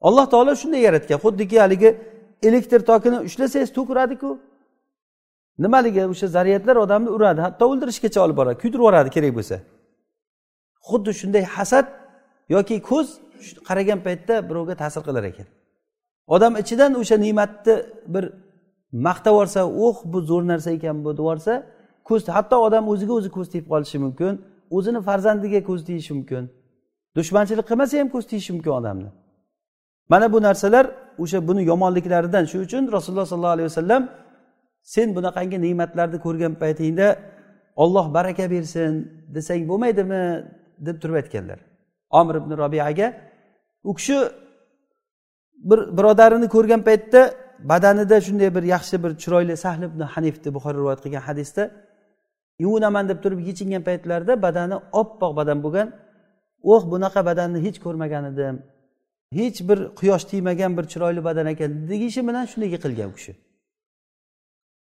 Alloh 0.00 0.26
taolo 0.30 0.52
shunday 0.62 0.80
yaratgan 0.88 1.18
xuddiki 1.24 1.56
haligi 1.60 1.90
elektr 2.42 2.80
tokini 2.90 3.18
ushlasangiz 3.28 3.72
tok 3.72 3.90
uradiku 3.90 4.30
nimaligi 5.64 6.02
o'sha 6.12 6.26
zaryadlar 6.36 6.76
odamni 6.84 7.10
uradi 7.16 7.40
hatto 7.46 7.64
o'ldirishgacha 7.72 8.20
olib 8.24 8.36
boradi 8.40 8.56
kuydirib 8.62 8.82
yuboradi 8.82 9.10
kerak 9.16 9.32
bo'lsa. 9.38 9.56
Xuddi 10.88 11.10
shunday 11.20 11.44
hasad 11.56 11.86
yoki 12.54 12.76
ko'z 12.90 13.06
qaragan 13.68 13.98
paytda 14.06 14.34
birovga 14.48 14.74
ta'sir 14.82 15.02
qilar 15.08 15.24
ekan. 15.30 15.46
Odam 16.34 16.52
ichidan 16.62 16.92
o'sha 17.00 17.16
ne'matni 17.24 17.74
bir 18.14 18.24
maqtab 19.06 19.32
yuborsa 19.34 19.60
oh 19.86 19.96
bu 20.12 20.18
zo'r 20.30 20.44
narsa 20.52 20.70
ekan 20.78 20.96
bu 21.04 21.10
deb 21.16 21.22
yuborsa 21.24 21.52
ko'z 22.08 22.20
hatto 22.36 22.56
odam 22.66 22.84
o'ziga 22.92 23.12
o'zi 23.18 23.30
ko'z 23.36 23.46
tegib 23.52 23.68
qolishi 23.72 23.98
mumkin 24.04 24.32
o'zini 24.76 25.00
farzandiga 25.08 25.60
ko'z 25.68 25.80
tegishi 25.88 26.12
mumkin 26.18 26.42
dushmanchilik 27.16 27.66
qilmasa 27.70 27.94
ham 28.00 28.08
ko'z 28.14 28.24
tegishi 28.30 28.50
mumkin 28.56 28.72
odamni. 28.80 29.10
Mana 30.12 30.26
bu 30.32 30.38
narsalar 30.48 30.84
o'sha 31.22 31.38
buni 31.48 31.62
yomonliklaridan 31.70 32.44
shuning 32.50 32.66
uchun 32.68 32.82
rasululloh 32.96 33.26
sollallohu 33.32 33.56
alayhi 33.56 33.68
vasallam 33.70 34.02
sen 34.82 35.08
bunaqangi 35.16 35.58
ne'matlarni 35.66 36.18
ko'rgan 36.26 36.54
paytingda 36.62 37.08
olloh 37.76 38.06
baraka 38.14 38.50
bersin 38.50 38.92
desang 39.34 39.62
bo'lmaydimi? 39.70 40.22
deb 40.86 41.00
turib 41.02 41.14
aytganlar 41.14 41.58
omir 42.10 42.34
ibn 42.34 42.50
robiyaga 42.62 43.12
u 43.84 43.94
kishi 43.94 44.18
bir 45.70 45.78
birodarini 45.98 46.48
ko'rgan 46.48 46.82
paytda 46.88 47.20
badanida 47.70 48.20
shunday 48.26 48.54
bir 48.54 48.62
yaxshi 48.74 49.02
bir 49.04 49.12
chiroyli 49.22 49.56
sahl 49.56 49.82
ibn 49.82 50.00
hanifni 50.00 50.54
buxoriy 50.56 50.78
rivoyat 50.80 51.00
qilgan 51.04 51.24
hadisda 51.28 51.70
yuvinaman 52.64 53.08
deb 53.08 53.18
turib 53.24 53.40
yechingan 53.48 53.82
paytlarida 53.88 54.42
badani 54.42 54.76
oppoq 55.00 55.32
badan 55.40 55.58
bo'lgan 55.64 55.88
oh 56.62 56.82
bunaqa 56.92 57.20
badanni 57.30 57.58
hech 57.66 57.78
ko'rmagan 57.84 58.24
edim 58.32 58.56
hech 59.38 59.58
bir 59.68 59.78
quyosh 60.00 60.24
tegmagan 60.30 60.72
bir 60.78 60.84
chiroyli 60.92 61.24
badan 61.28 61.46
ekan 61.46 61.88
deyishi 61.90 62.20
bilan 62.28 62.44
shunday 62.50 62.68
yiqilgan 62.74 63.08
u 63.12 63.14
kishi. 63.18 63.32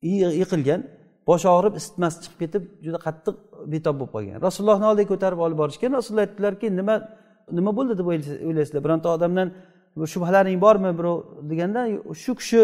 Yiqilgan 0.02 0.80
boshi 1.28 1.48
og'rib 1.56 1.74
isitmasi 1.80 2.16
chiqib 2.24 2.38
ketib 2.42 2.62
juda 2.84 2.98
qattiq 3.06 3.36
betob 3.72 3.94
bo'lib 4.00 4.12
qolgan. 4.14 4.36
Rasulullohni 4.46 4.86
oldiga 4.90 5.08
ko'tarib 5.12 5.40
olib 5.46 5.58
borishgan 5.62 5.92
rasululloh 5.98 6.24
aytdilarki 6.26 6.66
nima 6.80 6.96
nima 7.58 7.70
bo'ldi? 7.78 7.92
deb 8.00 8.06
o'ylaysizlar. 8.48 8.82
Bironta 8.86 9.08
odamdan 9.16 9.48
shubhalaring 10.12 10.58
bormi 10.66 10.90
birov 10.98 11.16
deganda 11.50 11.80
shu 12.24 12.32
kishi 12.40 12.60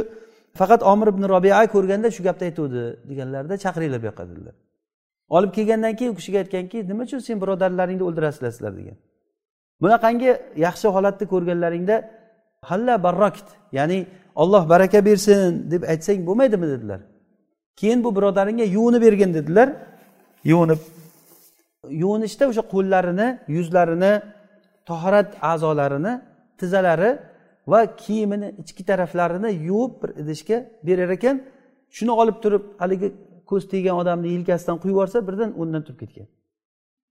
faqat 0.61 0.81
omir 0.93 1.09
ibn 1.13 1.23
robia 1.35 1.67
ko'rganda 1.75 2.09
shu 2.17 2.23
gapni 2.29 2.45
aytuvdi 2.51 2.83
deganlarida 3.11 3.55
chaqiringlar 3.65 4.01
bu 4.03 4.07
yoqqa 4.11 4.25
dedilar. 4.31 4.55
Olib 5.37 5.51
kelgandan 5.57 5.95
keyin 5.99 6.13
u 6.13 6.17
kishiga 6.21 6.39
aytganki 6.45 6.79
nima 6.91 7.03
uchun 7.09 7.21
sen 7.29 7.37
birodarlaringni 7.43 8.05
o'ldirasizlar? 8.09 8.51
sizlar 8.57 8.73
degan. 8.81 8.97
Bunaqangi 9.83 10.31
yaxshi 10.67 10.87
holatni 10.97 11.27
ko'rganlaringda 11.33 11.97
halla 12.71 12.95
barrokt 13.07 13.49
ya'ni 13.79 13.99
olloh 14.43 14.63
baraka 14.73 14.99
bersin 15.09 15.71
deb 15.73 15.83
aytsang 15.93 16.19
bo'lmaydimi? 16.29 16.67
dedilar. 16.75 17.01
Keyin 17.77 18.05
bu 18.05 18.17
birodaringga 18.17 18.65
yuvinib 18.65 19.03
bergin 19.03 19.35
dedilar. 19.35 19.69
Yuvinib 20.45 20.81
yuvinishda 22.03 22.45
o'sha 22.51 22.63
qo'llarini 22.75 23.29
yuzlarini 23.57 24.13
tahorat 24.89 25.29
a'zolarini 25.51 26.13
tizzalari 26.59 27.11
va 27.73 27.81
kiyimini 28.03 28.49
ichki 28.63 28.83
taraflarini 28.91 29.51
yuvib 29.69 29.93
bir 30.03 30.11
idishga 30.23 30.57
berar 30.87 31.11
ekan. 31.17 31.37
Shuni 31.97 32.13
olib 32.21 32.37
turib 32.43 32.65
haligi 32.83 33.09
ko'z 33.51 33.63
teggan 33.73 33.97
odamni 34.03 34.29
yelkasidan 34.37 34.77
quyib 34.83 34.95
yuborsa 34.95 35.19
birdan 35.29 35.51
o'rnidan 35.61 35.83
turib 35.87 35.99
ketgan. 36.03 36.27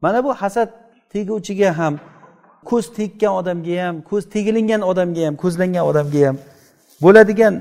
Mana 0.03 0.19
bu 0.25 0.31
hasad 0.41 0.69
teguvchiga 1.13 1.69
ham 1.79 1.93
ko'z 2.69 2.85
tekkan 2.97 3.33
odamga 3.39 3.75
ham 3.85 3.95
ko'z 4.09 4.23
tegilingan 4.33 4.81
odamga 4.91 5.21
ham 5.27 5.35
ko'zlangan 5.43 5.83
odamga 5.89 6.21
ham 6.27 6.37
bo'ladigan 7.03 7.53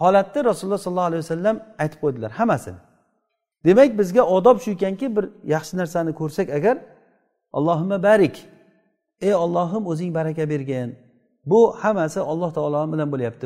holatni 0.00 0.40
rasululloh 0.50 0.82
sollallohu 0.86 1.08
alayhi 1.10 1.22
vasallam 1.24 1.56
aytib 1.82 1.98
qo'ydilar 2.02 2.30
hammasini. 2.38 2.80
Demak 3.66 3.90
bizga 3.98 4.22
odob 4.36 4.56
shu 4.64 4.70
ekanki 4.76 5.06
bir 5.16 5.24
yaxshi 5.54 5.74
narsani 5.80 6.12
ko'rsak 6.20 6.48
agar 6.58 6.76
allohimma 7.52 7.98
barik 8.08 8.36
ey 9.26 9.34
ollohim 9.34 9.82
o'zing 9.86 10.10
baraka 10.18 10.44
bergin. 10.52 10.88
Bu 11.50 11.60
hammasi 11.82 12.20
alloh 12.20 12.50
taolo 12.56 12.92
bilan 12.92 13.08
bo'lyapti. 13.12 13.44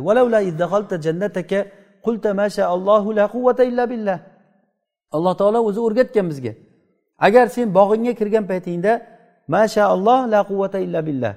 Alloh 5.16 5.34
taolo 5.40 5.58
o'zi 5.68 5.80
o'rgatgan 5.86 6.26
bizga. 6.30 6.52
Agar 7.26 7.46
sen 7.46 7.66
bog'ingga 7.78 8.12
kirgan 8.20 8.44
paytingda 8.50 8.92
mashaalloh 9.54 10.20
la 10.32 10.40
quvvata 10.50 10.78
illa 10.86 11.00
billah. 11.08 11.34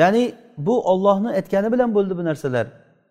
Ya'ni 0.00 0.24
bu 0.66 0.74
ollohni 0.92 1.30
aytgani 1.38 1.68
bilan 1.72 1.94
bo'ldi 1.96 2.12
bu 2.18 2.24
narsalar. 2.24 2.66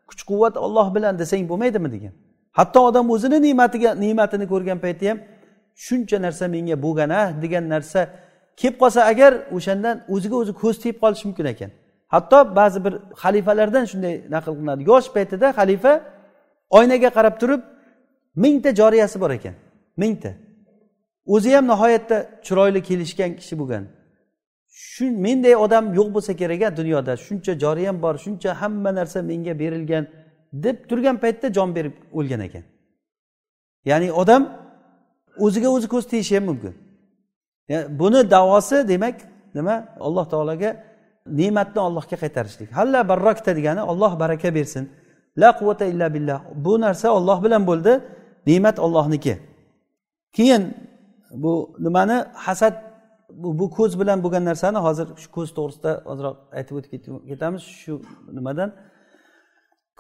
Kuch 0.10 0.22
quvvat 0.30 0.56
olloh 0.66 0.88
bilan 0.96 1.14
desang 1.22 1.44
bo'lmaydimi 1.52 1.90
degan. 1.96 2.14
Hatto 2.60 2.80
odam 2.90 3.06
o'zini 3.16 3.38
ne'matiga 3.48 3.90
ne'matini 4.04 4.46
ko'rgan 4.54 4.80
paytda 4.86 5.06
ham 5.12 5.20
shuncha 5.86 6.18
narsa 6.26 6.46
menga 6.56 6.76
bo'lgan 6.86 7.10
a 7.20 7.22
degan 7.44 7.66
narsa 7.74 8.00
kelib 8.60 8.78
qolsa 8.82 9.02
agar 9.12 9.32
o'shandan 9.58 9.96
o'ziga 10.14 10.36
o'zi 10.42 10.54
ko'z 10.62 10.76
tegib 10.84 10.98
qolishi 11.04 11.26
mumkin 11.30 11.46
ekan. 11.54 11.72
Hatto 12.14 12.40
ba'zi 12.60 12.80
bir 12.86 12.94
xalifalardan 13.22 13.86
shunday 13.92 14.14
naql 14.36 14.52
qilinadi. 14.58 14.82
Yosh 14.92 15.08
paytida 15.16 15.48
xalifa 15.60 15.94
oynaga 16.78 17.10
qarab 17.18 17.36
turib 17.42 17.62
mingta 18.44 18.70
joriyasi 18.80 19.18
bor 19.24 19.32
ekan. 19.38 19.56
Mingta. 20.02 20.32
O'zi 21.34 21.50
ham 21.56 21.66
nihoyatda 21.72 22.18
chiroyli 22.46 22.82
kelishgan 22.90 23.32
kishi 23.40 23.56
bo'lgan. 23.62 23.84
Shu 24.70 25.12
menday 25.26 25.56
odam 25.56 25.94
yo'q 25.94 26.10
bo'lsa 26.16 26.34
kerak 26.42 26.62
a 26.62 26.78
dunyoda. 26.78 27.14
Shuncha 27.26 27.54
joriyam 27.64 28.02
bor 28.02 28.16
shuncha 28.26 28.50
hamma 28.62 28.92
narsa 29.00 29.22
menga 29.22 29.60
berilgan 29.60 30.08
deb 30.54 30.78
turgan 30.90 31.18
paytda 31.24 31.54
jon 31.54 31.76
berib 31.76 31.96
o'lgan 32.18 32.42
ekan. 32.48 32.64
Ya'ni 33.86 34.12
odam 34.12 34.42
o'ziga 35.46 35.70
o'zi 35.76 35.88
ko'z 35.94 36.06
tegishi 36.12 36.36
ham 36.36 36.46
mumkin. 36.52 36.74
Buni 38.00 38.32
davosi 38.32 38.88
demak 38.88 39.16
nima? 39.56 39.76
Alloh 40.00 40.26
taologa 40.30 40.70
ne'matni 41.40 41.80
allohga 41.88 42.16
qaytarishlik. 42.24 42.70
Halla 42.72 43.00
barrakta 43.12 43.56
degani 43.56 43.82
olloh 43.92 44.20
baraka 44.20 44.50
bersin. 44.56 44.90
La 45.42 45.50
quvvata 45.58 45.86
illa 45.86 46.14
billah. 46.14 46.40
Bu 46.66 46.82
narsa 46.82 47.08
olloh 47.18 47.38
bilan 47.44 47.64
bo'ldi 47.70 47.94
ne'mat 48.48 48.80
ollohniki 48.80 49.34
keyin 50.34 50.74
bu 51.32 51.76
nimani? 51.80 52.18
Hasad 52.34 52.89
bu, 53.34 53.70
ko'z 53.70 54.00
bilan 54.00 54.24
bo'lgan 54.24 54.44
narsani 54.46 54.78
hozir 54.78 55.08
shu 55.24 55.30
ko'z 55.38 55.50
to'g'risida 55.58 55.92
ozroq 56.12 56.36
aytib 56.58 56.76
o'tib 56.80 56.92
ketamiz. 57.30 57.64
Shu 57.82 57.94
nimadan? 58.38 58.70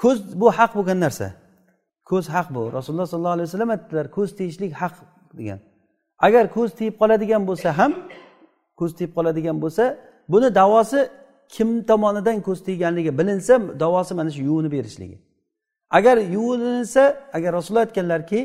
Ko'z 0.01 0.17
bu 0.41 0.47
haq 0.57 0.71
bo'lgan 0.77 0.99
narsa. 1.05 1.27
Ko'z 2.09 2.25
haq 2.35 2.47
bu. 2.55 2.61
Rasululloh 2.77 3.07
sollallohu 3.11 3.35
alayhi 3.37 3.47
vasallam 3.49 3.69
aytdilar 3.75 4.05
ko'z 4.17 4.29
tiyishlik 4.37 4.71
haq 4.81 4.95
degan. 5.39 5.59
Agar 6.27 6.43
ko'z 6.55 6.69
tiyib 6.79 6.95
qoladigan 7.01 7.41
bo'lsa 7.49 7.69
ham 7.79 7.91
ko'z 8.79 8.91
tiyib 8.97 9.11
qoladigan 9.17 9.57
bo'lsa 9.63 9.83
buni 10.33 10.55
davosi 10.61 10.99
kim 11.55 11.69
tomonidan 11.89 12.37
ko'z 12.47 12.59
tiyganligi 12.67 13.11
bilinsa 13.19 13.53
davosi 13.83 14.13
mana 14.19 14.31
shu 14.35 14.41
yuvinib 14.49 14.71
berishligi 14.77 15.17
agar 15.97 16.17
yuvinilsa 16.35 17.03
agar 17.33 17.53
rasululloh 17.57 17.85
aytganlarki 17.87 18.39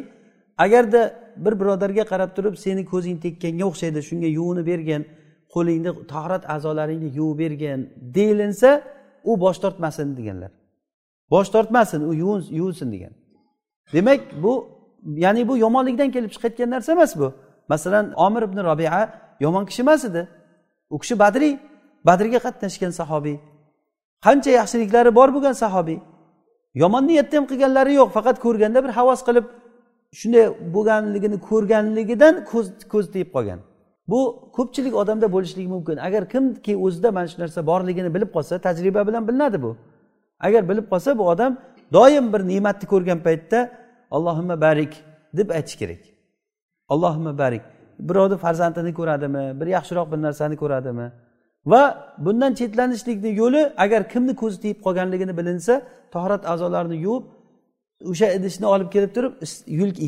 agarda 0.64 1.02
bir 1.36 1.60
birodarga 1.60 2.04
qarab 2.12 2.30
turib 2.36 2.54
seni 2.64 2.84
ko'zing 2.92 3.16
tekkanga 3.24 3.64
o'xshaydi 3.70 4.00
shunga 4.08 4.28
yuvinib 4.38 4.66
bergin 4.72 5.02
qo'lingni 5.54 5.90
tahorat 6.12 6.44
a'zolaringni 6.54 7.08
yuvib 7.18 7.38
bergin 7.42 7.80
deyilinsa 8.16 8.70
u 9.24 9.40
bosh 9.40 9.58
tortmasin 9.64 10.16
deganlar. 10.16 10.50
Bosh 11.30 11.48
tortmasin 11.54 12.00
u 12.10 12.12
yuvinsin 12.58 12.92
degan. 12.92 13.12
Demak 13.92 14.20
bu 14.42 14.52
ya'ni 15.24 15.48
bu 15.48 15.54
yomonlikdan 15.64 16.10
kelib 16.10 16.30
chiqayotgan 16.34 16.70
narsa 16.70 16.92
emas 16.92 17.12
bu. 17.20 17.28
Masalan 17.68 18.12
omir 18.26 18.42
ibn 18.42 18.58
robia 18.68 19.00
yomon 19.40 19.64
kishi 19.66 19.82
emas 19.82 20.04
edi. 20.04 20.28
U 20.90 20.98
kishi 20.98 21.18
badriy. 21.18 21.58
Badrga 22.06 22.38
qatnashgan 22.46 22.92
sahobiy. 23.00 23.36
Qancha 24.24 24.50
yaxshiliklari 24.60 25.14
bor 25.18 25.28
bo'lgan 25.34 25.56
sahobiy. 25.64 25.98
Yomon 26.82 27.06
niyatda 27.06 27.36
ham 27.38 27.46
qilganlari 27.50 27.92
yo'q. 28.00 28.08
Faqat 28.16 28.36
ko'rganda 28.44 28.78
bir 28.84 28.92
havas 28.98 29.20
qilib 29.28 29.46
shunday 30.20 30.44
bo'lganligini 30.74 31.38
ko'rganligidan 31.48 32.34
ko'z 32.50 32.66
ko'z 32.92 33.06
tegib 33.14 33.30
qolgan. 33.36 33.60
Bu 34.12 34.20
ko'pchilik 34.56 34.94
odamda 35.02 35.26
bo'lishligi 35.34 35.68
mumkin. 35.74 35.96
Agar 35.96 36.22
kimki 36.32 36.72
o'zida 36.84 37.12
mana 37.16 37.28
shu 37.32 37.36
narsa 37.42 37.60
borligini 37.70 38.10
bilib 38.14 38.30
qolsa 38.36 38.54
tajriba 38.66 39.00
bilan 39.08 39.22
bilinadi 39.28 39.58
bu. 39.64 39.70
Agar 40.46 40.62
bilib 40.70 40.86
qolsa 40.92 41.18
bu 41.18 41.24
odam 41.32 41.52
doim 41.96 42.26
bir 42.32 42.40
ne'matni 42.50 42.86
ko'rgan 42.92 43.18
paytda 43.26 43.58
allohimma 44.16 44.56
barik 44.66 44.92
deb 45.38 45.48
aytish 45.50 45.76
kerak. 45.80 46.02
Allohimma 46.88 47.38
barik. 47.38 47.62
Birovni 48.08 48.36
farzandini 48.44 48.92
ko'radimi 48.98 49.44
bir 49.60 49.66
yaxshiroq 49.76 50.06
bir 50.12 50.20
narsani 50.26 50.56
ko'radimi? 50.62 51.06
Va 51.66 51.82
bundan 52.18 52.52
chetlanishlikni 52.54 53.30
yo'li 53.40 53.62
agar 53.84 54.08
kimni 54.12 54.34
ko'zi 54.42 54.60
tegib 54.64 54.80
qolganligini 54.86 55.34
bilinsa 55.38 55.82
tahorat 56.14 56.42
a'zolarini 56.52 56.96
yuvib 57.06 57.24
o'sha 58.10 58.26
idishni 58.36 58.66
olib 58.74 58.88
kelib 58.94 59.10
turib 59.16 59.32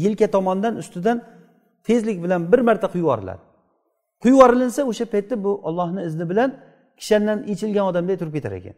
yelka 0.05 0.27
tomondan 0.37 0.75
ustidan 0.83 1.17
tezlik 1.87 2.19
bilan 2.25 2.41
bir 2.53 2.61
marta 2.69 2.87
quyib 2.93 3.05
yuboriladi 3.05 3.43
quyib 4.23 4.35
yuborilinsa 4.35 4.81
o'sha 4.91 5.05
paytda 5.15 5.45
bu 5.45 5.51
ollohni 5.69 6.01
izni 6.09 6.25
bilan 6.31 6.51
kishandan 7.01 7.39
ichilgan 7.53 7.87
odamdek 7.91 8.17
turib 8.21 8.35
ketar 8.39 8.53
ekan. 8.53 8.77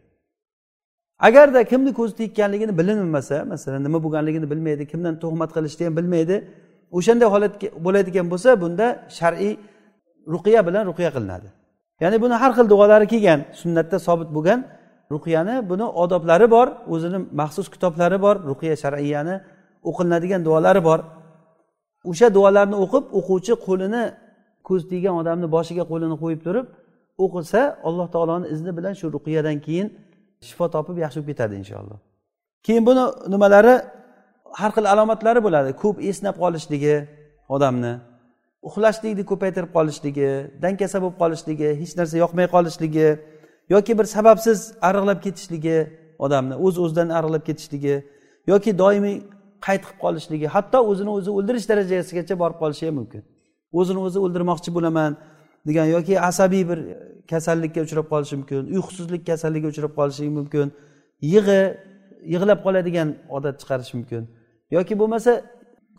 Agarda 1.27 1.63
kimni 1.63 1.91
ko'zi 1.93 2.13
tekkanligini 2.21 2.73
bilinmasa 2.79 3.45
masalan 3.45 3.83
nima 3.83 3.99
bo'lganligini 4.05 4.47
bilmaydi 4.51 4.83
kimdan 4.91 5.19
tuhmat 5.23 5.49
qilishni 5.55 5.83
ham 5.87 5.93
bilmaydi 5.99 6.35
o'shanday 6.97 7.27
holat 7.33 7.53
bo'ladigan 7.85 8.25
bo'lsa 8.31 8.49
bunda 8.63 8.87
shar'iy 9.19 9.53
ruqiya 10.33 10.61
bilan 10.67 10.83
ruqiya 10.89 11.11
qilinadi. 11.15 11.47
Ya'ni 12.03 12.17
buni 12.23 12.35
har 12.41 12.51
xil 12.57 12.67
duolari 12.73 13.07
kelgan 13.13 13.39
sunnatda 13.61 13.97
sobit 14.07 14.29
bo'lgan 14.35 14.59
ruqiyani 15.13 15.55
buni 15.69 15.85
odoblari 16.03 16.47
bor 16.55 16.67
o'zini 16.93 17.19
maxsus 17.41 17.67
kitoblari 17.73 18.17
bor 18.25 18.35
ruqiya 18.49 18.75
shar'iyani 18.83 19.35
o'qilinadigan 19.89 20.41
duolari 20.47 20.81
bor. 20.89 20.99
O'sha 22.09 22.27
duolarni 22.37 22.77
o'qib 22.83 23.03
o'quvchi 23.19 23.53
qo'lini 23.67 24.03
ko'z 24.67 24.81
tiygan 24.89 25.15
odamni 25.21 25.47
boshiga 25.55 25.83
qo'lini 25.91 26.15
qo'yib 26.23 26.41
turib 26.45 26.65
o'qisa 27.23 27.61
alloh 27.87 28.07
taoloni 28.15 28.45
izni 28.53 28.71
bilan 28.77 28.93
shu 28.99 29.05
ruqiyadan 29.15 29.57
keyin 29.65 29.87
shifo 30.47 30.65
topib 30.75 30.97
yaxshi 31.03 31.17
bo'lib 31.19 31.29
ketadi 31.31 31.53
inshaalloh. 31.61 31.97
Keyin 32.65 32.83
buni 32.89 33.03
nimalari? 33.33 33.75
Har 34.59 34.71
xil 34.75 34.85
alomatlari 34.93 35.39
bo'ladi. 35.47 35.69
Ko'p 35.81 35.97
esnab 36.09 36.35
qolishligi 36.43 36.95
odamni 37.55 37.93
uxlashlikni 38.67 39.23
ko'paytirib 39.31 39.71
qolishligi 39.77 40.29
dangasa 40.63 40.97
bo'lib 41.03 41.17
qolishligi 41.21 41.69
hech 41.81 41.93
narsa 41.99 42.15
yoqmay 42.23 42.47
qolishligi 42.55 43.07
yoki 43.73 43.97
bir 43.99 44.05
sababsiz 44.15 44.59
ariqlab 44.81 45.19
ketishligi 45.25 45.77
odamni 46.25 46.55
o'z 46.55 46.75
uz 46.77 46.77
o'zidan 46.83 47.09
ariqlab 47.17 47.43
ketishligi 47.49 47.95
yoki 48.51 48.71
doimiy 48.81 49.17
qayt 49.65 49.83
qilib 49.85 49.99
qolishligi 50.03 50.47
hatto 50.55 50.79
o'zini 50.91 51.11
o'zi 51.17 51.29
o'ldirish 51.37 51.65
darajasigacha 51.71 52.35
borib 52.43 52.57
qolishi 52.61 52.83
ham 52.87 52.95
mumkin. 52.99 53.21
O'zini 53.79 53.99
o'zi 54.07 54.19
o'ldirmoqchi 54.25 54.69
bo'laman 54.77 55.11
degan 55.67 55.87
yoki 55.95 56.13
asabiy 56.29 56.63
bir 56.69 56.79
kasallikka 57.31 57.79
uchrab 57.87 58.05
qolishi 58.13 58.35
mumkin 58.39 58.59
uyqusizlik 58.75 59.21
kasalligiga 59.29 59.69
uchrab 59.73 59.93
qolishi 59.99 60.29
mumkin 60.39 60.67
yig'i 61.33 61.61
yig'lab 62.33 62.59
qoladigan 62.65 63.09
odat 63.35 63.55
chiqarishi 63.61 63.93
mumkin. 63.99 64.23
Yoki 64.77 64.93
bo'lmasa 65.01 65.31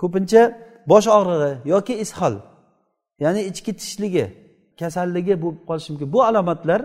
ko'pincha 0.03 0.43
bosh 0.91 1.09
og'rig'i 1.19 1.53
yoki 1.75 1.95
ishol 2.05 2.35
ya'ni 3.25 3.41
ichki 3.51 3.73
tishligi 3.81 4.25
kasalligi 4.81 5.35
bo'lib 5.43 5.63
qolishi 5.69 5.89
mumkin. 5.93 6.09
Bu 6.15 6.21
alomatlar 6.31 6.81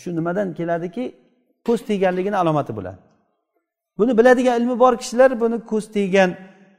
shu 0.00 0.16
nimadan 0.18 0.54
keladiki 0.58 1.04
ko'z 1.66 1.80
tegganligini 1.88 2.36
alomati 2.42 2.72
bo'ladi. 2.76 2.98
Buni 3.98 4.12
biladigan 4.18 4.54
ilmi 4.60 4.78
bor 4.78 4.94
kishilar 5.02 5.40
buni 5.40 5.56
ko'z 5.70 5.84
teggan 5.96 6.30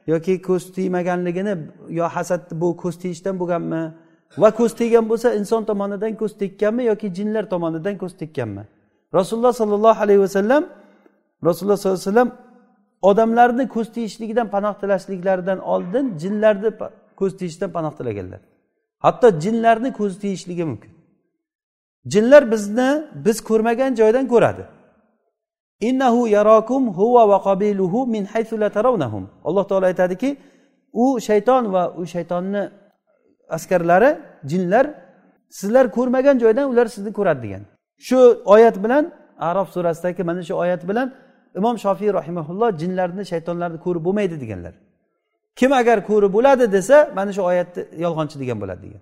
yoki 0.08 0.34
ko'z 0.48 0.64
tegmaganligini 0.76 1.54
yo 1.90 2.06
hasad 2.16 2.42
bu 2.62 2.68
ko'z 2.84 2.96
tegishdan 3.02 3.36
bo'lganmi 3.42 3.82
va 4.42 4.50
ko'z 4.60 4.72
teggan 4.80 5.06
bo'lsa 5.10 5.28
inson 5.40 5.62
tomonidan 5.70 6.14
ko'z 6.22 6.34
tekkanmi 6.42 6.84
yoki 6.92 7.08
jinlar 7.18 7.44
tomonidan 7.54 7.96
ko'z 8.02 8.14
tekkanmi 8.22 8.64
rasululloh 9.18 9.54
sollallohu 9.62 10.00
alayhi 10.06 10.22
vasallam 10.26 10.64
rasululloh 11.48 11.78
sollallohu 11.78 12.02
alayhi 12.02 12.10
vasallam 12.10 12.32
odamlarni 13.10 13.66
ko'z 13.76 13.88
tiyishligidan 13.96 14.48
panoh 14.56 14.74
tilashliklaridan 14.82 15.60
oldin 15.74 16.06
jinlarni 16.22 16.70
ko'z 17.20 17.38
tiyishdan 17.40 17.70
panoh 17.72 17.94
tilaganlar. 17.98 18.42
Hatto 19.06 19.28
jinlarni 19.44 19.94
ko'z 20.00 20.14
tiyishligi 20.24 20.64
mumkin. 20.64 20.92
Jinlar 22.14 22.52
bizni 22.52 22.90
biz 23.26 23.38
ko'rmagan 23.50 23.96
joydan 23.96 24.28
ko'radi. 24.28 24.64
Innahu 25.82 26.28
yarokum 26.28 26.94
huva 26.98 27.24
va 27.30 27.38
qabiluhu 27.48 28.08
min 28.08 28.26
haythu 28.26 28.60
la 28.60 28.70
tarawnahum. 28.70 29.24
Alloh 29.44 29.64
taolo 29.70 29.86
aytadiki 29.86 30.38
u 30.94 31.20
shayton 31.20 31.74
va 31.74 31.84
u 31.98 32.06
shaytonni 32.06 32.64
askarlari 33.50 34.10
jinlar 34.52 34.86
sizlar 35.50 35.86
ko'rmagan 35.92 36.36
joydan 36.44 36.66
ular 36.72 36.88
sizni 36.96 37.12
ko'radi 37.14 37.42
degan. 37.46 37.64
Shu 38.08 38.18
oyat 38.46 38.84
bilan 38.84 39.04
arof 39.50 39.70
surasidagi 39.76 40.24
mana 40.24 40.42
shu 40.44 40.54
oyat 40.64 40.82
bilan 40.90 41.08
imom 41.60 41.76
shofiy 41.86 42.10
rahimaulloh 42.20 42.70
jinlarni 42.82 43.24
shaytonlarni 43.32 43.80
ko'rib 43.86 44.04
bo'lmaydi 44.08 44.36
deganlar. 44.44 44.74
Kim 45.60 45.72
agar 45.82 45.98
ko'rib 46.10 46.32
bo'ladi 46.38 46.66
desa 46.72 46.98
mana 47.18 47.32
shu 47.36 47.42
oyatni 47.52 47.82
yolg'onchi 48.04 48.36
degan 48.42 48.58
bo'ladi 48.62 48.82
degan. 48.86 49.02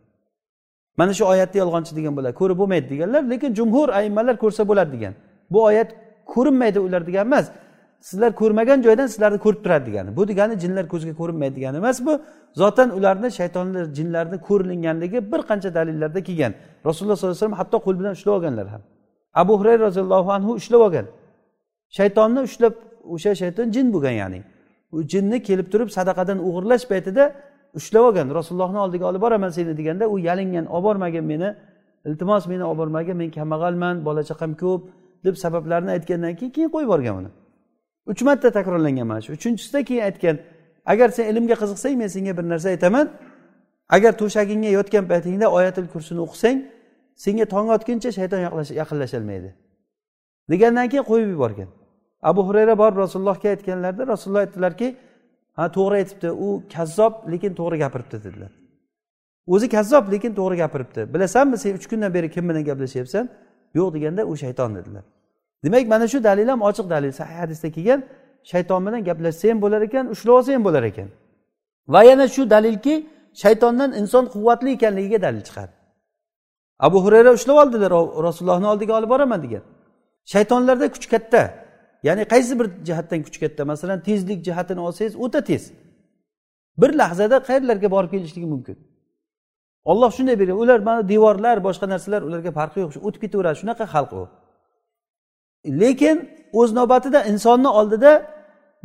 Mana 0.97 1.13
shu 1.17 1.23
oyatni 1.33 1.57
yolg'onchi 1.63 1.91
degan 1.97 2.13
bo'ladi 2.17 2.35
ko'rib 2.41 2.57
bo'lmaydi 2.61 2.87
deganlar 2.93 3.21
lekin 3.31 3.49
jumhur 3.59 3.89
ayimmalar 3.99 4.35
ko'rsa 4.43 4.61
bo'ladi 4.69 4.91
degan. 4.95 5.13
Bu 5.53 5.59
oyat 5.69 5.89
ko'rinmaydi 6.33 6.79
ular 6.79 7.01
degan 7.07 7.25
emas. 7.27 7.45
Sizlar 8.09 8.31
ko'rmagan 8.41 8.79
joydan 8.85 9.07
sizlarni 9.07 9.39
ko'rib 9.45 9.59
turadi 9.63 9.85
degani. 9.89 10.09
Bu 10.17 10.27
degani 10.27 10.59
jinlar 10.63 10.85
ko'zga 10.93 11.13
ko'rinmaydi 11.19 11.55
degani 11.55 11.77
emas 11.83 12.05
bu. 12.05 12.13
Zotan 12.61 12.89
ularni 12.97 13.29
shaytonlar 13.39 13.83
jinlarni 13.97 14.37
ko'rilinganligi 14.47 15.19
bir 15.31 15.41
qancha 15.49 15.69
dalillarda 15.77 16.19
kelgan. 16.27 16.53
Rasululloh 16.87 17.15
sollallohu 17.17 17.35
alayhi 17.35 17.45
vasallam 17.45 17.59
hatto 17.61 17.77
qo'l 17.85 17.95
bilan 17.99 18.11
ushlab 18.17 18.33
olganlar 18.37 18.67
ham. 18.73 18.81
Abu 19.41 19.53
hurayra 19.59 19.81
roziyallohu 19.87 20.29
anhu 20.37 20.51
ushlab 20.59 20.81
olgan. 20.87 21.05
Shaytonni 21.97 22.41
ushlab 22.47 22.73
o'sha 23.13 23.31
shayton 23.41 23.67
jin 23.75 23.87
bo'lgan 23.93 24.15
ya'ni. 24.21 24.39
U 24.95 24.97
jinni 25.11 25.37
kelib 25.47 25.67
turib 25.73 25.89
sadaqadan 25.97 26.37
o'g'irlash 26.47 26.85
paytida 26.91 27.23
ushlab 27.77 28.03
olgan 28.07 28.27
rasulullohni 28.39 28.79
oldiga 28.85 29.05
olib 29.11 29.21
boraman 29.25 29.49
seni 29.49 29.77
deganda 29.79 30.05
u 30.13 30.19
yalingan 30.19 30.65
olib 30.65 30.83
bormagin 30.87 31.25
meni 31.31 31.49
iltimos 32.07 32.47
meni 32.51 32.63
olib 32.63 32.77
bormagin 32.81 33.17
men 33.21 33.29
kambag'alman 33.37 33.95
bola 34.07 34.21
chaqam 34.29 34.51
ko'p 34.63 34.81
deb 35.25 35.35
sabablarni 35.43 35.91
aytgandan 35.95 36.33
keyin 36.39 36.51
keyin 36.55 36.69
qo'yib 36.73 36.87
yuborgan 36.87 37.15
uni. 37.21 37.29
Uch 38.11 38.21
marta 38.27 38.51
takrorlangan 38.57 39.07
mana 39.07 39.21
shu. 39.21 39.33
Uchinchisida 39.37 39.79
keyin 39.89 40.03
aytgan 40.09 40.35
agar 40.91 41.09
sen 41.17 41.25
ilmga 41.31 41.55
qiziqsang 41.61 41.95
men 42.01 42.09
senga 42.15 42.33
bir 42.37 42.45
narsa 42.51 42.69
aytaman. 42.75 43.05
Agar 43.95 44.11
to'shagingga 44.21 44.69
yotgan 44.77 45.05
paytingda 45.11 45.47
oyatil 45.57 45.87
kursini 45.93 46.19
o'qisang 46.25 46.57
senga 47.23 47.45
tong 47.53 47.67
otguncha 47.75 48.09
shayton 48.17 48.39
yaqinlasholmaydi 48.81 49.49
degandan 50.51 50.87
keyin 50.91 51.05
qo'yib 51.11 51.29
yuborgan. 51.35 51.69
Abu 52.29 52.41
hurayra 52.47 52.77
borib 52.81 52.97
rasulullohga 53.03 53.49
aytganlarida 53.55 54.03
rasululloh 54.13 54.41
aytdilarki 54.45 54.87
ha 55.57 55.71
to'g'ri 55.71 55.95
aytibdi 56.01 56.29
u 56.45 56.63
kazzob 56.73 57.13
lekin 57.31 57.53
to'g'ri 57.59 57.77
gapiribdi 57.83 58.17
dedilar. 58.23 58.51
O'zi 59.53 59.69
kazzob 59.75 60.11
lekin 60.13 60.31
to'g'ri 60.39 60.55
gapiribdi. 60.63 61.13
Bilasanmi 61.13 61.57
sen 61.57 61.73
uch 61.77 61.87
kundan 61.91 62.13
beri 62.13 62.31
kim 62.31 62.49
bilan 62.49 62.63
gaplashyapsan? 62.69 63.25
Yo'q 63.77 63.93
deganda 63.95 64.21
u 64.31 64.33
shayton 64.43 64.75
dedilar. 64.75 65.03
Demak 65.63 65.87
mana 65.87 66.07
shu 66.07 66.23
dalil 66.23 66.47
ham 66.47 66.61
ochiq 66.69 66.89
dalil. 66.89 67.11
Sahih 67.19 67.37
hadisda 67.43 67.67
kelgan 67.75 67.99
shayton 68.51 68.81
bilan 68.85 69.01
gaplashsa 69.09 69.45
ham 69.51 69.59
bo'lar 69.63 69.81
ekan 69.87 70.05
ushlab 70.13 70.33
olsa 70.37 70.53
ham 70.55 70.63
bo'lar 70.67 70.83
ekan. 70.91 71.09
Va 71.93 72.01
yana 72.09 72.27
shu 72.35 72.49
dalilki 72.49 72.95
shaytondan 73.41 73.91
inson 74.01 74.25
quvvatli 74.33 74.69
ekanligiga 74.77 75.19
dalil 75.27 75.43
chiqadi 75.49 75.73
abu 76.79 77.03
hurayra 77.05 77.31
ushlab 77.37 77.57
oldilar 77.63 77.91
rasulullohni 78.27 78.67
oldiga 78.67 78.93
olib 78.97 79.09
boraman 79.09 79.43
degan. 79.43 79.63
Shaytonlarda 80.33 80.87
kuch 80.95 81.07
katta. 81.13 81.62
Ya'ni 82.07 82.23
qaysi 82.33 82.53
bir 82.59 82.67
jihatdan 82.87 83.19
kuch 83.25 83.37
katta 83.43 83.65
masalan 83.65 83.99
tezlik 84.07 84.39
jihatini 84.47 84.81
olsangiz 84.87 85.15
o'ta 85.15 85.41
tez. 85.49 85.63
Bir 86.81 86.91
lahzada 87.01 87.37
qayerlarga 87.47 87.91
borib 87.95 88.11
kelishligi 88.11 88.47
mumkin? 88.53 88.77
Olloh 89.91 90.11
shunday 90.17 90.39
bergan 90.39 90.57
ular 90.63 90.79
mana 90.79 91.09
devorlar 91.09 91.57
boshqa 91.67 91.85
narsalar 91.93 92.21
ularga 92.27 92.51
farqi 92.59 92.79
yo'q. 92.83 92.93
O'tib 93.07 93.21
ketaveradi. 93.23 93.55
Shunaqa 93.61 93.85
xalq 93.93 94.11
u. 94.21 94.23
Lekin 95.81 96.17
o'z 96.59 96.69
navbatida 96.79 97.19
insonni 97.31 97.69
oldida 97.79 98.11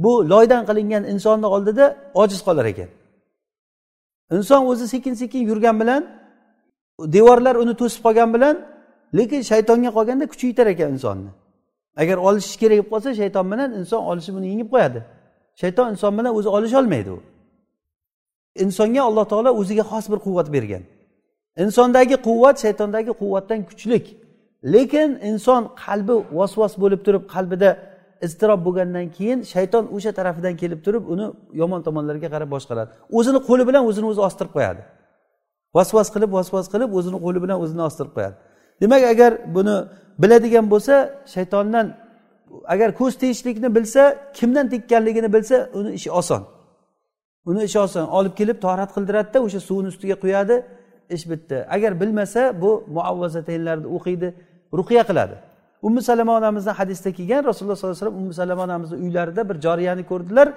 bu 0.04 0.12
loydan 0.32 0.62
qilingan 0.68 1.04
insonni 1.12 1.46
oldida 1.46 1.84
ojiz 2.22 2.40
qolar 2.46 2.66
ekan. 2.72 2.90
Inson 4.36 4.62
o'zi 4.70 4.88
sekin 4.94 5.14
sekin 5.14 5.42
yurgan 5.50 5.76
bilan 5.80 6.02
devorlar 7.16 7.54
uni 7.62 7.74
to'sib 7.80 8.00
qolgan 8.06 8.30
bilan 8.34 8.56
lekin 9.18 9.40
shaytonga 9.50 9.90
qolganda 9.96 10.26
kuchi 10.32 10.46
yetar 10.50 10.66
ekan 10.74 10.90
insonni. 10.96 11.30
Agar 12.02 12.16
olishish 12.28 12.56
kerak 12.62 12.78
bo'lib 12.78 12.90
qolsa 12.92 13.08
shayton 13.20 13.46
bilan 13.52 13.70
inson 13.80 14.00
olishib 14.10 14.34
uni 14.38 14.46
yengib 14.52 14.68
qo'yadi. 14.74 15.00
Shayton 15.60 15.86
inson 15.92 16.12
bilan 16.18 16.32
o'zi 16.38 16.48
olisholmaydi 16.56 17.10
u. 17.16 17.18
Insonga 18.64 19.02
alloh 19.08 19.24
taolo 19.32 19.50
o'ziga 19.60 19.84
xos 19.90 20.04
bir 20.12 20.18
quvvat 20.26 20.48
bergan. 20.56 20.82
Insondagi 21.64 22.16
quvvat 22.28 22.56
shaytondagi 22.64 23.12
quvvatdan 23.20 23.60
kuchlik. 23.68 24.04
Lekin 24.74 25.10
inson 25.30 25.62
qalbi 25.84 26.14
vasvas 26.38 26.72
bo'lib 26.82 27.00
turib 27.06 27.24
qalbida 27.34 27.70
iztirob 28.26 28.60
bo'lgandan 28.66 29.06
keyin 29.16 29.38
shayton 29.52 29.84
o'sha 29.96 30.10
tarafidan 30.18 30.54
kelib 30.62 30.80
turib 30.86 31.04
uni 31.12 31.26
yomon 31.60 31.80
tomonlarga 31.86 32.28
qarab 32.34 32.50
boshqaradi. 32.54 32.90
O'zini 33.18 33.40
qo'li 33.48 33.64
bilan 33.68 33.82
o'zini 33.90 34.06
o'zi 34.12 34.20
ostirib 34.28 34.52
qo'yadi. 34.56 34.82
Vasvas 35.76 36.08
qilib 36.14 36.30
vasvas 36.38 36.66
qilib 36.72 36.90
o'zini 36.98 37.18
qo'li 37.24 37.38
bilan 37.44 37.58
o'zini 37.64 37.82
ostirib 37.88 38.12
qo'yadi. 38.16 38.36
Demak 38.80 39.02
agar 39.12 39.32
buni 39.56 39.76
biladigan 40.22 40.66
bo'lsa 40.72 40.94
shaytondan 41.34 41.86
agar 42.74 42.88
ko'z 43.00 43.14
tegishlikni 43.22 43.68
bilsa 43.76 44.02
kimdan 44.38 44.66
tekkanligini 44.72 45.32
bilsa 45.32 45.56
uni 45.78 45.90
ishi 45.98 46.10
oson. 46.20 46.42
Uni 47.50 47.64
ishi 47.68 47.78
oson. 47.78 48.04
Olib 48.18 48.34
kelib 48.40 48.58
torat 48.64 48.90
qildiradida 48.96 49.38
o'sha 49.46 49.60
suvni 49.68 49.88
ustiga 49.92 50.16
quyadi 50.24 50.56
ish 51.16 51.24
bitdi. 51.30 51.56
Agar 51.76 52.00
bilmasa 52.00 52.42
bu 52.62 52.70
muavvazataynlarni 52.96 53.86
o'qiydi 53.96 54.28
ruqiya 54.78 55.02
qiladi. 55.10 55.36
Ummu 55.82 56.00
salama 56.02 56.32
onamizni 56.38 56.70
hadisda 56.70 57.12
kelgan 57.18 57.44
rasululloh 57.44 57.76
sollallohu 57.76 57.96
alayhi 57.96 58.06
vasallam 58.06 58.22
ummu 58.22 58.32
salama 58.40 58.62
onamizni 58.62 58.96
uylarida 59.04 59.48
bir 59.48 59.56
joriyani 59.66 60.04
ko'rdilar. 60.10 60.48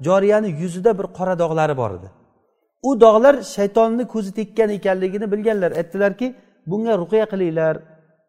Joriyani 0.00 0.48
yuzida 0.62 0.98
bir 0.98 1.06
qora 1.18 1.38
dog'lari 1.38 1.76
bor 1.76 1.90
edi. 1.98 2.08
U 2.88 3.00
dog'lar 3.00 3.34
shaytonni 3.56 4.04
ko'zi 4.14 4.30
tekkan 4.38 4.70
ekanligini 4.70 5.32
bilganlar. 5.32 5.70
Aytdilarki 5.80 6.34
bunga 6.66 6.98
ruqya 6.98 7.26
qilinglar 7.32 7.74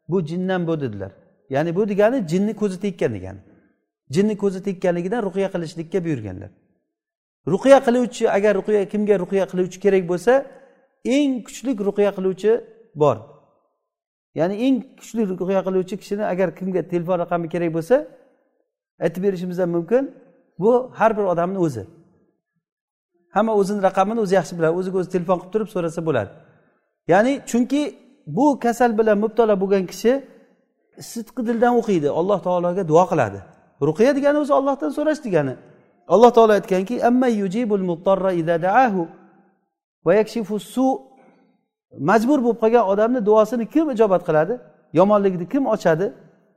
bu 0.09 0.25
jindan 0.25 0.67
bu 0.67 0.81
dedilar. 0.81 1.11
Ya'ni 1.49 1.75
bu 1.75 1.89
degani 1.89 2.27
jinni 2.27 2.53
ko'zi 2.55 2.79
tekkan 2.79 3.13
degani. 3.13 3.39
Jinni 4.09 4.37
ko'zi 4.37 4.63
tekkanligidan 4.63 5.23
ruqya 5.23 5.51
qilishlikka 5.51 5.99
buyurganlar. 6.05 6.49
Ruqya 7.47 7.79
qiluvchi 7.85 8.29
agar 8.29 8.55
ruqya 8.59 8.89
kimga 8.89 9.15
ruqya 9.23 9.45
qiluvchi 9.51 9.79
kerak 9.79 10.03
bo'lsa 10.11 10.33
eng 11.05 11.43
kuchli 11.45 11.71
ruqya 11.87 12.11
qiluvchi 12.17 12.51
bor. 12.95 13.17
Ya'ni 14.35 14.55
eng 14.65 14.75
kuchli 14.99 15.21
ruqya 15.29 15.61
qiluvchi 15.67 15.95
kishini 16.01 16.23
agar 16.33 16.55
kimga 16.55 16.81
telefon 16.91 17.17
raqami 17.23 17.47
kerak 17.53 17.71
bo'lsa 17.77 17.95
aytib 19.05 19.23
berishimiz 19.23 19.57
ham 19.59 19.69
mumkin 19.77 20.03
bu 20.59 20.91
har 20.99 21.11
bir 21.17 21.23
odamni 21.33 21.59
o'zi. 21.65 21.83
Hamma 23.35 23.53
o'zini 23.55 23.81
raqamini 23.87 24.19
o'zi 24.25 24.33
yaxshi 24.39 24.53
biladi 24.57 24.73
o'ziga 24.79 24.97
o'zi 25.01 25.09
telefon 25.15 25.37
qilib 25.39 25.51
turib 25.53 25.69
so'rasa 25.75 25.99
bo'ladi. 26.07 26.31
Ya'ni 27.11 27.33
chunki 27.49 27.81
bu 28.27 28.59
kasal 28.59 28.97
bilan 28.97 29.17
mubtalo 29.23 29.61
bo'lgan 29.61 29.85
kishi 29.91 30.11
sidqi 31.11 31.41
dildan 31.47 31.73
o'qiydi. 31.79 32.09
Alloh 32.09 32.39
taologa 32.47 32.87
duo 32.87 33.05
qiladi. 33.11 33.39
Ruqiya 33.87 34.15
degani 34.15 34.37
o'zi 34.43 34.53
ollohdan 34.59 34.89
so'rash 34.97 35.21
degani. 35.25 35.55
Alloh 36.07 36.31
taolo 36.37 36.53
aytganki 36.59 36.95
su 40.73 40.85
majbur 41.99 42.39
bo'lib 42.43 42.59
qolgan 42.63 42.83
odamni 42.91 43.25
duosini 43.25 43.65
kim 43.73 43.89
ijobat 43.89 44.21
qiladi? 44.27 44.53
Yomonlikni 44.93 45.45
kim 45.53 45.63
ochadi? 45.75 46.13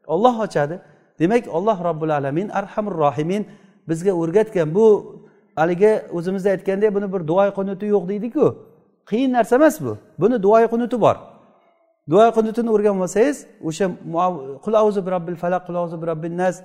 Olloh 0.06 0.34
ochadi. 0.46 0.76
Demak 1.18 1.44
olloh 1.56 1.84
robbil 1.84 2.12
alamin 2.18 2.48
arhamur 2.48 2.94
rohimin 3.04 3.46
bizga 3.88 4.12
o'rgatgan 4.12 4.74
bu 4.74 4.86
haligi 5.56 5.92
o'zimizda 6.12 6.48
aytgandek 6.54 6.94
buni 6.96 7.12
bir 7.12 7.22
duoy 7.30 7.50
qunuti 7.58 7.86
yo'q 7.94 8.04
deydiku. 8.08 8.46
Qiyin 9.10 9.32
narsa 9.32 9.56
emas 9.56 9.76
bu. 9.84 9.92
Buni 10.18 10.42
duoy 10.42 10.64
qunuti 10.72 11.00
bor. 11.00 11.16
Duo 12.10 12.26
qunutini 12.36 12.70
o'rganib 12.76 13.00
olsangiz 13.06 13.38
o'sha 13.68 13.86
qul 14.64 14.74
auzu 14.82 15.00
birabbil 15.06 15.36
falaq 15.42 15.62
qul 15.66 15.76
auzu 15.82 15.96
bi 16.22 16.28
nas 16.42 16.56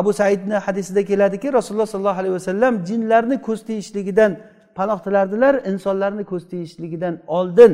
abu 0.00 0.10
saidni 0.20 0.56
hadisida 0.66 1.02
keladiki 1.10 1.52
rasululloh 1.58 1.86
sollallohu 1.86 2.20
alayhi 2.22 2.34
vasallam 2.40 2.74
jinlarni 2.88 3.36
ko'z 3.46 3.60
tiyishligidan 3.68 4.32
panoh 4.78 4.98
tilardilar 5.04 5.54
insonlarni 5.70 6.24
ko'z 6.24 6.42
tiyishligidan 6.50 7.14
oldin 7.26 7.72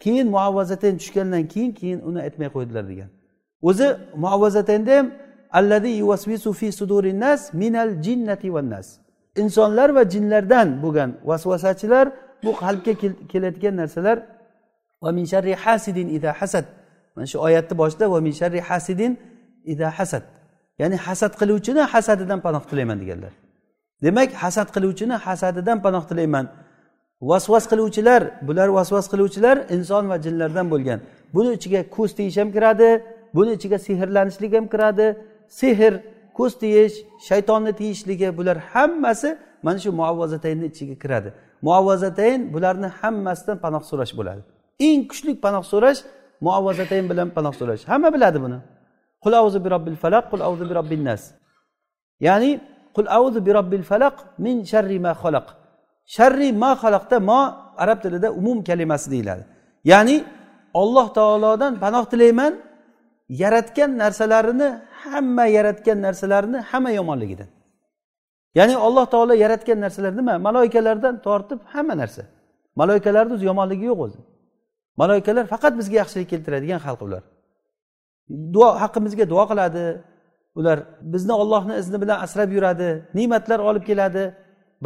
keyin 0.00 0.26
muavvazatayn 0.34 0.96
tushgandan 1.00 1.44
keyin 1.52 1.72
keyin 1.80 2.00
uni 2.08 2.20
aytmay 2.26 2.48
qo'ydilar 2.54 2.84
degan. 2.88 3.08
O'zi 3.62 3.96
muavvazatanda 4.16 4.98
ham 4.98 5.06
allazi 5.58 5.88
yuvasvisu 5.88 6.52
fi 6.52 6.72
suduri 6.72 7.20
nas 7.20 7.54
minal 7.54 8.02
jinnati 8.02 8.54
van 8.54 8.70
nas. 8.70 8.88
Insonlar 9.36 9.88
va 9.96 10.02
jinlardan 10.12 10.68
bo'lgan 10.82 11.10
vasvasachilar 11.24 12.06
bu 12.44 12.50
qalbga 12.62 12.92
keladigan 13.32 13.76
narsalar 13.76 14.18
va 15.02 15.10
min 15.12 15.24
sharri 15.32 15.54
hasidin 15.64 16.08
ida 16.16 16.30
hasad. 16.40 16.64
Mana 17.14 17.26
shu 17.26 17.38
oyatni 17.46 17.74
boshida 17.82 18.06
va 18.12 18.18
min 18.26 18.32
sharri 18.40 18.60
hasidin 18.68 19.12
ida 19.72 19.88
hasad. 19.98 20.22
Ya'ni 20.80 20.96
hasad 21.06 21.32
qiluvchini 21.40 21.82
hasadidan 21.92 22.40
panoh 22.46 22.62
tilayman 22.70 22.98
deganlar. 23.02 23.32
Demak 24.04 24.30
hasad 24.42 24.68
qiluvchini 24.74 25.16
hasadidan 25.26 25.78
panoh 25.84 26.04
tilayman. 26.10 26.46
Vasvas 27.30 27.64
qiluvchilar 27.72 28.22
bular 28.48 28.68
vasvas 28.78 29.06
qiluvchilar 29.12 29.56
inson 29.76 30.04
va 30.10 30.16
jinlardan 30.24 30.66
bo'lgan. 30.72 30.98
Buni 31.34 31.50
ichiga 31.58 31.80
ko'z 31.96 32.10
teyish 32.18 32.36
ham 32.40 32.48
kiradi 32.56 32.88
buni 33.36 33.50
ichiga 33.58 33.78
sehrlanishlik 33.86 34.52
ham 34.56 34.66
kiradi. 34.72 35.06
Sehr 35.60 35.92
ko'z 36.38 36.52
teyish 36.62 36.96
shaytonni 37.28 37.72
tiyishligi 37.80 38.28
bular 38.38 38.56
hammasi 38.72 39.28
mana 39.62 39.78
shu 39.82 39.90
muavvazataynni 40.00 40.66
ichiga 40.72 40.96
kiradi. 41.02 41.28
Muavvazatayn 41.66 42.40
bularni 42.54 42.88
hammasidan 43.00 43.56
panoh 43.64 43.82
so'rash 43.90 44.14
bo'ladi. 44.18 44.42
Eng 44.88 45.00
kuchli 45.10 45.32
panoh 45.44 45.64
so'rash 45.72 46.00
muavvazatayn 46.44 47.04
bilan 47.10 47.28
panoh 47.36 47.54
so'rash. 47.60 47.82
Hamma 47.90 48.08
biladi 48.14 48.38
buni. 48.44 48.58
Qul 49.24 49.34
auzu 49.40 49.58
bi 49.64 49.68
robbil 49.74 49.96
falaq 50.02 50.24
qul 50.32 50.40
auzu 50.48 50.64
bi 50.70 50.74
robbin 50.78 51.02
nas. 51.08 51.22
Ya'ni 52.26 52.50
qul 52.96 53.06
auzu 53.18 53.38
bi 53.46 53.50
robbil 53.58 53.84
falaq 53.90 54.16
min 54.44 54.56
sharri 54.70 54.98
ma 55.06 55.12
xalaq 55.22 55.46
sharri 56.14 56.48
ma 56.62 56.70
xalaqda 56.82 57.16
mo 57.28 57.40
arab 57.82 57.98
tilida 58.04 58.28
umum 58.40 58.58
kalimasi 58.68 59.06
deyiladi. 59.12 59.44
Ya'ni 59.90 60.16
olloh 60.82 61.06
taolodan 61.18 61.72
panoh 61.82 62.04
tilayman 62.12 62.52
yaratgan 63.42 63.90
narsalarini 64.02 64.68
hamma 65.02 65.44
yaratgan 65.56 65.98
narsalarini 66.06 66.58
hamma 66.70 66.90
yomonligidan. 66.98 67.48
Ya'ni 68.58 68.74
alloh 68.86 69.06
taolo 69.06 69.34
yaratgan 69.44 69.78
narsalar 69.84 70.12
nima 70.20 70.34
maloikalardan 70.46 71.14
tortib 71.26 71.60
hamma 71.72 71.94
narsa. 72.02 72.22
Maloikalarni 72.80 73.32
o'zi 73.36 73.44
yomonligi 73.50 73.84
yo'q 73.90 74.00
o'zi. 74.06 74.18
Maloikalar 75.00 75.44
faqat 75.52 75.72
bizga 75.80 75.96
yaxshilik 76.02 76.28
keltiradigan 76.32 76.80
xalq 76.86 77.02
ular 77.08 77.22
duo 78.30 78.68
haqqimizga 78.82 79.24
duo 79.32 79.44
qiladi. 79.50 79.84
Ular 80.58 80.78
bizni 81.12 81.32
ollohni 81.42 81.74
izni 81.82 81.98
bilan 82.02 82.18
asrab 82.24 82.50
yuradi 82.56 82.88
ne'matlar 83.14 83.58
olib 83.68 83.84
keladi 83.90 84.24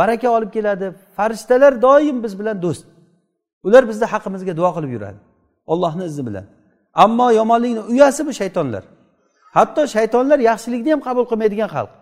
baraka 0.01 0.29
olib 0.37 0.51
keladi. 0.57 0.87
Farishtalar 1.17 1.73
doim 1.87 2.17
biz 2.25 2.33
bilan 2.41 2.57
do'st. 2.65 2.85
Ular 3.67 3.83
bizni 3.91 4.07
haqqimizga 4.13 4.53
duo 4.61 4.71
qilib 4.77 4.91
yuradi 4.97 5.19
ollohni 5.73 6.05
izni 6.11 6.23
bilan. 6.29 6.45
Ammo 7.05 7.31
yomonlikni 7.41 7.81
uyasi 7.93 8.23
bu 8.29 8.33
shaytonlar? 8.41 8.85
Hatto 9.57 9.83
shaytonlar 9.97 10.39
yaxshilikni 10.51 10.91
ham 10.95 11.01
qabul 11.09 11.25
qilmaydigan 11.31 11.69
xalq. 11.75 11.93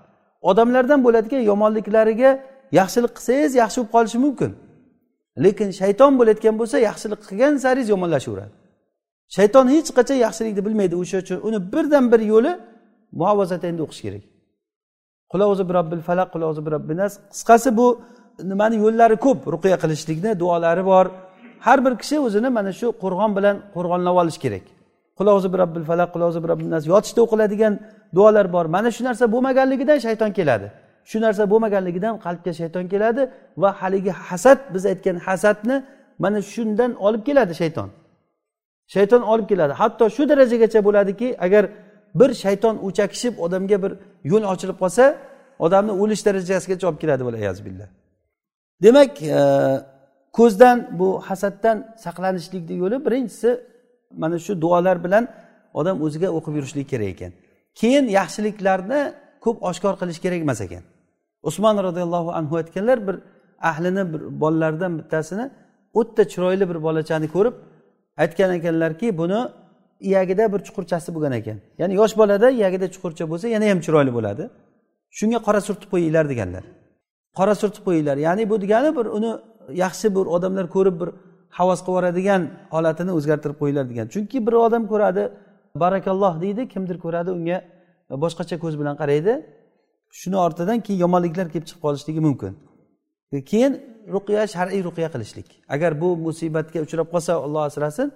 Odamlardan 0.51 1.01
bo'ladigan 1.07 1.43
yomonliklariga 1.51 2.31
yaxshilik 2.79 3.13
qilsangiz 3.17 3.53
yaxshi 3.63 3.79
bo'lib 3.81 3.93
qolishi 3.95 4.19
mumkin. 4.25 4.51
Lekin 5.45 5.71
shayton 5.81 6.13
bo'layotgan 6.19 6.55
bo'lsa 6.61 6.77
yaxshilik 6.89 7.21
qilgan 7.29 7.55
saringiz 7.65 7.89
yomonlashaveradi. 7.95 8.53
Shayton 9.37 9.67
hech 9.75 9.91
qachon 9.99 10.19
yaxshilikni 10.27 10.63
bilmaydi. 10.67 10.95
O'sha 11.03 11.19
uchun 11.25 11.39
uni 11.49 11.59
birdan 11.73 12.05
bir 12.13 12.21
yo'li 12.33 12.53
muovazatayni 13.21 13.81
o'qish 13.87 14.01
kerak. 14.07 14.25
Qulozi 15.33 15.63
bi 15.69 15.73
robbil 15.79 16.01
falaq 16.09 16.29
qulozi 16.35 16.61
bi 16.89 16.95
nas. 17.01 17.13
Qisqasi 17.33 17.71
bu 17.79 17.87
nimani 18.51 18.77
yo'llari 18.85 19.17
ko'p? 19.27 19.41
Ruqiya 19.55 19.77
qilishlikni 19.83 20.31
duolari 20.43 20.85
bor. 20.91 21.07
Har 21.67 21.79
bir 21.85 21.93
kishi 22.03 22.17
o'zini 22.27 22.49
mana 22.59 22.73
shu 22.81 22.87
qo'rg'on 23.03 23.31
bilan 23.37 23.57
qo'rg'onlab 23.75 24.17
olish 24.23 24.39
kerak. 24.45 24.65
Qulozi 25.19 25.49
bi 25.53 25.57
robbil 25.63 25.85
falaq 25.91 26.09
qulozi 26.15 26.41
bi 26.45 26.71
nas. 26.75 26.83
Yotishda 26.93 27.21
o'qiladigan 27.27 27.75
duolar 28.17 28.47
bor. 28.55 28.65
Mana 28.77 28.91
shu 28.97 29.03
narsa 29.09 29.25
bo'lmaganligidan 29.35 29.99
shayton 30.07 30.31
keladi. 30.39 30.69
Shu 31.11 31.19
narsa 31.25 31.43
bo'lmaganligidan 31.53 32.15
qalbga 32.25 32.53
shayton 32.61 32.85
keladi 32.93 33.23
va 33.63 33.71
haligi 33.81 34.13
hasad 34.29 34.59
biz 34.75 34.85
aytgan 34.93 35.17
hasadni 35.27 35.77
mana 36.19 36.39
shundan 36.53 36.91
olib 37.07 37.23
keladi 37.29 37.55
shayton. 37.63 37.89
Shayton 38.95 39.23
olib 39.33 39.47
keladi. 39.53 39.73
Hatto 39.73 40.05
shu 40.17 40.23
darajagacha 40.31 40.81
bo'ladiki 40.87 41.29
agar 41.47 41.65
bir 42.21 42.31
shayton 42.45 42.75
o'chakishib 42.87 43.35
odamga 43.45 43.77
bir 43.85 43.93
yo'l 44.31 44.45
ochilib 44.53 44.79
qolsa 44.83 45.05
odamni 45.67 45.93
o'lish 46.03 46.23
darajasigacha 46.27 46.85
olib 46.91 47.01
keladi 47.03 47.23
billah. 47.67 47.89
Demak 48.83 49.13
e, 49.23 49.41
ko'zdan 50.39 50.77
bu 50.99 51.09
hasaddan 51.29 51.77
saqlanishlikni 52.05 52.75
yo'li 52.83 52.97
birinchisi 53.07 53.51
mana 54.23 54.39
shu 54.39 54.53
duolar 54.61 54.97
bilan 55.05 55.25
odam 55.81 55.97
o'ziga 56.05 56.29
o'qib 56.39 56.55
yurishlik 56.59 56.87
kerak 56.93 57.09
ekan. 57.15 57.33
Keyin 57.81 58.05
yaxshiliklarni 58.19 59.01
ko'p 59.45 59.57
oshkor 59.71 59.95
qilish 60.01 60.21
kerak 60.25 60.41
emas 60.47 60.61
ekan. 60.67 60.83
Usmon 61.49 61.77
roziyallohu 61.87 62.31
anhu 62.39 62.55
aytganlar 62.61 62.99
bir 63.09 63.17
ahlini 63.71 64.03
bir 64.13 64.21
bolalaridan 64.43 64.93
bittasini 64.99 65.45
o'ta 66.01 66.23
chiroyli 66.33 66.65
bir 66.71 66.79
bolachani 66.87 67.29
ko'rib 67.35 67.55
aytgan 68.23 68.51
ekanlarki 68.59 69.19
buni 69.21 69.41
iyagida 70.09 70.45
bir 70.53 70.61
chuqurchasi 70.67 71.15
bo'lgan 71.15 71.33
ekan. 71.41 71.59
Ya'ni 71.81 71.95
yosh 72.01 72.15
bolada 72.21 72.51
iyagida 72.51 72.87
chuqurcha 72.95 73.25
bo'lsa 73.31 73.47
yana 73.55 73.67
ham 73.71 73.81
chiroyli 73.87 74.13
bo'ladi. 74.19 74.45
Shunga 75.19 75.39
qora 75.47 75.61
surtib 75.69 75.89
qo'yinglar 75.93 76.25
deganlar. 76.33 76.65
Qora 77.39 77.55
surtib 77.63 77.83
qo'yinglar 77.87 78.17
ya'ni 78.27 78.43
bu 78.51 78.57
degani 78.65 78.91
bir 78.99 79.07
uni 79.17 79.31
yaxshi 79.85 80.07
bir 80.17 80.25
odamlar 80.37 80.67
ko'rib 80.77 80.97
bir 81.01 81.09
havas 81.59 81.81
qilib 81.81 81.95
yuboradigan 81.95 82.43
holatini 82.75 83.13
o'zgartirib 83.19 83.57
qo'yinglar 83.61 83.87
degan. 83.91 84.07
Chunki 84.15 84.39
bir 84.47 84.55
odam 84.67 84.83
ko'radi 84.93 85.23
barakalloh 85.83 86.35
deydi 86.45 86.63
kimdir 86.73 86.97
ko'radi 87.05 87.31
unga 87.39 87.59
boshqacha 88.25 88.57
ko'z 88.65 88.75
bilan 88.81 88.95
qaraydi. 89.03 89.33
Shuni 90.21 90.37
ortidan 90.47 90.79
keyin 90.85 91.01
yomonliklar 91.05 91.47
kelib 91.53 91.67
chiqib 91.69 91.83
qolishligi 91.87 92.21
mumkin. 92.29 92.53
Keyin 93.51 93.73
ruqya 94.15 94.43
shar'iy 94.55 94.83
ruqya 94.89 95.09
qilishlik. 95.15 95.49
Agar 95.75 95.93
bu 96.03 96.09
musibatga 96.27 96.79
uchrab 96.87 97.09
qolsa 97.15 97.33
alloh 97.47 97.63
asrasin 97.69 98.09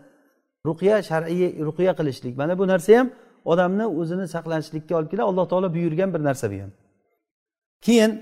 ruqya 0.68 0.96
shar'iy 1.10 1.48
ruqya 1.68 1.92
qilishlik. 1.98 2.34
Mana 2.40 2.54
bu 2.60 2.64
narsa 2.72 2.92
ham 2.98 3.08
odamni 3.52 3.86
o'zini 4.00 4.26
saqlanishlikka 4.34 4.92
olib 4.98 5.08
keladi. 5.10 5.26
Alloh 5.30 5.44
taolo 5.50 5.68
buyurgan 5.76 6.10
bir 6.14 6.22
narsa 6.28 6.46
bu 6.52 6.56
ham. 6.62 6.72
Keyin 7.86 8.12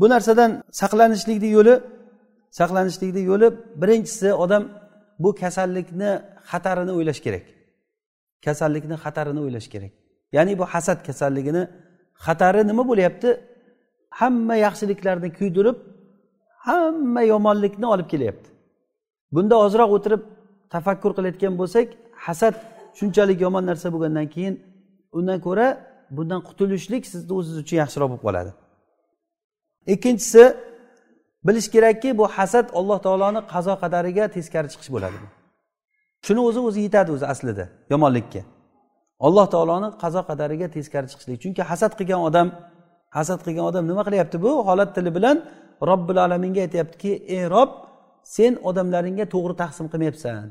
bu 0.00 0.06
narsadan 0.14 0.50
saqlanishlikni 0.80 1.48
yo'li 1.56 1.74
saqlanishlikni 2.58 3.22
yo'li 3.30 3.48
birinchisi 3.82 4.28
odam 4.44 4.62
bu 5.22 5.30
kasallikni 5.42 6.10
xatarini 6.50 6.92
o'ylash 6.98 7.20
kerak. 7.26 7.44
Kasallikni 8.46 8.96
xatarini 9.04 9.40
o'ylash 9.44 9.68
kerak. 9.74 9.92
Ya'ni 10.36 10.52
bu 10.60 10.64
hasad 10.72 10.98
kasalligini 11.08 11.62
xatari 12.26 12.62
nima 12.70 12.82
bo'lyapti? 12.90 13.28
Hamma 14.20 14.54
yaxshiliklarni 14.66 15.28
kuydirib 15.38 15.78
hamma 16.66 17.22
yomonlikni 17.32 17.86
olib 17.94 18.08
kelyapti. 18.12 18.48
Bunda 19.34 19.54
ozroq 19.64 19.90
o'tirib 19.96 20.22
tafakkur 20.74 21.12
qilayotgan 21.16 21.54
bo'lsak 21.60 21.86
hasad 22.26 22.54
shunchalik 22.98 23.38
yomon 23.46 23.64
narsa 23.70 23.86
bo'lgandan 23.94 24.26
keyin 24.34 24.54
undan 25.18 25.38
ko'ra 25.46 25.66
bundan 26.16 26.40
qutulishlik 26.48 27.02
sizni 27.12 27.32
o'zingiz 27.38 27.58
uchun 27.64 27.76
yaxshiroq 27.82 28.08
bo'lib 28.10 28.24
qoladi. 28.26 28.50
Ikkinchisi 29.94 30.42
bilish 31.46 31.68
kerakki 31.74 32.18
bu 32.18 32.24
hasad 32.36 32.66
alloh 32.78 32.98
taoloni 33.06 33.40
qazo 33.52 33.74
qadariga 33.82 34.24
teskari 34.36 34.68
chiqish 34.72 34.90
bo'ladi. 34.94 35.16
Shuni 36.26 36.40
o'zi 36.48 36.60
o'zi 36.68 36.80
yetadi 36.86 37.10
o'zi 37.16 37.26
aslida 37.32 37.64
yomonlikka. 37.92 38.42
Alloh 39.26 39.46
taoloni 39.54 39.88
qazo 40.02 40.20
qadariga 40.28 40.66
teskari 40.76 41.06
chiqishlik. 41.12 41.38
Chunki 41.42 41.62
hasad 41.70 41.92
qilgan 41.98 42.20
odam 42.28 42.48
hasad 43.16 43.40
qilgan 43.46 43.64
odam 43.70 43.84
nima 43.90 44.02
qilyapti 44.08 44.36
bu? 44.44 44.50
Holat 44.68 44.90
tili 44.96 45.10
bilan 45.16 45.36
robbil 45.88 46.18
alaminga 46.26 46.60
aytyaptiki 46.66 47.12
ey 47.36 47.44
rob 47.54 47.70
sen 48.36 48.52
odamlaringga 48.68 49.24
to'g'ri 49.34 49.54
taqsim 49.62 49.86
qilmayapsan. 49.92 50.44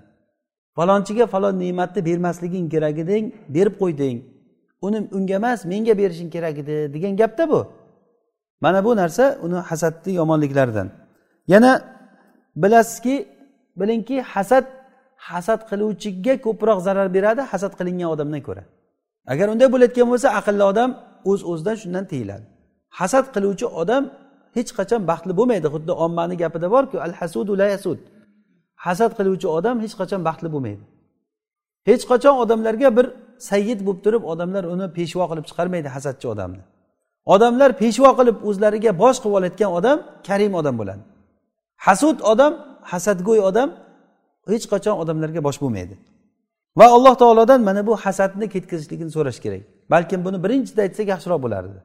Falonchiga 0.77 1.25
falon 1.33 1.55
ne'matni 1.63 2.01
bermasliging 2.09 2.67
kerak 2.73 2.97
eding 3.03 3.25
berib 3.55 3.75
qo'yding. 3.81 4.17
Uni 4.85 4.99
unga 5.17 5.35
emas 5.41 5.59
menga 5.71 5.93
berishing 6.01 6.29
kerak 6.35 6.55
edi 6.63 6.75
degan 6.93 7.13
gapda 7.21 7.43
bu. 7.51 7.61
Mana 8.63 8.79
bu 8.85 8.91
narsa 9.01 9.25
uni 9.45 9.59
hasadni 9.69 10.11
yomonliklaridan. 10.19 10.87
Yana 11.53 11.71
bilasizki 12.61 13.15
bilingki 13.79 14.17
hasad 14.33 14.65
hasad 15.27 15.61
qiluvchiga 15.69 16.33
ko'proq 16.45 16.79
zarar 16.87 17.07
beradi 17.15 17.41
hasad 17.51 17.73
qilingan 17.79 18.09
odamdan 18.15 18.41
ko'ra. 18.47 18.63
Agar 19.33 19.47
unday 19.53 19.69
bo'layotgan 19.73 20.07
bo'lsa 20.11 20.27
aqlli 20.39 20.63
odam 20.71 20.89
o'z 21.31 21.41
uz 21.41 21.49
o'zidan 21.51 21.75
shundan 21.81 22.05
tiyiladi. 22.11 22.45
Hasad 22.99 23.25
qiluvchi 23.35 23.67
odam 23.81 24.03
hech 24.57 24.71
qachon 24.77 25.01
baxtli 25.09 25.33
bo'lmaydi 25.39 25.67
xuddi 25.73 25.93
ommani 26.05 26.35
gapida 26.43 26.67
borku 26.75 26.95
al 27.05 27.13
hasudu 27.19 27.53
la 27.61 27.67
yasud 27.73 27.99
hasad 28.85 29.11
qiluvchi 29.17 29.47
odam 29.57 29.75
hech 29.83 29.95
qachon 29.99 30.21
baxtli 30.27 30.49
bo'lmaydi. 30.53 30.83
Hech 31.89 32.03
qachon 32.11 32.35
odamlarga 32.43 32.89
bir 32.97 33.05
sayyid 33.49 33.79
bo'lib 33.85 34.01
turib 34.05 34.23
odamlar 34.31 34.63
uni 34.73 34.87
peshvo 34.97 35.25
qilib 35.29 35.45
chiqarmaydi 35.49 35.89
hasadchi 35.95 36.27
odamni. 36.33 36.63
Odamlar 37.33 37.69
peshvo 37.81 38.09
qilib 38.19 38.37
o'zlariga 38.49 38.91
bosh 39.03 39.17
qilib 39.21 39.35
olayotgan 39.39 39.71
odam 39.79 39.97
karim 40.27 40.53
odam 40.61 40.75
bo'ladi. 40.81 41.03
Hasud 41.85 42.17
odam 42.31 42.53
hasadgo'y 42.91 43.41
odam 43.49 43.69
hech 44.53 44.65
qachon 44.73 44.95
odamlarga 45.01 45.41
bosh 45.47 45.59
bo'lmaydi. 45.63 45.95
Va 46.79 46.85
alloh 46.95 47.15
taolodan 47.21 47.61
mana 47.69 47.81
bu 47.87 47.93
hasadni 48.05 48.49
ketkazishligini 48.49 49.11
so'rash 49.17 49.39
kerak. 49.45 49.63
Balkim 49.93 50.19
buni 50.25 50.37
birinchida 50.43 50.81
aytsak 50.85 51.07
yaxshiroq 51.13 51.39
bo'lardi. 51.45 51.79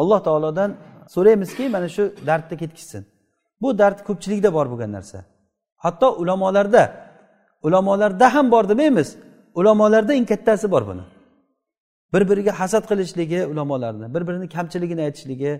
Alloh 0.00 0.20
taolodan 0.26 0.70
so'raymizki 1.14 1.64
mana 1.74 1.88
shu 1.96 2.04
dardni 2.28 2.56
ketkizsin 2.62 3.02
bu 3.62 3.68
dard 3.78 3.98
ko'pchilikda 4.08 4.50
bor 4.56 4.66
bo'lgan 4.72 4.92
narsa. 4.96 5.18
Hatto 5.84 6.08
ulamolarda 6.22 6.84
ulamolarda 7.66 8.34
ham 8.34 8.50
bor 8.50 8.64
demaymiz. 8.68 9.08
Ulamolarda 9.54 10.12
eng 10.18 10.26
kattasi 10.32 10.70
bor 10.70 10.86
buni. 10.90 11.04
Bir 12.12 12.22
biriga 12.30 12.52
hasad 12.60 12.84
qilishligi 12.90 13.46
ulamolarni 13.52 14.14
bir 14.14 14.22
birini 14.28 14.48
kamchiligini 14.48 15.02
aytishligi 15.02 15.52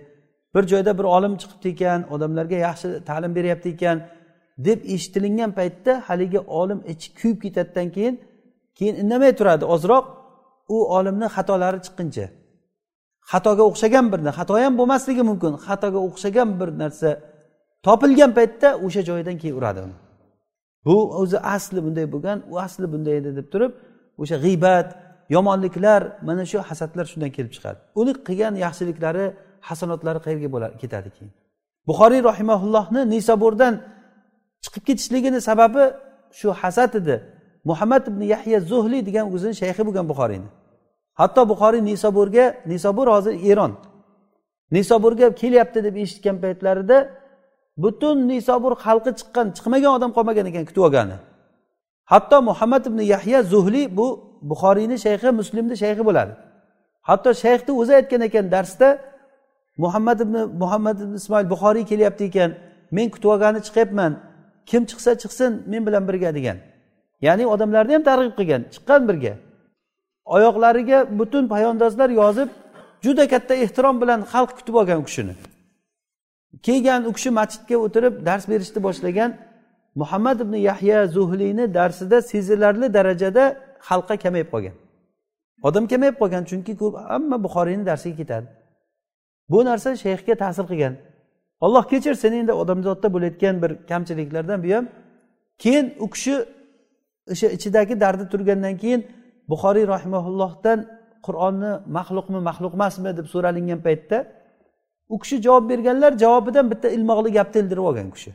bir 0.55 0.63
joyda 0.67 0.97
bir 0.97 1.03
olim 1.03 1.33
chiqibdi 1.41 1.67
ekan 1.69 2.13
odamlarga 2.13 2.55
yaxshi 2.55 2.87
ta'lim 3.09 3.35
beryapti 3.35 3.69
ekan 3.69 3.97
deb 4.67 4.79
eshitilingan 4.95 5.51
paytda 5.59 5.91
haligi 6.07 6.39
olim 6.59 6.79
ichi 6.91 7.07
kuyib 7.19 7.37
ketadidan 7.43 7.87
keyin 7.95 8.15
keyin 8.77 8.95
indamay 9.01 9.31
turadi. 9.39 9.65
Ozroq 9.75 10.05
u 10.75 10.77
olimni 10.97 11.27
xatolari 11.35 11.79
chiqquncha. 11.85 12.25
Xatoga 13.31 13.63
o'xshagan 13.69 14.05
bir 14.11 14.19
xato 14.37 14.53
ham 14.63 14.73
bo'lmasligi 14.79 15.23
mumkin. 15.29 15.53
Xatoga 15.67 15.99
o'xshagan 16.07 16.49
bir 16.59 16.69
narsa 16.81 17.09
topilgan 17.85 18.31
paytda 18.37 18.69
o'sha 18.85 19.01
joyidan 19.09 19.35
keyin 19.41 19.55
uradi 19.59 19.79
uni. 19.87 19.95
Bu 20.85 20.95
o'zi 21.21 21.37
asli 21.55 21.79
bunday 21.85 22.05
bo'lgan 22.13 22.37
u 22.51 22.55
asli 22.65 22.85
bunday 22.93 23.15
edi 23.21 23.31
deb 23.39 23.47
turib 23.53 23.71
o'sha 24.21 24.37
g'iybat 24.45 24.87
yomonliklar 25.35 26.01
mana 26.27 26.43
shu 26.51 26.57
hasadlar 26.69 27.05
shundan 27.11 27.31
kelib 27.37 27.51
chiqadi. 27.55 27.79
Uni 28.01 28.11
qilgan 28.27 28.53
yaxshiliklari 28.65 29.25
hasanotlari 29.69 30.19
qayerga 30.25 30.49
bo'ladi 30.55 30.75
ketadi 30.83 31.09
keyin? 31.15 31.31
Buxoriy 31.89 32.21
rahimaullohni 32.29 33.01
nisoburdan 33.13 33.73
chiqib 34.63 34.83
ketishligini 34.87 35.39
sababi 35.49 35.83
shu 36.39 36.47
hasad 36.61 36.93
edi. 37.01 37.15
Muhammad 37.69 38.03
ibn 38.07 38.21
yahya 38.33 38.59
zuhli 38.71 38.99
degan 39.07 39.25
o'zini 39.35 39.55
shayxi 39.61 39.81
bo'lgan 39.87 40.05
buxoriyni. 40.11 40.49
Hatto 41.19 41.41
buxoriy 41.51 41.81
nisoburga 41.89 42.45
nisobur 42.71 43.07
hozir 43.13 43.33
eron. 43.51 43.73
Nisoburga 44.75 45.27
kelyapti 45.41 45.79
deb 45.83 45.95
eshitgan 46.03 46.37
paytlarida 46.43 46.97
butun 47.83 48.17
nisobur 48.31 48.73
xalqi 48.85 49.11
chiqqan 49.19 49.47
chiqmagan 49.57 49.91
odam 49.97 50.11
qolmagan 50.17 50.45
ekan 50.51 50.63
kutib 50.69 50.83
olgani. 50.87 51.17
Hatto 52.11 52.37
muhammad 52.49 52.83
ibn 52.89 52.99
yahya 53.13 53.39
zuhli 53.53 53.83
bu 53.97 54.07
buxoriyni 54.51 54.97
shayxi 55.05 55.29
muslimni 55.39 55.75
shayxi 55.83 56.03
bo'ladi. 56.09 56.33
Hatto 57.09 57.29
shayxni 57.43 57.71
o'zi 57.81 57.93
aytgan 57.99 58.21
ekan 58.29 58.45
darsda 58.55 58.89
muhammad 59.83 60.19
ibn 60.25 60.35
muhammad 60.61 60.97
ibn 61.03 61.13
ismoil 61.21 61.45
buxoriy 61.53 61.85
kelyapti 61.91 62.23
ekan 62.29 62.51
men 62.95 63.07
kutib 63.13 63.29
olgani 63.33 63.59
chiqyapman 63.67 64.11
kim 64.69 64.83
chiqsa 64.89 65.11
chiqsin 65.21 65.51
men 65.71 65.81
bilan 65.87 66.03
birga 66.09 66.31
degan. 66.37 66.57
Ya'ni 67.27 67.45
odamlarni 67.53 67.93
ham 67.97 68.03
targ'ib 68.09 68.33
qilgan 68.39 68.61
chiqqan 68.73 69.01
birga. 69.09 69.33
Oyoqlariga 70.35 70.99
butun 71.19 71.43
poyandozlar 71.53 72.09
yozib 72.21 72.49
juda 73.05 73.23
katta 73.33 73.53
ehtirom 73.63 73.95
bilan 74.01 74.19
xalq 74.31 74.51
kutib 74.57 74.75
olgan 74.81 74.97
u 75.01 75.05
kishini. 75.09 75.33
Kelgan 76.65 77.01
u 77.09 77.11
kishi 77.17 77.29
masjidga 77.39 77.77
o'tirib 77.85 78.13
dars 78.27 78.45
berishni 78.51 78.79
boshlagan 78.87 79.31
muhammad 80.01 80.37
ibn 80.45 80.55
yahya 80.69 81.07
zuhliyni 81.15 81.65
darsida 81.77 82.17
sezilarli 82.31 82.87
darajada 82.97 83.43
xalqqa 83.87 84.15
kamayib 84.23 84.49
qolgan. 84.53 84.75
Odam 85.67 85.85
kamayib 85.91 86.15
qolgan 86.21 86.43
chunki 86.49 86.73
ko'p 86.81 86.93
hamma 87.11 87.37
buxoriyni 87.45 87.83
darsiga 87.89 88.15
ketadi. 88.21 88.47
Bu 89.51 89.59
narsa 89.69 89.89
shayxga 90.03 90.35
ta'sir 90.43 90.65
qilgan. 90.71 90.93
Olloh 91.65 91.83
kechirsin 91.91 92.33
endi 92.39 92.53
odamzodda 92.61 93.07
bo'layotgan 93.15 93.55
bir 93.63 93.71
kamchiliklardan 93.89 94.59
bu 94.63 94.69
ham 94.75 94.85
keyin 95.63 95.85
u 95.99 96.07
kishi 96.13 96.35
o'sha 97.31 97.47
ichidagi 97.57 97.93
dardi 98.03 98.25
turgandan 98.31 98.75
keyin 98.81 99.01
buxoriy 99.51 99.85
rahimaullohdan 99.93 100.79
qur'onni 101.25 101.71
maxluqmi 101.97 102.39
maxluq 102.49 102.73
emasmi 102.77 103.09
deb 103.19 103.27
so'ralingan 103.33 103.79
paytda 103.87 104.17
u 105.13 105.19
kishi 105.21 105.41
javob 105.45 105.69
berganlar 105.69 106.11
javobidan 106.23 106.65
bitta 106.71 106.87
ilmoqli 106.97 107.29
gapni 107.37 107.61
ildirib 107.61 107.83
olgan 107.89 108.07
u 108.11 108.13
kishi. 108.17 108.31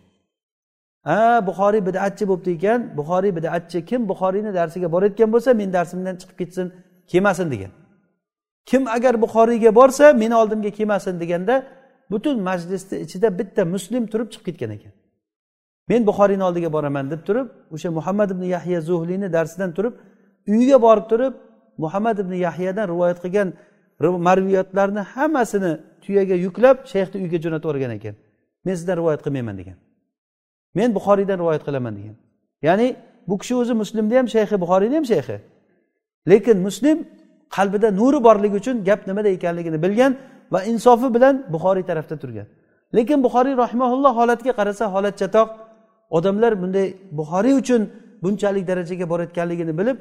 Ha 1.08 1.46
buxoriy 1.48 1.82
bidatchi 1.88 2.24
bo'libdi 2.30 2.50
ekan 2.58 2.80
buxoriy 2.98 3.32
bidatchi 3.38 3.78
kim? 3.90 4.00
Buxoriyni 4.10 4.52
darsiga 4.58 4.88
borayotgan 4.94 5.28
bo'lsa 5.34 5.50
meni 5.60 5.72
darsimdan 5.78 6.14
chiqib 6.20 6.36
ketsin 6.40 6.66
kelmasin 7.10 7.48
degan. 7.54 7.72
Kim 8.70 8.82
agar 8.96 9.14
buxoriyga 9.24 9.70
borsa 9.80 10.12
meni 10.22 10.34
oldimga 10.40 10.70
kelmasin 10.78 11.14
deganda 11.22 11.54
butun 12.14 12.36
majlisni 12.48 12.96
ichida 13.04 13.28
bitta 13.38 13.62
muslim 13.74 14.02
turib 14.12 14.28
chiqib 14.32 14.44
ketgan 14.48 14.70
ekan. 14.76 14.92
Men 15.90 16.00
buxoriyni 16.08 16.44
oldiga 16.48 16.70
boraman 16.76 17.06
deb 17.12 17.20
turib 17.28 17.48
o'sha 17.74 17.90
muhammad 17.98 18.28
ibn 18.34 18.44
yahya 18.54 18.80
zuhliyni 18.88 19.28
darsidan 19.36 19.70
turib 19.76 19.94
uyiga 20.52 20.78
borib 20.86 21.06
turib 21.12 21.34
muhammad 21.84 22.16
ibn 22.24 22.34
yahyadan 22.46 22.86
rivoyat 22.92 23.18
qilgan 23.24 23.48
marviyotlarni 24.28 25.02
hammasini 25.14 25.72
tuyaga 26.04 26.36
yuklab 26.46 26.76
shayxni 26.92 27.16
uyiga 27.22 27.38
jo'natib 27.44 27.68
yuborgan 27.68 27.92
ekan. 27.98 28.14
Men 28.64 28.74
sizdan 28.78 28.96
rivoyat 29.00 29.20
qilmayman 29.26 29.56
degan. 29.60 29.76
Men 30.78 30.88
buxoriydan 30.96 31.38
rivoyat 31.42 31.62
qilaman 31.68 31.94
degan. 31.98 32.16
Ya'ni 32.66 32.96
bu 33.28 33.34
kishi 33.40 33.54
o'zi 33.62 33.74
muslimni 33.82 34.14
ham 34.20 34.26
shayxi 34.34 34.56
buxoriyni 34.64 34.94
ham 34.98 35.06
shayxi. 35.12 35.36
Lekin 36.30 36.58
muslim 36.66 36.96
qalbida 37.56 37.88
nuri 38.00 38.18
borligi 38.26 38.56
uchun 38.62 38.76
gap 38.88 39.00
nimada 39.08 39.28
ekanligini 39.36 39.78
bilgan 39.84 40.12
va 40.52 40.60
insofi 40.72 41.08
bilan 41.16 41.34
buxoriy 41.54 41.84
tarafda 41.90 42.16
turgan. 42.22 42.46
Lekin 42.96 43.18
buxoriy 43.26 43.54
rahimaulloh 43.64 44.12
holatga 44.20 44.52
qarasa 44.58 44.84
holat 44.94 45.14
chatoq. 45.20 45.48
Odamlar 46.16 46.52
bunday 46.62 46.86
buxoriy 47.18 47.54
uchun 47.62 47.82
bunchalik 48.22 48.64
darajaga 48.70 49.06
borayotganligini 49.12 49.72
bilib 49.80 49.98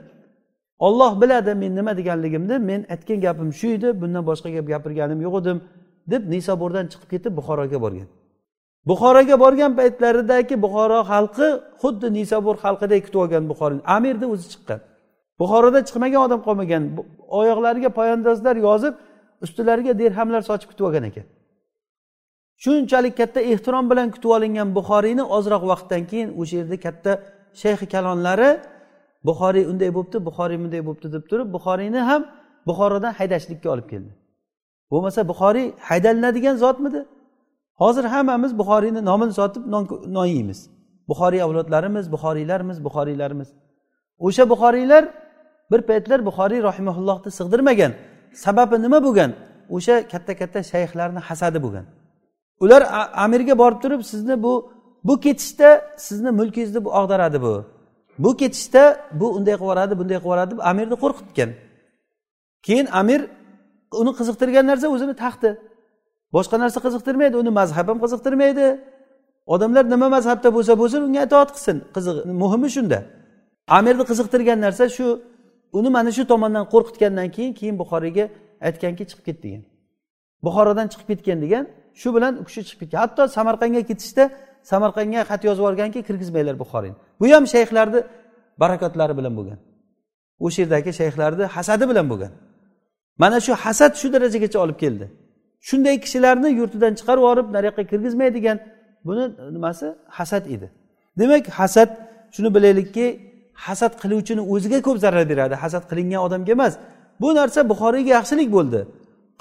olloh 0.87 1.21
biladi 1.21 1.51
men 1.61 1.71
nima 1.79 1.91
deganligimni 1.99 2.55
men 2.69 2.81
aytgan 2.93 3.19
gapim 3.25 3.49
shu 3.59 3.67
edi 3.77 3.87
bundan 4.01 4.23
boshqa 4.29 4.49
gap 4.55 4.65
gapirganim 4.73 5.19
yo'q 5.25 5.35
edim 5.41 5.57
deb 6.11 6.23
nisobordan 6.33 6.85
chiqib 6.91 7.09
ketib 7.13 7.31
buxoroga 7.39 7.77
borgan. 7.85 8.07
Buxoroga 8.89 9.35
borgan 9.43 9.71
paytlaridagi 9.79 10.55
buxoro 10.65 10.99
xalqi 11.11 11.47
xuddi 11.81 12.07
nisobur 12.17 12.55
xalqidek 12.63 13.01
kutib 13.05 13.19
olgan 13.23 13.43
buxoriy. 13.51 13.79
Amirni 13.95 14.25
o'zi 14.33 14.45
chiqqan. 14.53 14.79
Buxoroda 15.41 15.79
chiqmagan 15.87 16.21
odam 16.27 16.39
qolmagan. 16.47 16.83
Oyoqlariga 17.39 17.89
poyandozlar 17.99 18.55
yozib 18.67 18.93
ustilariga 19.45 19.93
derhamlar 20.01 20.41
sochib 20.49 20.69
kutib 20.71 20.85
olgan 20.87 21.05
ekan. 21.09 21.25
Shunchalik 22.63 23.15
katta 23.21 23.39
ehtirom 23.51 23.85
bilan 23.91 24.07
kutib 24.15 24.31
olingan 24.37 24.69
buxoriyni 24.77 25.23
ozroq 25.37 25.63
vaqtdan 25.71 26.03
keyin 26.11 26.29
o'sha 26.41 26.55
yerda 26.59 26.77
katta 26.85 27.11
shayxi 27.61 27.85
kalonlari 27.93 28.49
buxoriy 29.27 29.63
unday 29.71 29.89
bo'libdi 29.95 30.17
buxoriy 30.27 30.57
bunday 30.63 30.81
bo'libdi 30.87 31.07
deb 31.15 31.23
turib 31.29 31.47
buxoriyni 31.55 32.01
ham 32.09 32.21
buxorodan 32.69 33.13
haydashlikka 33.19 33.67
olib 33.73 33.87
keldi. 33.93 34.11
Bo'lmasa 34.91 35.21
buxoriy 35.31 35.67
haydalinadigan 35.89 36.55
zotmidi? 36.63 37.01
Hozir 37.81 38.05
hammamiz 38.13 38.51
buxoriyni 38.61 39.01
nomini 39.09 39.33
sotib 39.39 39.63
non 40.17 40.25
yeymiz. 40.33 40.59
Buxoriy 41.09 41.41
avlodlarimiz 41.45 42.05
buxoriylarmiz 42.15 42.77
buxoriylarimiz 42.85 43.49
o'sha 44.25 44.43
buxoriylar 44.53 45.03
bir 45.71 45.81
paytlar 45.89 46.19
buxoriy 46.29 46.59
rahimaullohni 46.69 47.31
sig'dirmagan. 47.39 47.91
Sababi 48.33 48.75
nima 48.85 48.99
bo'lgan? 49.05 49.31
O'sha 49.75 49.95
katta 50.11 50.33
katta 50.41 50.59
shayxlarni 50.71 51.21
hasadi 51.29 51.59
bo'lgan. 51.65 51.85
Ular 52.63 52.81
amirga 53.25 53.55
borib 53.61 53.79
turib 53.83 54.01
sizni 54.11 54.35
bu 54.45 54.53
bu 55.07 55.19
ketishda 55.25 55.69
sizni 55.97 56.31
mulkingizni 56.39 56.79
bu 56.85 56.89
og'daradi 56.99 57.41
bu. 57.41 57.53
Bu 58.23 58.37
ketishda 58.37 58.83
bu 59.19 59.27
unday 59.37 59.53
qilib 59.53 59.63
yuboradi 59.63 59.93
bunday 59.99 60.17
qilib 60.17 60.25
yuboradi 60.25 60.51
deb 60.53 60.59
amirni 60.71 60.95
qo'rqitgan. 61.03 61.49
Keyin 62.65 62.87
amir 63.01 63.21
uni 64.01 64.11
qiziqtirgan 64.19 64.65
narsa 64.71 64.87
o'zini 64.95 65.15
taxti. 65.23 65.49
Boshqa 66.35 66.55
narsa 66.63 66.79
qiziqtirmaydi 66.85 67.35
uni 67.41 67.51
mazhab 67.59 67.87
ham 67.91 67.97
qiziqtirmaydi. 68.03 68.67
Odamlar 69.53 69.83
nima 69.93 70.07
mazhabda 70.15 70.49
bo'lsa 70.57 70.73
bo'lsin 70.81 71.01
unga 71.07 71.21
itoat 71.27 71.49
qilsin. 71.55 71.77
Qiziq 71.95 72.15
muhimi 72.41 72.69
shunda. 72.75 72.99
Amirni 73.77 74.03
qiziqtirgan 74.09 74.59
narsa 74.65 74.85
shu 74.97 75.07
uni 75.77 75.89
mana 75.97 76.11
shu 76.17 76.23
tomondan 76.31 76.65
qo'rqitgandan 76.73 77.27
keyin 77.35 77.53
keyin 77.59 77.75
buxoriyga 77.81 78.25
aytganki 78.67 79.03
chiqib 79.09 79.25
ket 79.27 79.37
degan. 79.45 79.63
Buxorodan 80.45 80.87
chiqib 80.91 81.07
ketgan 81.11 81.39
degan 81.45 81.63
shu 82.01 82.09
bilan 82.15 82.33
u 82.41 82.43
kishi 82.47 82.61
chiqib 82.67 82.79
ketgan. 82.81 82.99
Hatto 83.03 83.21
samarqandga 83.37 83.81
ketishda 83.89 84.23
samarqandga 84.71 85.21
xat 85.29 85.41
yozib 85.47 85.61
yuborganki 85.63 85.99
kirgizmanglar 86.07 86.55
buxoriyni. 86.63 86.97
Bu 87.19 87.25
ham 87.35 87.45
shayxlarni 87.53 87.99
barakotlari 88.61 89.13
bilan 89.19 89.33
bo'lgan. 89.39 89.59
O'sha 90.45 90.59
yerdagi 90.63 90.91
shayxlarni 90.99 91.45
hasadi 91.55 91.85
bilan 91.91 92.05
bo'lgan. 92.11 92.31
Mana 93.21 93.37
shu 93.45 93.51
hasad 93.65 93.91
shu 94.01 94.07
darajagacha 94.15 94.57
olib 94.65 94.77
keldi. 94.83 95.05
Shunday 95.67 95.95
kishilarni 96.03 96.49
yurtidan 96.59 96.93
chiqarib 96.99 97.21
yuborib 97.23 97.47
nariyoqqa 97.55 97.83
kirgizmaydigan 97.91 98.57
buni 99.07 99.23
nimasi? 99.55 99.87
Hasad 100.17 100.43
edi. 100.55 100.67
Demak 101.19 101.45
hasad 101.59 101.89
shuni 102.35 102.49
bilaylikki 102.55 103.05
hasad 103.65 103.93
qiluvchini 104.01 104.41
o'ziga 104.53 104.79
ko'p 104.87 104.97
zarar 105.05 105.25
beradi 105.31 105.55
hasad 105.63 105.83
qilingan 105.89 106.21
odamga 106.27 106.51
emas. 106.57 106.73
Bu 107.21 107.29
narsa 107.35 107.59
buxoriyga 107.71 108.11
yaxshilik 108.17 108.49
bo'ldi. 108.57 108.79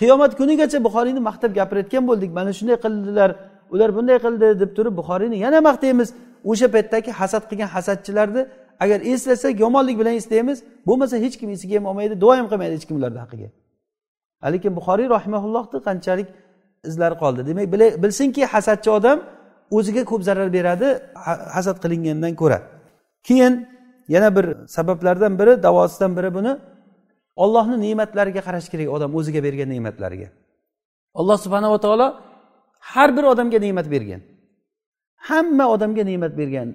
Qiyomat 0.01 0.33
kunigacha 0.41 0.79
buxoriyni 0.87 1.21
maqtab 1.29 1.53
gapirayotgan 1.59 2.05
bo'ldik. 2.11 2.31
Mana 2.39 2.51
shunday 2.59 2.77
qildilar 2.85 3.31
ular 3.75 3.91
bunday 3.97 4.19
qildi 4.25 4.47
deb 4.63 4.71
turib 4.77 4.95
buxoriyni 5.01 5.37
yana 5.45 5.59
maqtaymiz. 5.69 6.09
O'sha 6.51 6.67
paytdagi 6.75 7.11
hasad 7.21 7.43
qilgan 7.51 7.71
hasadchilarni 7.77 8.43
agar 8.85 8.99
eslasak 9.13 9.55
yomonlik 9.65 9.97
bilan 10.01 10.15
eslaymiz. 10.21 10.59
Bo'lmasa 10.89 11.17
hech 11.25 11.37
kim 11.41 11.49
esiga 11.57 11.75
ham 11.79 11.87
olmaydi 11.91 12.15
duo 12.23 12.33
ham 12.39 12.47
qilmaydi 12.51 12.75
hech 12.79 12.87
kim 12.89 12.97
ularni 13.01 13.21
haqqiga 13.25 13.49
lekin 14.51 14.73
buxoriy 14.79 15.09
rahimaullohni 15.17 15.79
qanchalik 15.89 16.29
izlari 16.89 17.17
qoldi. 17.23 17.41
Demak 17.49 17.67
bilsinki 18.03 18.43
hasadchi 18.55 18.91
odam 18.99 19.19
o'ziga 19.77 20.03
ko'p 20.11 20.23
zarar 20.29 20.49
beradi 20.57 20.89
hasad 21.57 21.77
qilingandan 21.85 22.35
ko'ra. 22.43 22.59
Keyin 23.29 23.53
yana 24.09 24.37
bir 24.37 24.67
sabablardan 24.67 25.39
biri 25.39 25.63
davosidan 25.63 26.17
biri 26.17 26.35
buni 26.35 26.53
ollohni 27.37 27.77
ne'matlariga 27.85 28.41
qarash 28.47 28.69
kerak 28.73 28.89
odam 28.97 29.11
o'ziga 29.19 29.41
bergan 29.47 29.69
ne'matlariga 29.75 30.29
alloh 31.15 31.39
subhanava 31.45 31.79
taolo 31.81 32.09
har 32.83 33.17
bir 33.17 33.23
odamga 33.23 33.59
ne'mat 33.59 33.91
bergan. 33.91 34.21
Hamma 35.17 35.67
odamga 35.75 36.05
ne'mat 36.05 36.39
bergan. 36.39 36.75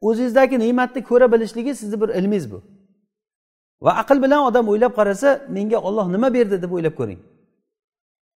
O'zingizdagi 0.00 0.58
ne'matni 0.58 1.04
ko'ra 1.04 1.32
bilishligi 1.32 1.74
sizni 1.74 2.00
bir 2.00 2.08
ilmingiz 2.08 2.52
bu. 2.52 2.62
Va 3.84 3.92
aql 4.02 4.22
bilan 4.24 4.40
odam 4.48 4.68
o'ylab 4.68 4.92
qarasa 4.98 5.28
menga 5.48 5.78
olloh 5.88 6.06
nima 6.14 6.28
berdi 6.34 6.62
deb 6.62 6.72
o'ylab 6.76 6.94
ko'ring. 7.00 7.20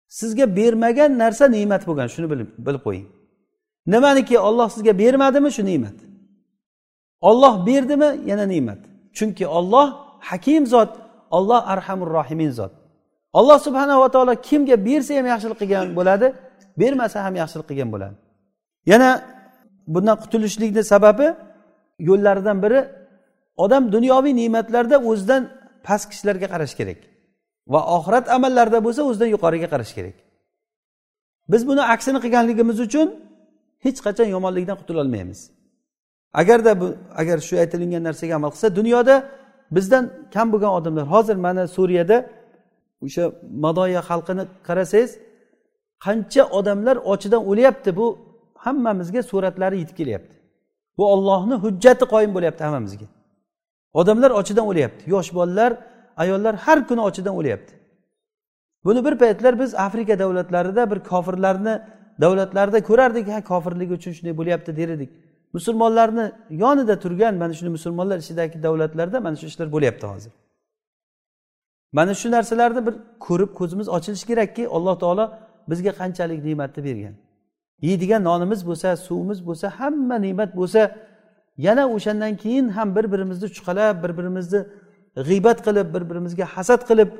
Sizga 0.09 0.57
bermagan 0.57 1.19
narsa 1.23 1.45
ne'mat 1.57 1.83
bo'lgan 1.89 2.09
shuni 2.15 2.29
bilib 2.67 2.81
qo'ying. 2.87 3.07
Nimaniki 3.87 4.39
olloh 4.49 4.69
sizga 4.75 4.93
bermadimi 5.03 5.51
shu 5.57 5.63
ne'mat? 5.71 5.97
Olloh 7.21 7.67
berdimi? 7.67 8.11
Yana 8.31 8.47
ne'mat. 8.53 8.79
Chunki 9.17 9.47
olloh 9.47 9.87
hakim 10.21 10.67
zot 10.67 10.91
olloh 11.31 11.61
arhamur 11.73 12.11
rohimin 12.19 12.51
zot. 12.51 12.73
Alloh 13.39 13.59
subhanava 13.67 14.09
taolo 14.15 14.35
kimga 14.49 14.77
bersa 14.87 15.13
ham 15.19 15.27
yaxshilik 15.33 15.59
qilgan 15.63 15.89
bo'ladi 15.99 16.27
bermasa 16.81 17.19
ham 17.25 17.35
yaxshilik 17.43 17.67
qilgan 17.71 17.89
bo'ladi. 17.95 18.17
Yana 18.93 19.11
bundan 19.95 20.17
qutulishlikni 20.23 20.83
sababi 20.93 21.27
yo'llaridan 22.09 22.59
biri 22.65 22.81
odam 23.65 23.83
dunyoviy 23.95 24.33
ne'matlarda 24.41 24.97
o'zidan 25.11 25.43
past 25.87 26.05
kishilarga 26.11 26.47
qarash 26.55 26.75
kerak 26.81 27.01
va 27.73 27.81
oxirat 27.97 28.27
amallarida 28.37 28.79
bo'lsa 28.87 29.01
o'zidan 29.09 29.29
yuqoriga 29.35 29.69
qarash 29.75 29.93
kerak. 29.99 30.17
Biz 31.53 31.63
buni 31.69 31.83
aksini 31.95 32.19
qilganligimiz 32.25 32.79
uchun 32.87 33.09
hech 33.85 33.99
qachon 34.07 34.29
yomonlikdan 34.35 34.77
qutulolmaymiz 34.81 35.41
agarda 36.33 36.81
bu 36.81 36.95
agar 37.21 37.39
shu 37.39 37.55
aytilingan 37.63 38.03
narsaga 38.09 38.35
amal 38.35 38.51
qilsa 38.55 38.77
dunyoda 38.77 39.15
bizdan 39.77 40.05
kam 40.35 40.47
bo'lgan 40.53 40.73
odamlar 40.79 41.07
hozir 41.15 41.37
mana 41.47 41.63
suriyada 41.77 42.17
o'sha 43.05 43.25
madoya 43.65 44.01
xalqini 44.09 44.45
qarasangiz 44.69 45.11
qancha 46.05 46.43
odamlar 46.59 46.97
ochidan 47.13 47.43
o'lyapti 47.51 47.91
bu 47.99 48.07
hammamizga 48.65 49.23
suratlari 49.23 49.77
yetib 49.83 49.97
kelyapti. 50.01 50.35
Bu 50.99 51.05
ollohni 51.15 51.55
hujjati 51.65 52.05
qoyim 52.15 52.33
bo'lyapti 52.37 52.63
hammamizga. 52.67 53.07
Odamlar 54.01 54.31
ochidan 54.41 54.67
o'lyapti 54.71 55.03
yosh 55.15 55.31
bolalar 55.39 55.73
ayollar 56.23 56.55
har 56.65 56.79
kuni 56.89 57.01
ochidan 57.09 57.35
o'lyapti. 57.41 57.73
Buni 58.85 59.05
bir 59.07 59.15
paytlar 59.23 59.53
biz 59.63 59.71
afrika 59.75 60.19
davlatlarida 60.19 60.83
bir 60.91 60.99
kofirlarni 61.11 61.75
davlatlarida 62.21 62.81
ko'rardik 62.89 63.27
ha 63.35 63.39
kofirligi 63.51 63.93
uchun 63.99 64.13
shunday 64.17 64.35
bo'lyapti 64.41 64.71
der 64.77 64.89
edik. 64.97 65.11
Musulmonlarni 65.53 66.33
yonida 66.51 66.99
turgan 66.99 67.35
mana 67.43 67.53
shuni 67.59 67.71
musulmonlar 67.77 68.19
ichidagi 68.19 68.63
davlatlarda 68.63 69.21
mana 69.21 69.37
shu 69.41 69.47
ishlar 69.47 69.69
bo'lyapti 69.75 70.07
hozir. 70.13 70.33
Mana 71.93 72.15
shu 72.21 72.31
narsalarni 72.31 72.87
bir 72.87 72.95
ko'rib 73.27 73.51
ko'zimiz 73.59 73.89
ochilishi 73.97 74.27
kerakki 74.31 74.63
alloh 74.77 74.95
taolo 75.03 75.25
bizga 75.71 75.93
qanchalik 76.01 76.41
ne'matni 76.49 76.81
bergan. 76.89 77.15
Yeydigan 77.89 78.23
nonimiz 78.25 78.61
bo'lsa 78.69 78.89
suvimiz 79.07 79.39
bo'lsa 79.49 79.67
hamma 79.79 80.17
ne'mat 80.27 80.51
bo'lsa 80.61 80.81
yana 81.67 81.85
o'shandan 81.97 82.33
keyin 82.43 82.67
ham 82.77 82.89
bir 82.97 83.13
birimizni 83.13 83.49
chuqalab 83.57 83.97
bir 84.03 84.13
birimizni 84.19 84.61
g'iybat 85.29 85.59
qilib 85.67 85.89
bir 85.95 86.03
birimizga 86.11 86.45
hasad 86.55 86.81
qilib 86.91 87.11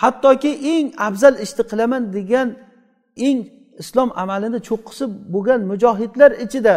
hattoki 0.00 0.52
eng 0.74 0.86
afzal 1.06 1.34
ishni 1.44 1.62
qilaman 1.70 2.02
degan 2.16 2.48
eng 3.28 3.38
islom 3.82 4.10
amalini 4.22 4.58
cho'qqisi 4.68 5.04
bo'lgan 5.34 5.60
mujohidlar 5.70 6.30
ichida 6.44 6.74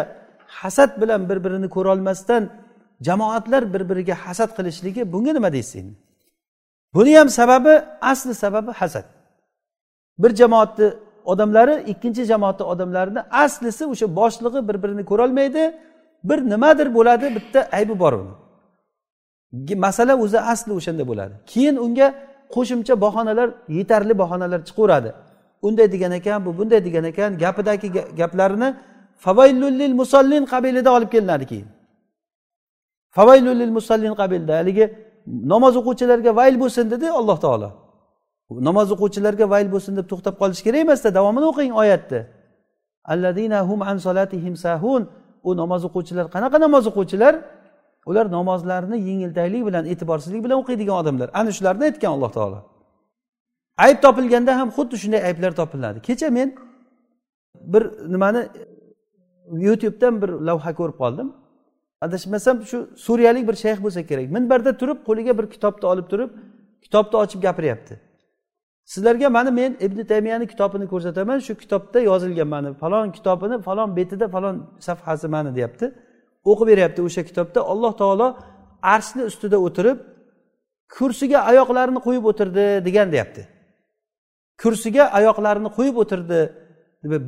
hasad 0.60 0.90
bilan 1.02 1.20
bir 1.28 1.38
birini 1.44 1.68
ko'rolmasdan 1.76 2.42
jamoatlar 3.06 3.62
bir 3.74 3.82
biriga 3.90 4.14
hasad 4.24 4.50
qilishligi 4.56 5.02
bunga 5.12 5.32
nima 5.32 5.50
deysiz? 5.56 5.76
Endi 5.82 5.94
buni 6.94 7.18
ham 7.18 7.28
sababi 7.28 7.74
asli 8.00 8.34
sababi 8.34 8.70
hasad. 8.80 9.04
Bir 10.18 10.34
jamoatni 10.40 10.88
odamlari 11.24 11.74
ikkinchi 11.92 12.24
jamoatni 12.24 12.64
odamlarini 12.72 13.20
aslisi 13.44 13.84
o'sha 13.92 14.16
boshlig'i 14.16 14.60
bir 14.68 14.76
birini 14.82 15.04
ko'rolmaydi 15.10 15.62
bir 16.24 16.38
nimadir 16.52 16.94
bo'ladi 16.94 17.26
bitta 17.36 17.68
aybi 17.72 17.98
bor 18.02 18.12
uni. 18.12 18.34
Masala 19.86 20.14
o'zi 20.24 20.40
asli 20.52 20.72
o'shanda 20.78 21.04
bo'ladi. 21.10 21.34
Keyin 21.52 21.76
unga 21.76 22.06
qo'shimcha 22.54 22.94
bahonalar 23.04 23.48
yetarli 23.78 24.14
bahonalar 24.22 24.60
chiqaveradi. 24.68 25.10
Unday 25.66 25.92
degan 25.94 26.12
ekan 26.12 26.38
bu 26.46 26.50
bunday 26.58 26.80
degan 26.84 27.04
ekan 27.04 27.30
gapidagi 27.38 27.88
gaplarini 28.20 28.68
favaylulil 29.24 29.94
musallin 30.00 30.44
qabilida 30.52 30.90
olib 30.96 31.10
kelinadi 31.14 31.46
keyin. 31.52 31.68
Favaylulil 33.16 33.72
musallin 33.78 34.14
qabilida. 34.20 34.52
Haligi 34.60 34.84
namoz 35.52 35.74
o'quvchilarga 35.80 36.32
vayl 36.40 36.56
bo'lsin 36.62 36.84
dedi 36.94 37.06
alloh 37.20 37.38
taolo. 37.44 37.68
Namoz 38.68 38.88
o'quvchilarga 38.94 39.46
vayl 39.52 39.68
bo'lsin 39.74 39.92
deb 39.98 40.06
to'xtab 40.12 40.34
qolish 40.42 40.62
kerak 40.66 40.80
emasda 40.86 41.08
davomini 41.18 41.46
o'qing 41.52 41.72
oyatni. 41.82 42.20
Alladina 43.12 43.58
hum 43.68 43.80
an 43.90 43.96
solatihim 44.06 44.54
sahun. 44.64 45.02
U 45.48 45.50
namoz 45.62 45.82
o'quvchilar 45.88 46.26
qanaqa 46.34 46.56
namoz 46.66 46.84
o'quvchilar? 46.90 47.34
Ular 48.10 48.26
namozlarni 48.36 48.96
yengiltaklik 49.08 49.62
bilan 49.68 49.84
e'tiborsizlik 49.92 50.40
bilan 50.44 50.56
o'qiydigan 50.62 50.96
odamlar. 51.02 51.28
Ana 51.40 51.50
shularni 51.56 51.84
aytgan 51.88 52.10
alloh 52.16 52.30
taolo. 52.38 52.58
Ayb 53.84 53.98
topilganda 54.04 54.52
ham 54.60 54.68
xuddi 54.76 54.96
shunday 55.02 55.20
ayblar 55.28 55.52
topiladi. 55.60 55.98
Kecha 56.08 56.28
men 56.38 56.48
bir 57.72 57.82
nimani 58.14 58.42
youtubedan 59.52 60.22
bir 60.22 60.28
lavha 60.28 60.74
ko'rib 60.74 60.96
qoldim. 61.02 61.32
Adashmasam 62.00 62.62
shu 62.70 62.78
suriyalik 62.96 63.48
bir 63.48 63.54
shayx 63.54 63.78
bo'lsa 63.84 64.06
kerak. 64.06 64.30
Minbarda 64.36 64.76
turib 64.80 64.98
qo'liga 65.08 65.38
bir 65.38 65.46
kitobni 65.54 65.86
olib 65.92 66.06
turib 66.12 66.30
kitobni 66.84 67.16
ochib 67.16 67.42
gapiryapti. 67.42 68.00
Sizlarga 68.84 69.30
mana 69.30 69.50
men 69.50 69.76
ibn 69.80 70.04
taymiyani 70.04 70.46
kitobini 70.46 70.86
ko'rsataman 70.92 71.38
shu 71.38 71.54
kitobda 71.54 72.00
yozilgan 72.00 72.48
mana 72.48 72.74
falon 72.74 73.10
kitobini 73.10 73.62
falon 73.62 73.96
betida 73.96 74.28
falon 74.28 74.56
safhasi 74.80 75.28
mana 75.28 75.54
deyapti. 75.56 75.94
O'qib 76.44 76.66
beryapti 76.66 77.02
o'sha 77.02 77.22
kitobda. 77.22 77.60
Alloh 77.72 77.92
taolo 77.96 78.38
arshni 78.82 79.22
ustida 79.30 79.58
o'tirib 79.66 79.98
kursiga 80.96 81.38
oyoqlarini 81.50 82.00
qo'yib 82.06 82.24
o'tirdi 82.30 82.64
degan 82.86 83.12
deyapti. 83.14 83.42
Kursiga 84.62 85.04
oyoqlarini 85.18 85.70
qo'yib 85.76 85.96
o'tirdi. 86.02 86.40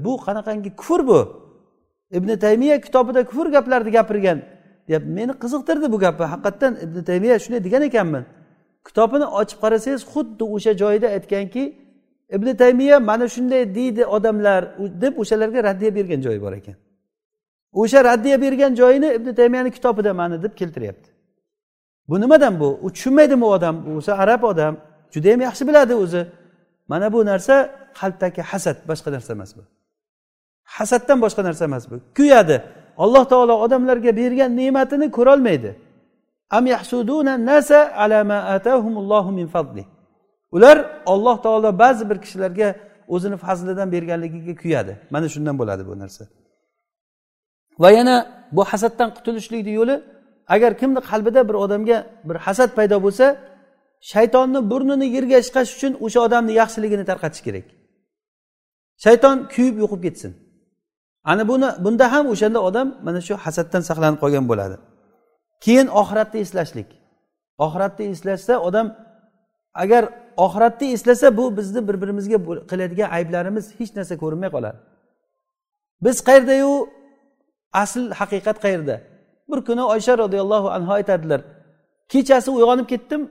Bu 0.04 0.12
qanaqangi 0.26 0.70
kufr 0.80 1.00
bu? 1.10 1.43
Ibn 2.18 2.30
taymiya 2.44 2.76
kitobida 2.80 3.20
kufr 3.30 3.46
gaplarni 3.56 3.90
gapirgan. 3.98 4.38
Deyapti 4.88 5.10
meni 5.18 5.32
qiziqtirdi 5.42 5.86
bu 5.92 5.98
gapi 6.04 6.24
haqiqatdan 6.32 6.72
ibn 6.84 6.96
taymiya 7.08 7.36
shunday 7.44 7.60
degan 7.66 7.82
ekanmi 7.88 8.20
kitobini 8.86 9.26
ochib 9.40 9.58
qarasangiz 9.64 10.02
xuddi 10.12 10.44
o'sha 10.54 10.72
joyida 10.82 11.08
aytganki 11.16 11.62
ibn 12.36 12.48
taymiya 12.62 12.96
mana 13.10 13.26
shunday 13.34 13.62
deydi 13.78 14.02
odamlar 14.16 14.62
deb 15.02 15.14
o'shalarga 15.22 15.60
raddiya 15.68 15.94
bergan 15.98 16.20
joyi 16.26 16.40
bor 16.44 16.52
ekan. 16.60 16.76
O'sha 17.80 18.04
raddiya 18.04 18.36
bergan 18.44 18.72
joyini 18.80 19.08
ibn 19.18 19.34
taymiyani 19.34 19.70
kitobida 19.70 20.14
mana 20.14 20.42
deb 20.42 20.52
keltiryapti. 20.60 21.08
Bu 22.08 22.20
nimadan 22.20 22.60
bu? 22.60 22.78
U 22.82 22.92
tushunmaydimi 22.92 23.44
u 23.44 23.48
odam? 23.48 23.96
O'zi 23.96 24.12
arab 24.12 24.42
odam. 24.42 24.76
Judayam 25.14 25.40
yaxshi 25.40 25.68
biladi 25.68 25.94
o'zi. 25.94 26.26
Mana 26.88 27.12
bu 27.12 27.26
narsa 27.26 27.54
qalbdagi 28.00 28.42
hasad 28.50 28.76
boshqa 28.88 29.12
narsa 29.12 29.32
emas 29.32 29.56
bu. 29.56 29.62
Hasaddan 30.64 31.18
boshqa 31.24 31.42
narsa 31.44 31.64
emas 31.64 31.90
bu. 31.90 32.00
Kuyadi. 32.16 32.56
Alloh 32.96 33.24
taolo 33.32 33.54
odamlarga 33.64 34.16
bergan 34.16 34.56
ne'matini 34.56 35.10
ko'rolmaydi. 35.10 35.70
Am 36.50 36.64
nasa 37.50 37.78
ala 37.96 38.24
ma 38.24 38.38
atahumullohu 38.56 39.32
min 39.32 39.46
fadli. 39.46 39.84
Ular 40.52 41.02
olloh 41.06 41.36
taolo 41.42 41.78
ba'zi 41.78 42.10
bir 42.10 42.18
kishilarga 42.24 42.68
o'zini 43.14 43.36
fazlidan 43.36 43.92
berganligiga 43.92 44.54
kuyadi. 44.62 44.92
Mana 45.10 45.28
shundan 45.34 45.58
bo'ladi 45.60 45.82
bu 45.86 45.98
narsa. 45.98 46.24
Va 47.82 47.90
yana 47.98 48.16
bu 48.56 48.62
hasaddan 48.64 49.08
qutulishlikni 49.16 49.72
yo'li 49.80 49.96
agar 50.54 50.72
kimni 50.80 51.00
qalbida 51.10 51.40
bir 51.48 51.56
odamga 51.64 51.98
bir 52.28 52.36
hasad 52.46 52.70
paydo 52.78 52.96
bo'lsa 53.06 53.26
shaytonni 54.12 54.60
burnini 54.70 55.06
yerga 55.16 55.36
ishqash 55.44 55.70
uchun 55.76 55.92
o'sha 56.04 56.20
odamni 56.26 56.52
yaxshiligini 56.60 57.04
tarqatish 57.10 57.42
kerak. 57.46 57.66
Shayton 59.04 59.36
kuyib 59.54 59.76
yo'qib 59.82 60.00
ketsin. 60.06 60.32
Ana 61.24 61.48
buni 61.48 61.68
bunda 61.84 62.12
ham 62.12 62.24
o'shanda 62.32 62.60
odam 62.68 62.88
mana 63.06 63.20
shu 63.26 63.34
hasaddan 63.44 63.82
saqlanib 63.88 64.18
qolgan 64.24 64.44
bo'ladi. 64.50 64.76
Keyin 65.64 65.88
oxiratni 66.00 66.38
eslashlik. 66.44 66.88
Oxiratni 67.66 68.04
eslashsa 68.14 68.54
odam 68.68 68.86
agar 69.82 70.02
oxiratni 70.36 70.86
eslasa 70.96 71.36
bu 71.36 71.44
bizni 71.56 71.88
bir 71.88 71.96
birimizga 72.02 72.38
qiladigan 72.70 73.08
ayblarimiz 73.16 73.64
hech 73.78 73.90
narsa 73.96 74.14
ko'rinmay 74.22 74.50
qoladi. 74.56 74.78
Biz 76.04 76.16
qayerdayu? 76.28 76.72
Asl 77.82 78.02
haqiqat 78.20 78.56
qayerda? 78.64 78.96
Bir 79.50 79.60
kuni 79.68 79.82
oysha 79.94 80.18
roziyallohu 80.22 80.68
anhu 80.76 80.92
aytadilar 80.98 81.40
kechasi 82.12 82.50
uyg'onib 82.56 82.86
ketdim. 82.92 83.22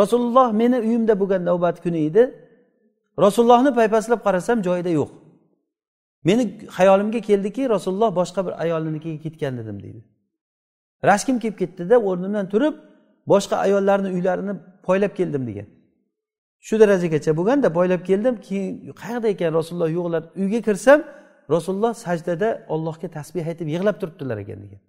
Rasululloh 0.00 0.48
meni 0.60 0.78
uyimda 0.86 1.14
bo'lgan 1.20 1.42
navbat 1.50 1.76
kuni 1.84 2.00
edi. 2.08 2.22
Rasulullohni 3.24 3.70
paypaslab 3.78 4.20
qarasam 4.26 4.58
joyida 4.66 4.90
yo'q. 4.98 5.10
Meni 6.24 6.68
hayolimga 6.68 7.20
keldiki 7.20 7.68
rasululloh 7.68 8.10
boshqa 8.20 8.46
bir 8.46 8.54
ayolinikiga 8.64 9.22
ketgan 9.22 9.58
dedim 9.58 9.82
deydi. 9.82 10.00
Rashkim 11.04 11.38
kelib 11.38 11.58
ketdida 11.58 11.96
o'rnimdan 12.08 12.48
turib 12.48 12.74
boshqa 13.32 13.56
ayollarni 13.56 14.08
uylarini 14.16 14.54
poylab 14.82 15.12
keldim 15.16 15.46
degan. 15.46 15.66
Shu 16.66 16.80
darajagacha 16.80 17.36
bo'lganda 17.38 17.68
poylab 17.72 18.02
keldim 18.10 18.34
keyin 18.46 18.92
qayerda 19.02 19.28
ekan 19.34 19.50
rasululloh 19.58 19.90
yo'qlar 19.98 20.22
uyga 20.42 20.60
kirsam 20.68 20.98
rasululloh 21.54 21.94
sajdada 21.94 22.48
ollohga 22.74 23.08
tasbeh 23.16 23.44
aytib 23.50 23.68
yig'lab 23.74 23.96
turibdilar 24.00 24.38
ekan 24.44 24.58
degan. 24.64 24.80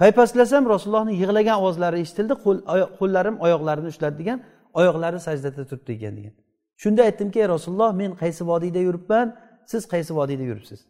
Paypaslasam 0.00 0.62
rasulullohni 0.74 1.14
yig'lagan 1.22 1.56
ovozlari 1.60 1.98
eshitildi 2.04 2.34
qo'llarim 2.98 3.36
oyoqlarini 3.44 3.88
ushladi 3.94 4.16
degan 4.22 4.38
oyoqlari 4.80 5.18
sajdada 5.26 5.62
turibdi 5.70 5.92
ekan 5.98 6.14
degan. 6.18 6.34
Shunda 6.82 7.02
aytdimki 7.08 7.38
ey 7.42 7.48
rasululloh 7.54 7.90
men 8.00 8.10
qaysi 8.22 8.42
vodiyda 8.50 8.80
yuribman? 8.86 9.26
Siz 9.66 9.82
qaysi 9.92 10.12
vodiyda 10.18 10.44
yuribsiz? 10.50 10.80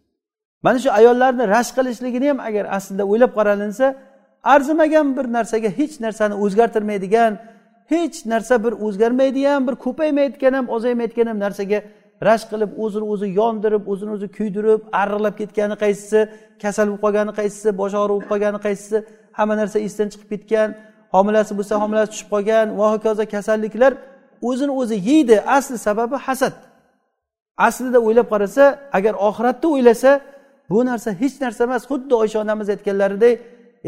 Mana 0.62 0.78
shu 0.78 0.90
ayollarni 0.90 1.44
rashk 1.54 1.74
qilishligini 1.78 2.26
ham 2.32 2.40
agar 2.48 2.64
aslida 2.76 3.04
o'ylab 3.12 3.32
qaralinsa 3.38 3.86
arzimagan 4.54 5.16
bir 5.16 5.26
narsaga 5.36 5.70
hech 5.80 5.94
narsani 6.04 6.34
o'zgartirmaydigan 6.44 7.32
hech 7.92 8.16
narsa 8.32 8.54
bir 8.64 8.72
o'zgarmaydigan 8.86 9.60
bir 9.66 9.74
ko'paymayotgan 9.84 10.52
ham 10.58 10.66
ozaymayotgan 10.76 11.26
ham 11.30 11.38
narsaga 11.44 11.78
rashk 12.28 12.46
qilib 12.52 12.70
o'zini 12.84 13.06
o'zi 13.12 13.26
yondirib 13.40 13.84
o'zini 13.92 14.10
o'zi 14.16 14.28
kuydirib 14.38 14.80
arriqlab 15.00 15.34
ketgani 15.40 15.76
qaysisi 15.82 16.20
kasal 16.62 16.86
bo'lib 16.88 17.02
qolgani 17.04 17.32
qaysisi 17.38 17.68
bosh 17.80 17.94
og'rib 18.00 18.14
bo'lib 18.16 18.28
qolgani 18.32 18.58
qaysisi 18.66 18.96
hamma 19.38 19.54
narsa 19.60 19.78
esdan 19.86 20.08
chiqib 20.12 20.28
ketgan 20.34 20.68
homilasi 21.14 21.52
bo'lsa 21.58 21.74
homilasi 21.82 22.10
tushib 22.12 22.28
qolgan 22.34 22.66
va 22.78 22.86
hokazo 22.94 23.24
kasalliklar 23.34 23.92
o'zini 24.48 24.72
o'zi 24.80 24.96
yeydi. 25.10 25.36
Asli 25.56 25.78
sababi 25.78 26.16
hasad. 26.26 26.54
Aslida 27.56 27.98
o'ylab 28.06 28.28
qarasa 28.32 28.64
agar 28.92 29.14
oxiratni 29.28 29.68
o'ylasa 29.74 30.10
bu 30.70 30.78
narsa 30.90 31.10
hech 31.20 31.36
narsa 31.44 31.64
emas 31.68 31.82
xuddi 31.90 32.14
oysha 32.22 32.38
onamiz 32.44 32.68
aytganlaridek 32.74 33.34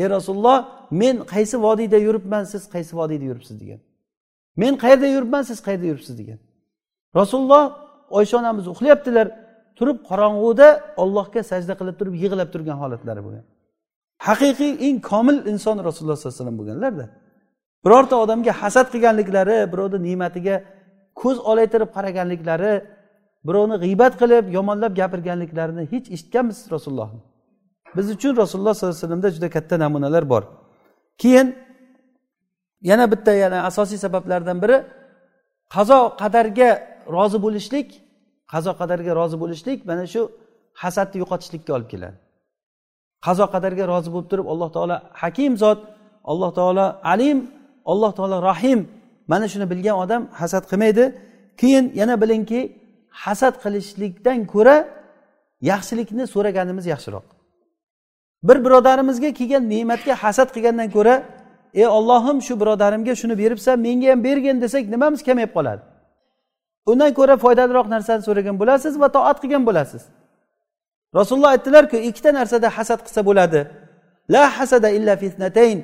ey 0.01 0.07
rasululloh 0.17 0.59
men 0.91 1.17
qaysi 1.33 1.57
vodiyda 1.67 1.99
yuribman 2.07 2.45
siz 2.53 2.63
qaysi 2.75 2.93
vodiyda 3.01 3.25
yuribsiz? 3.31 3.61
degan. 3.61 3.81
Men 4.57 4.73
qayerda 4.83 5.07
yuribman 5.17 5.43
siz 5.51 5.59
qayerda 5.67 5.87
yuribsiz? 5.91 6.15
degan. 6.21 6.39
Rasululloh 7.21 7.65
oysha 8.19 8.37
onamiz 8.43 8.65
uxlayaptilar 8.73 9.27
turib 9.79 9.99
qorong'uda 10.09 10.69
ollohga 11.03 11.43
sajda 11.51 11.75
qilib 11.81 11.97
turib 12.01 12.15
yig'lab 12.23 12.49
turgan 12.55 12.79
holatlari 12.83 13.21
bo'lgan. 13.27 13.45
Haqiqiy 14.29 14.73
eng 14.87 14.97
komil 15.11 15.37
inson 15.53 15.77
rasululloh 15.89 16.17
sollallohu 16.17 16.33
alayhi 16.33 16.43
vasallam 16.43 16.59
bo'lganlarda 16.61 17.07
birorta 17.85 18.15
odamga 18.25 18.53
hasad 18.63 18.87
qilganliklari 18.93 19.57
birovni 19.73 19.99
ne'matiga 20.09 20.57
ko'z 21.21 21.37
olaytirib 21.51 21.91
qaraganliklari 21.97 22.73
birovni 23.47 23.77
g'iybat 23.85 24.13
qilib 24.21 24.45
yomonlab 24.57 24.93
gapirganliklarini 25.01 25.85
hech 25.93 26.07
eshitganmisiz 26.15 26.67
rasulullohni 26.75 27.21
biz 27.97 28.11
uchun 28.11 28.37
rasululloh 28.43 28.75
sollallohu 28.75 28.95
alayhi 28.95 29.05
vasallamda 29.05 29.31
juda 29.37 29.49
katta 29.51 29.79
namunalar 29.79 30.25
bor. 30.33 30.43
Keyin 31.19 31.49
yana 32.91 33.05
bitta 33.13 33.33
yana 33.33 33.59
asosiy 33.71 33.99
sabablardan 34.05 34.63
biri 34.63 34.77
qazo 35.75 35.99
qadarga 36.23 36.71
rozi 37.17 37.39
bo'lishlik 37.45 37.89
qazo 38.53 38.71
qadarga 38.81 39.13
rozi 39.21 39.37
bo'lishlik 39.43 39.79
mana 39.91 40.05
shu 40.13 40.23
hasadni 40.83 41.17
yo'qotishlikka 41.23 41.71
olib 41.77 41.89
keladi. 41.93 42.17
Qazo 43.27 43.45
qadarga 43.55 43.85
rozi 43.93 44.09
bo'lib 44.15 44.29
turib 44.33 44.47
alloh 44.53 44.69
taolo 44.77 44.97
hakim 45.23 45.53
zot 45.63 45.79
alloh 46.33 46.51
taolo 46.59 46.87
alim 47.13 47.39
alloh 47.93 48.11
taolo 48.19 48.37
rahim 48.51 48.79
mana 49.33 49.47
shuni 49.53 49.67
bilgan 49.73 49.97
odam 50.05 50.23
hasad 50.41 50.65
qilmaydi. 50.71 51.05
Keyin 51.61 51.85
yana 52.01 52.15
bilingki 52.23 52.61
hasad 53.25 53.55
qilishlikdan 53.65 54.39
ko'ra 54.53 54.77
yaxshilikni 55.71 56.25
so'raganimiz 56.35 56.87
yaxshiroq. 56.93 57.27
Bir 58.49 58.59
birodarimizga 58.65 59.31
kelgan 59.39 59.65
ne'matga 59.73 60.15
hasad 60.23 60.49
qilgandan 60.55 60.89
ko'ra 60.97 61.15
ey 61.81 61.87
ollohim 61.99 62.39
shu 62.47 62.55
birodarimga 62.61 63.15
shuni 63.21 63.35
beribsan 63.43 63.77
menga 63.87 64.09
ham 64.13 64.21
bergin 64.29 64.57
desak 64.65 64.85
nimamiz 64.95 65.21
kamayib 65.29 65.53
qoladi? 65.57 65.83
Undan 66.91 67.11
ko'ra 67.19 67.35
foydaliroq 67.45 67.87
narsani 67.95 68.23
so'ragan 68.29 68.57
bo'lasiz 68.61 68.95
va 69.03 69.09
toat 69.17 69.37
qilgan 69.43 69.63
bo'lasiz. 69.69 70.03
Rasululloh 71.19 71.51
aytdilarku 71.57 71.97
ikkita 72.09 72.31
narsada 72.39 72.69
hasad 72.77 73.01
qilsa 73.07 73.21
bo'ladi. 73.29 73.61
La 74.35 74.45
hasada 74.57 74.89
illa 74.99 75.15
fitnatayn 75.23 75.79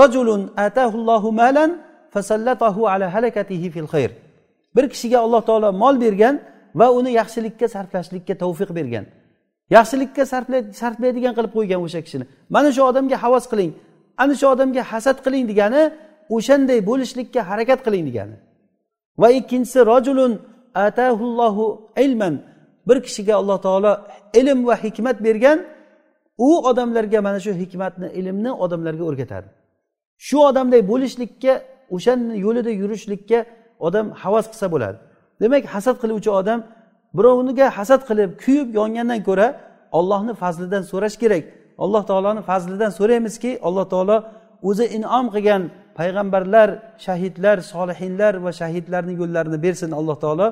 rajulun 0.00 0.42
atahullohu 0.66 1.28
malan 1.42 1.70
fasallatahu 2.14 2.80
ala 2.92 3.06
halakatihi 3.14 3.68
fil 3.74 3.88
xayr 3.94 4.10
bir 4.76 4.84
kishiga 4.92 5.18
alloh 5.24 5.42
taolo 5.48 5.68
mol 5.82 5.94
bergan 6.04 6.34
va 6.74 6.86
uni 6.98 7.10
yaxshilikka 7.20 7.66
sarflashlikka 7.74 8.34
tavfiq 8.42 8.70
bergan. 8.78 9.04
Yaxshilikka 9.76 10.22
sarflaydigan 10.80 11.32
qilib 11.36 11.52
qo'ygan 11.56 11.80
o'sha 11.86 12.00
kishini. 12.06 12.24
Mana 12.54 12.68
shu 12.76 12.82
odamga 12.90 13.16
havas 13.24 13.44
qiling. 13.52 13.72
Ana 14.22 14.34
shu 14.40 14.46
odamga 14.54 14.82
hasad 14.92 15.18
qiling 15.24 15.44
degani 15.50 15.82
o'shanday 16.36 16.78
bo'lishlikka 16.90 17.40
harakat 17.50 17.80
qiling 17.86 18.04
degani. 18.08 18.36
Va 19.20 19.28
ikkinchisi 19.38 19.80
rojulun 19.90 20.32
atahullohu 20.86 21.64
ilman. 22.04 22.34
Bir 22.88 22.98
kishiga 23.06 23.34
alloh 23.40 23.58
taolo 23.66 23.92
ilm 24.40 24.58
va 24.68 24.74
hikmat 24.84 25.16
bergan. 25.26 25.58
U 26.48 26.50
odamlarga 26.70 27.20
mana 27.26 27.40
shu 27.44 27.52
hikmatni 27.62 28.08
ilmni 28.20 28.50
odamlarga 28.64 29.04
o'rgatadi. 29.10 29.48
Shu 30.26 30.38
odamday 30.50 30.82
bo'lishlikka 30.90 31.52
o'shani 31.96 32.34
yo'lida 32.44 32.72
yurishlikka 32.82 33.38
odam 33.86 34.06
havas 34.22 34.46
qilsa 34.52 34.66
bo'ladi. 34.74 34.98
Demak 35.40 35.64
hasad 35.74 35.96
qiluvchi 36.02 36.30
odam 36.40 36.60
birovniga 37.16 37.66
hasad 37.78 38.00
qilib 38.08 38.30
kuyib 38.42 38.68
yongandan 38.78 39.20
ko'ra 39.28 39.46
ollohni 39.98 40.32
fazlidan 40.42 40.82
so'rash 40.90 41.16
kerak. 41.22 41.44
Alloh 41.84 42.02
taoloni 42.10 42.42
fazlidan 42.50 42.90
so'raymizki 42.98 43.50
alloh 43.68 43.86
taolo 43.92 44.16
o'zi 44.68 44.84
inom 44.96 45.26
qilgan 45.34 45.62
payg'ambarlar 45.98 46.68
shahidlar 47.06 47.56
solihinlar 47.72 48.32
va 48.44 48.50
shahidlarni 48.60 49.14
yo'llarini 49.20 49.58
bersin 49.64 49.90
alloh 50.00 50.16
taolo. 50.24 50.46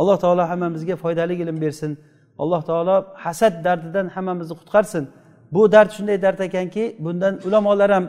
Alloh 0.00 0.16
taolo 0.24 0.42
hammamizga 0.50 0.96
foydali 1.02 1.34
ilm 1.42 1.56
bersin. 1.64 1.90
Alloh 2.42 2.62
taolo 2.70 2.96
hasad 3.24 3.54
dardidan 3.66 4.06
hammamizni 4.14 4.54
qutqarsin. 4.60 5.04
Bu 5.54 5.62
dard 5.74 5.90
shunday 5.96 6.18
dard 6.24 6.38
ekanki 6.48 6.84
bundan 7.04 7.34
ulamolar 7.46 7.90
ham 7.96 8.04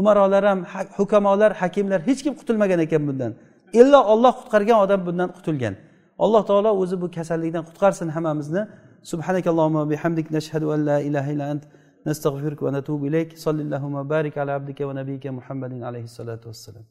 umarolar 0.00 0.44
ham 0.50 0.60
hukamolar 0.98 1.52
hakimlar 1.62 2.00
hech 2.08 2.20
kim 2.24 2.34
qutulmagan 2.40 2.80
ekan 2.86 3.02
bundan. 3.08 3.32
illo 3.79 3.99
olloh 4.13 4.33
qutqargan 4.39 4.77
odam 4.85 4.99
bundan 5.07 5.29
qutulgan 5.37 5.75
alloh 6.23 6.41
taolo 6.49 6.71
o'zi 6.81 6.95
bu 7.01 7.07
kasallikdan 7.17 7.63
qutqarsin 7.69 8.07
hammamizni 8.15 8.63
سبحانك 9.11 9.45
اللهم 9.51 9.75
وبحمدك 9.83 10.27
نشهد 10.37 10.63
أن 10.73 10.79
لا 10.89 10.97
إله 11.07 11.25
إلا 11.33 11.45
أنت 11.53 11.63
نستغفرك 12.07 12.59
ونتوب 12.65 13.01
إليك 13.09 13.29
صلى 13.45 13.61
اللهم 13.65 13.93
وبارك 14.01 14.33
على 14.41 14.51
عبدك 14.57 14.79
ونبيك 14.87 15.25
محمد 15.37 15.73
عليه 15.87 16.03
الصلاة 16.09 16.43
والسلام 16.49 16.85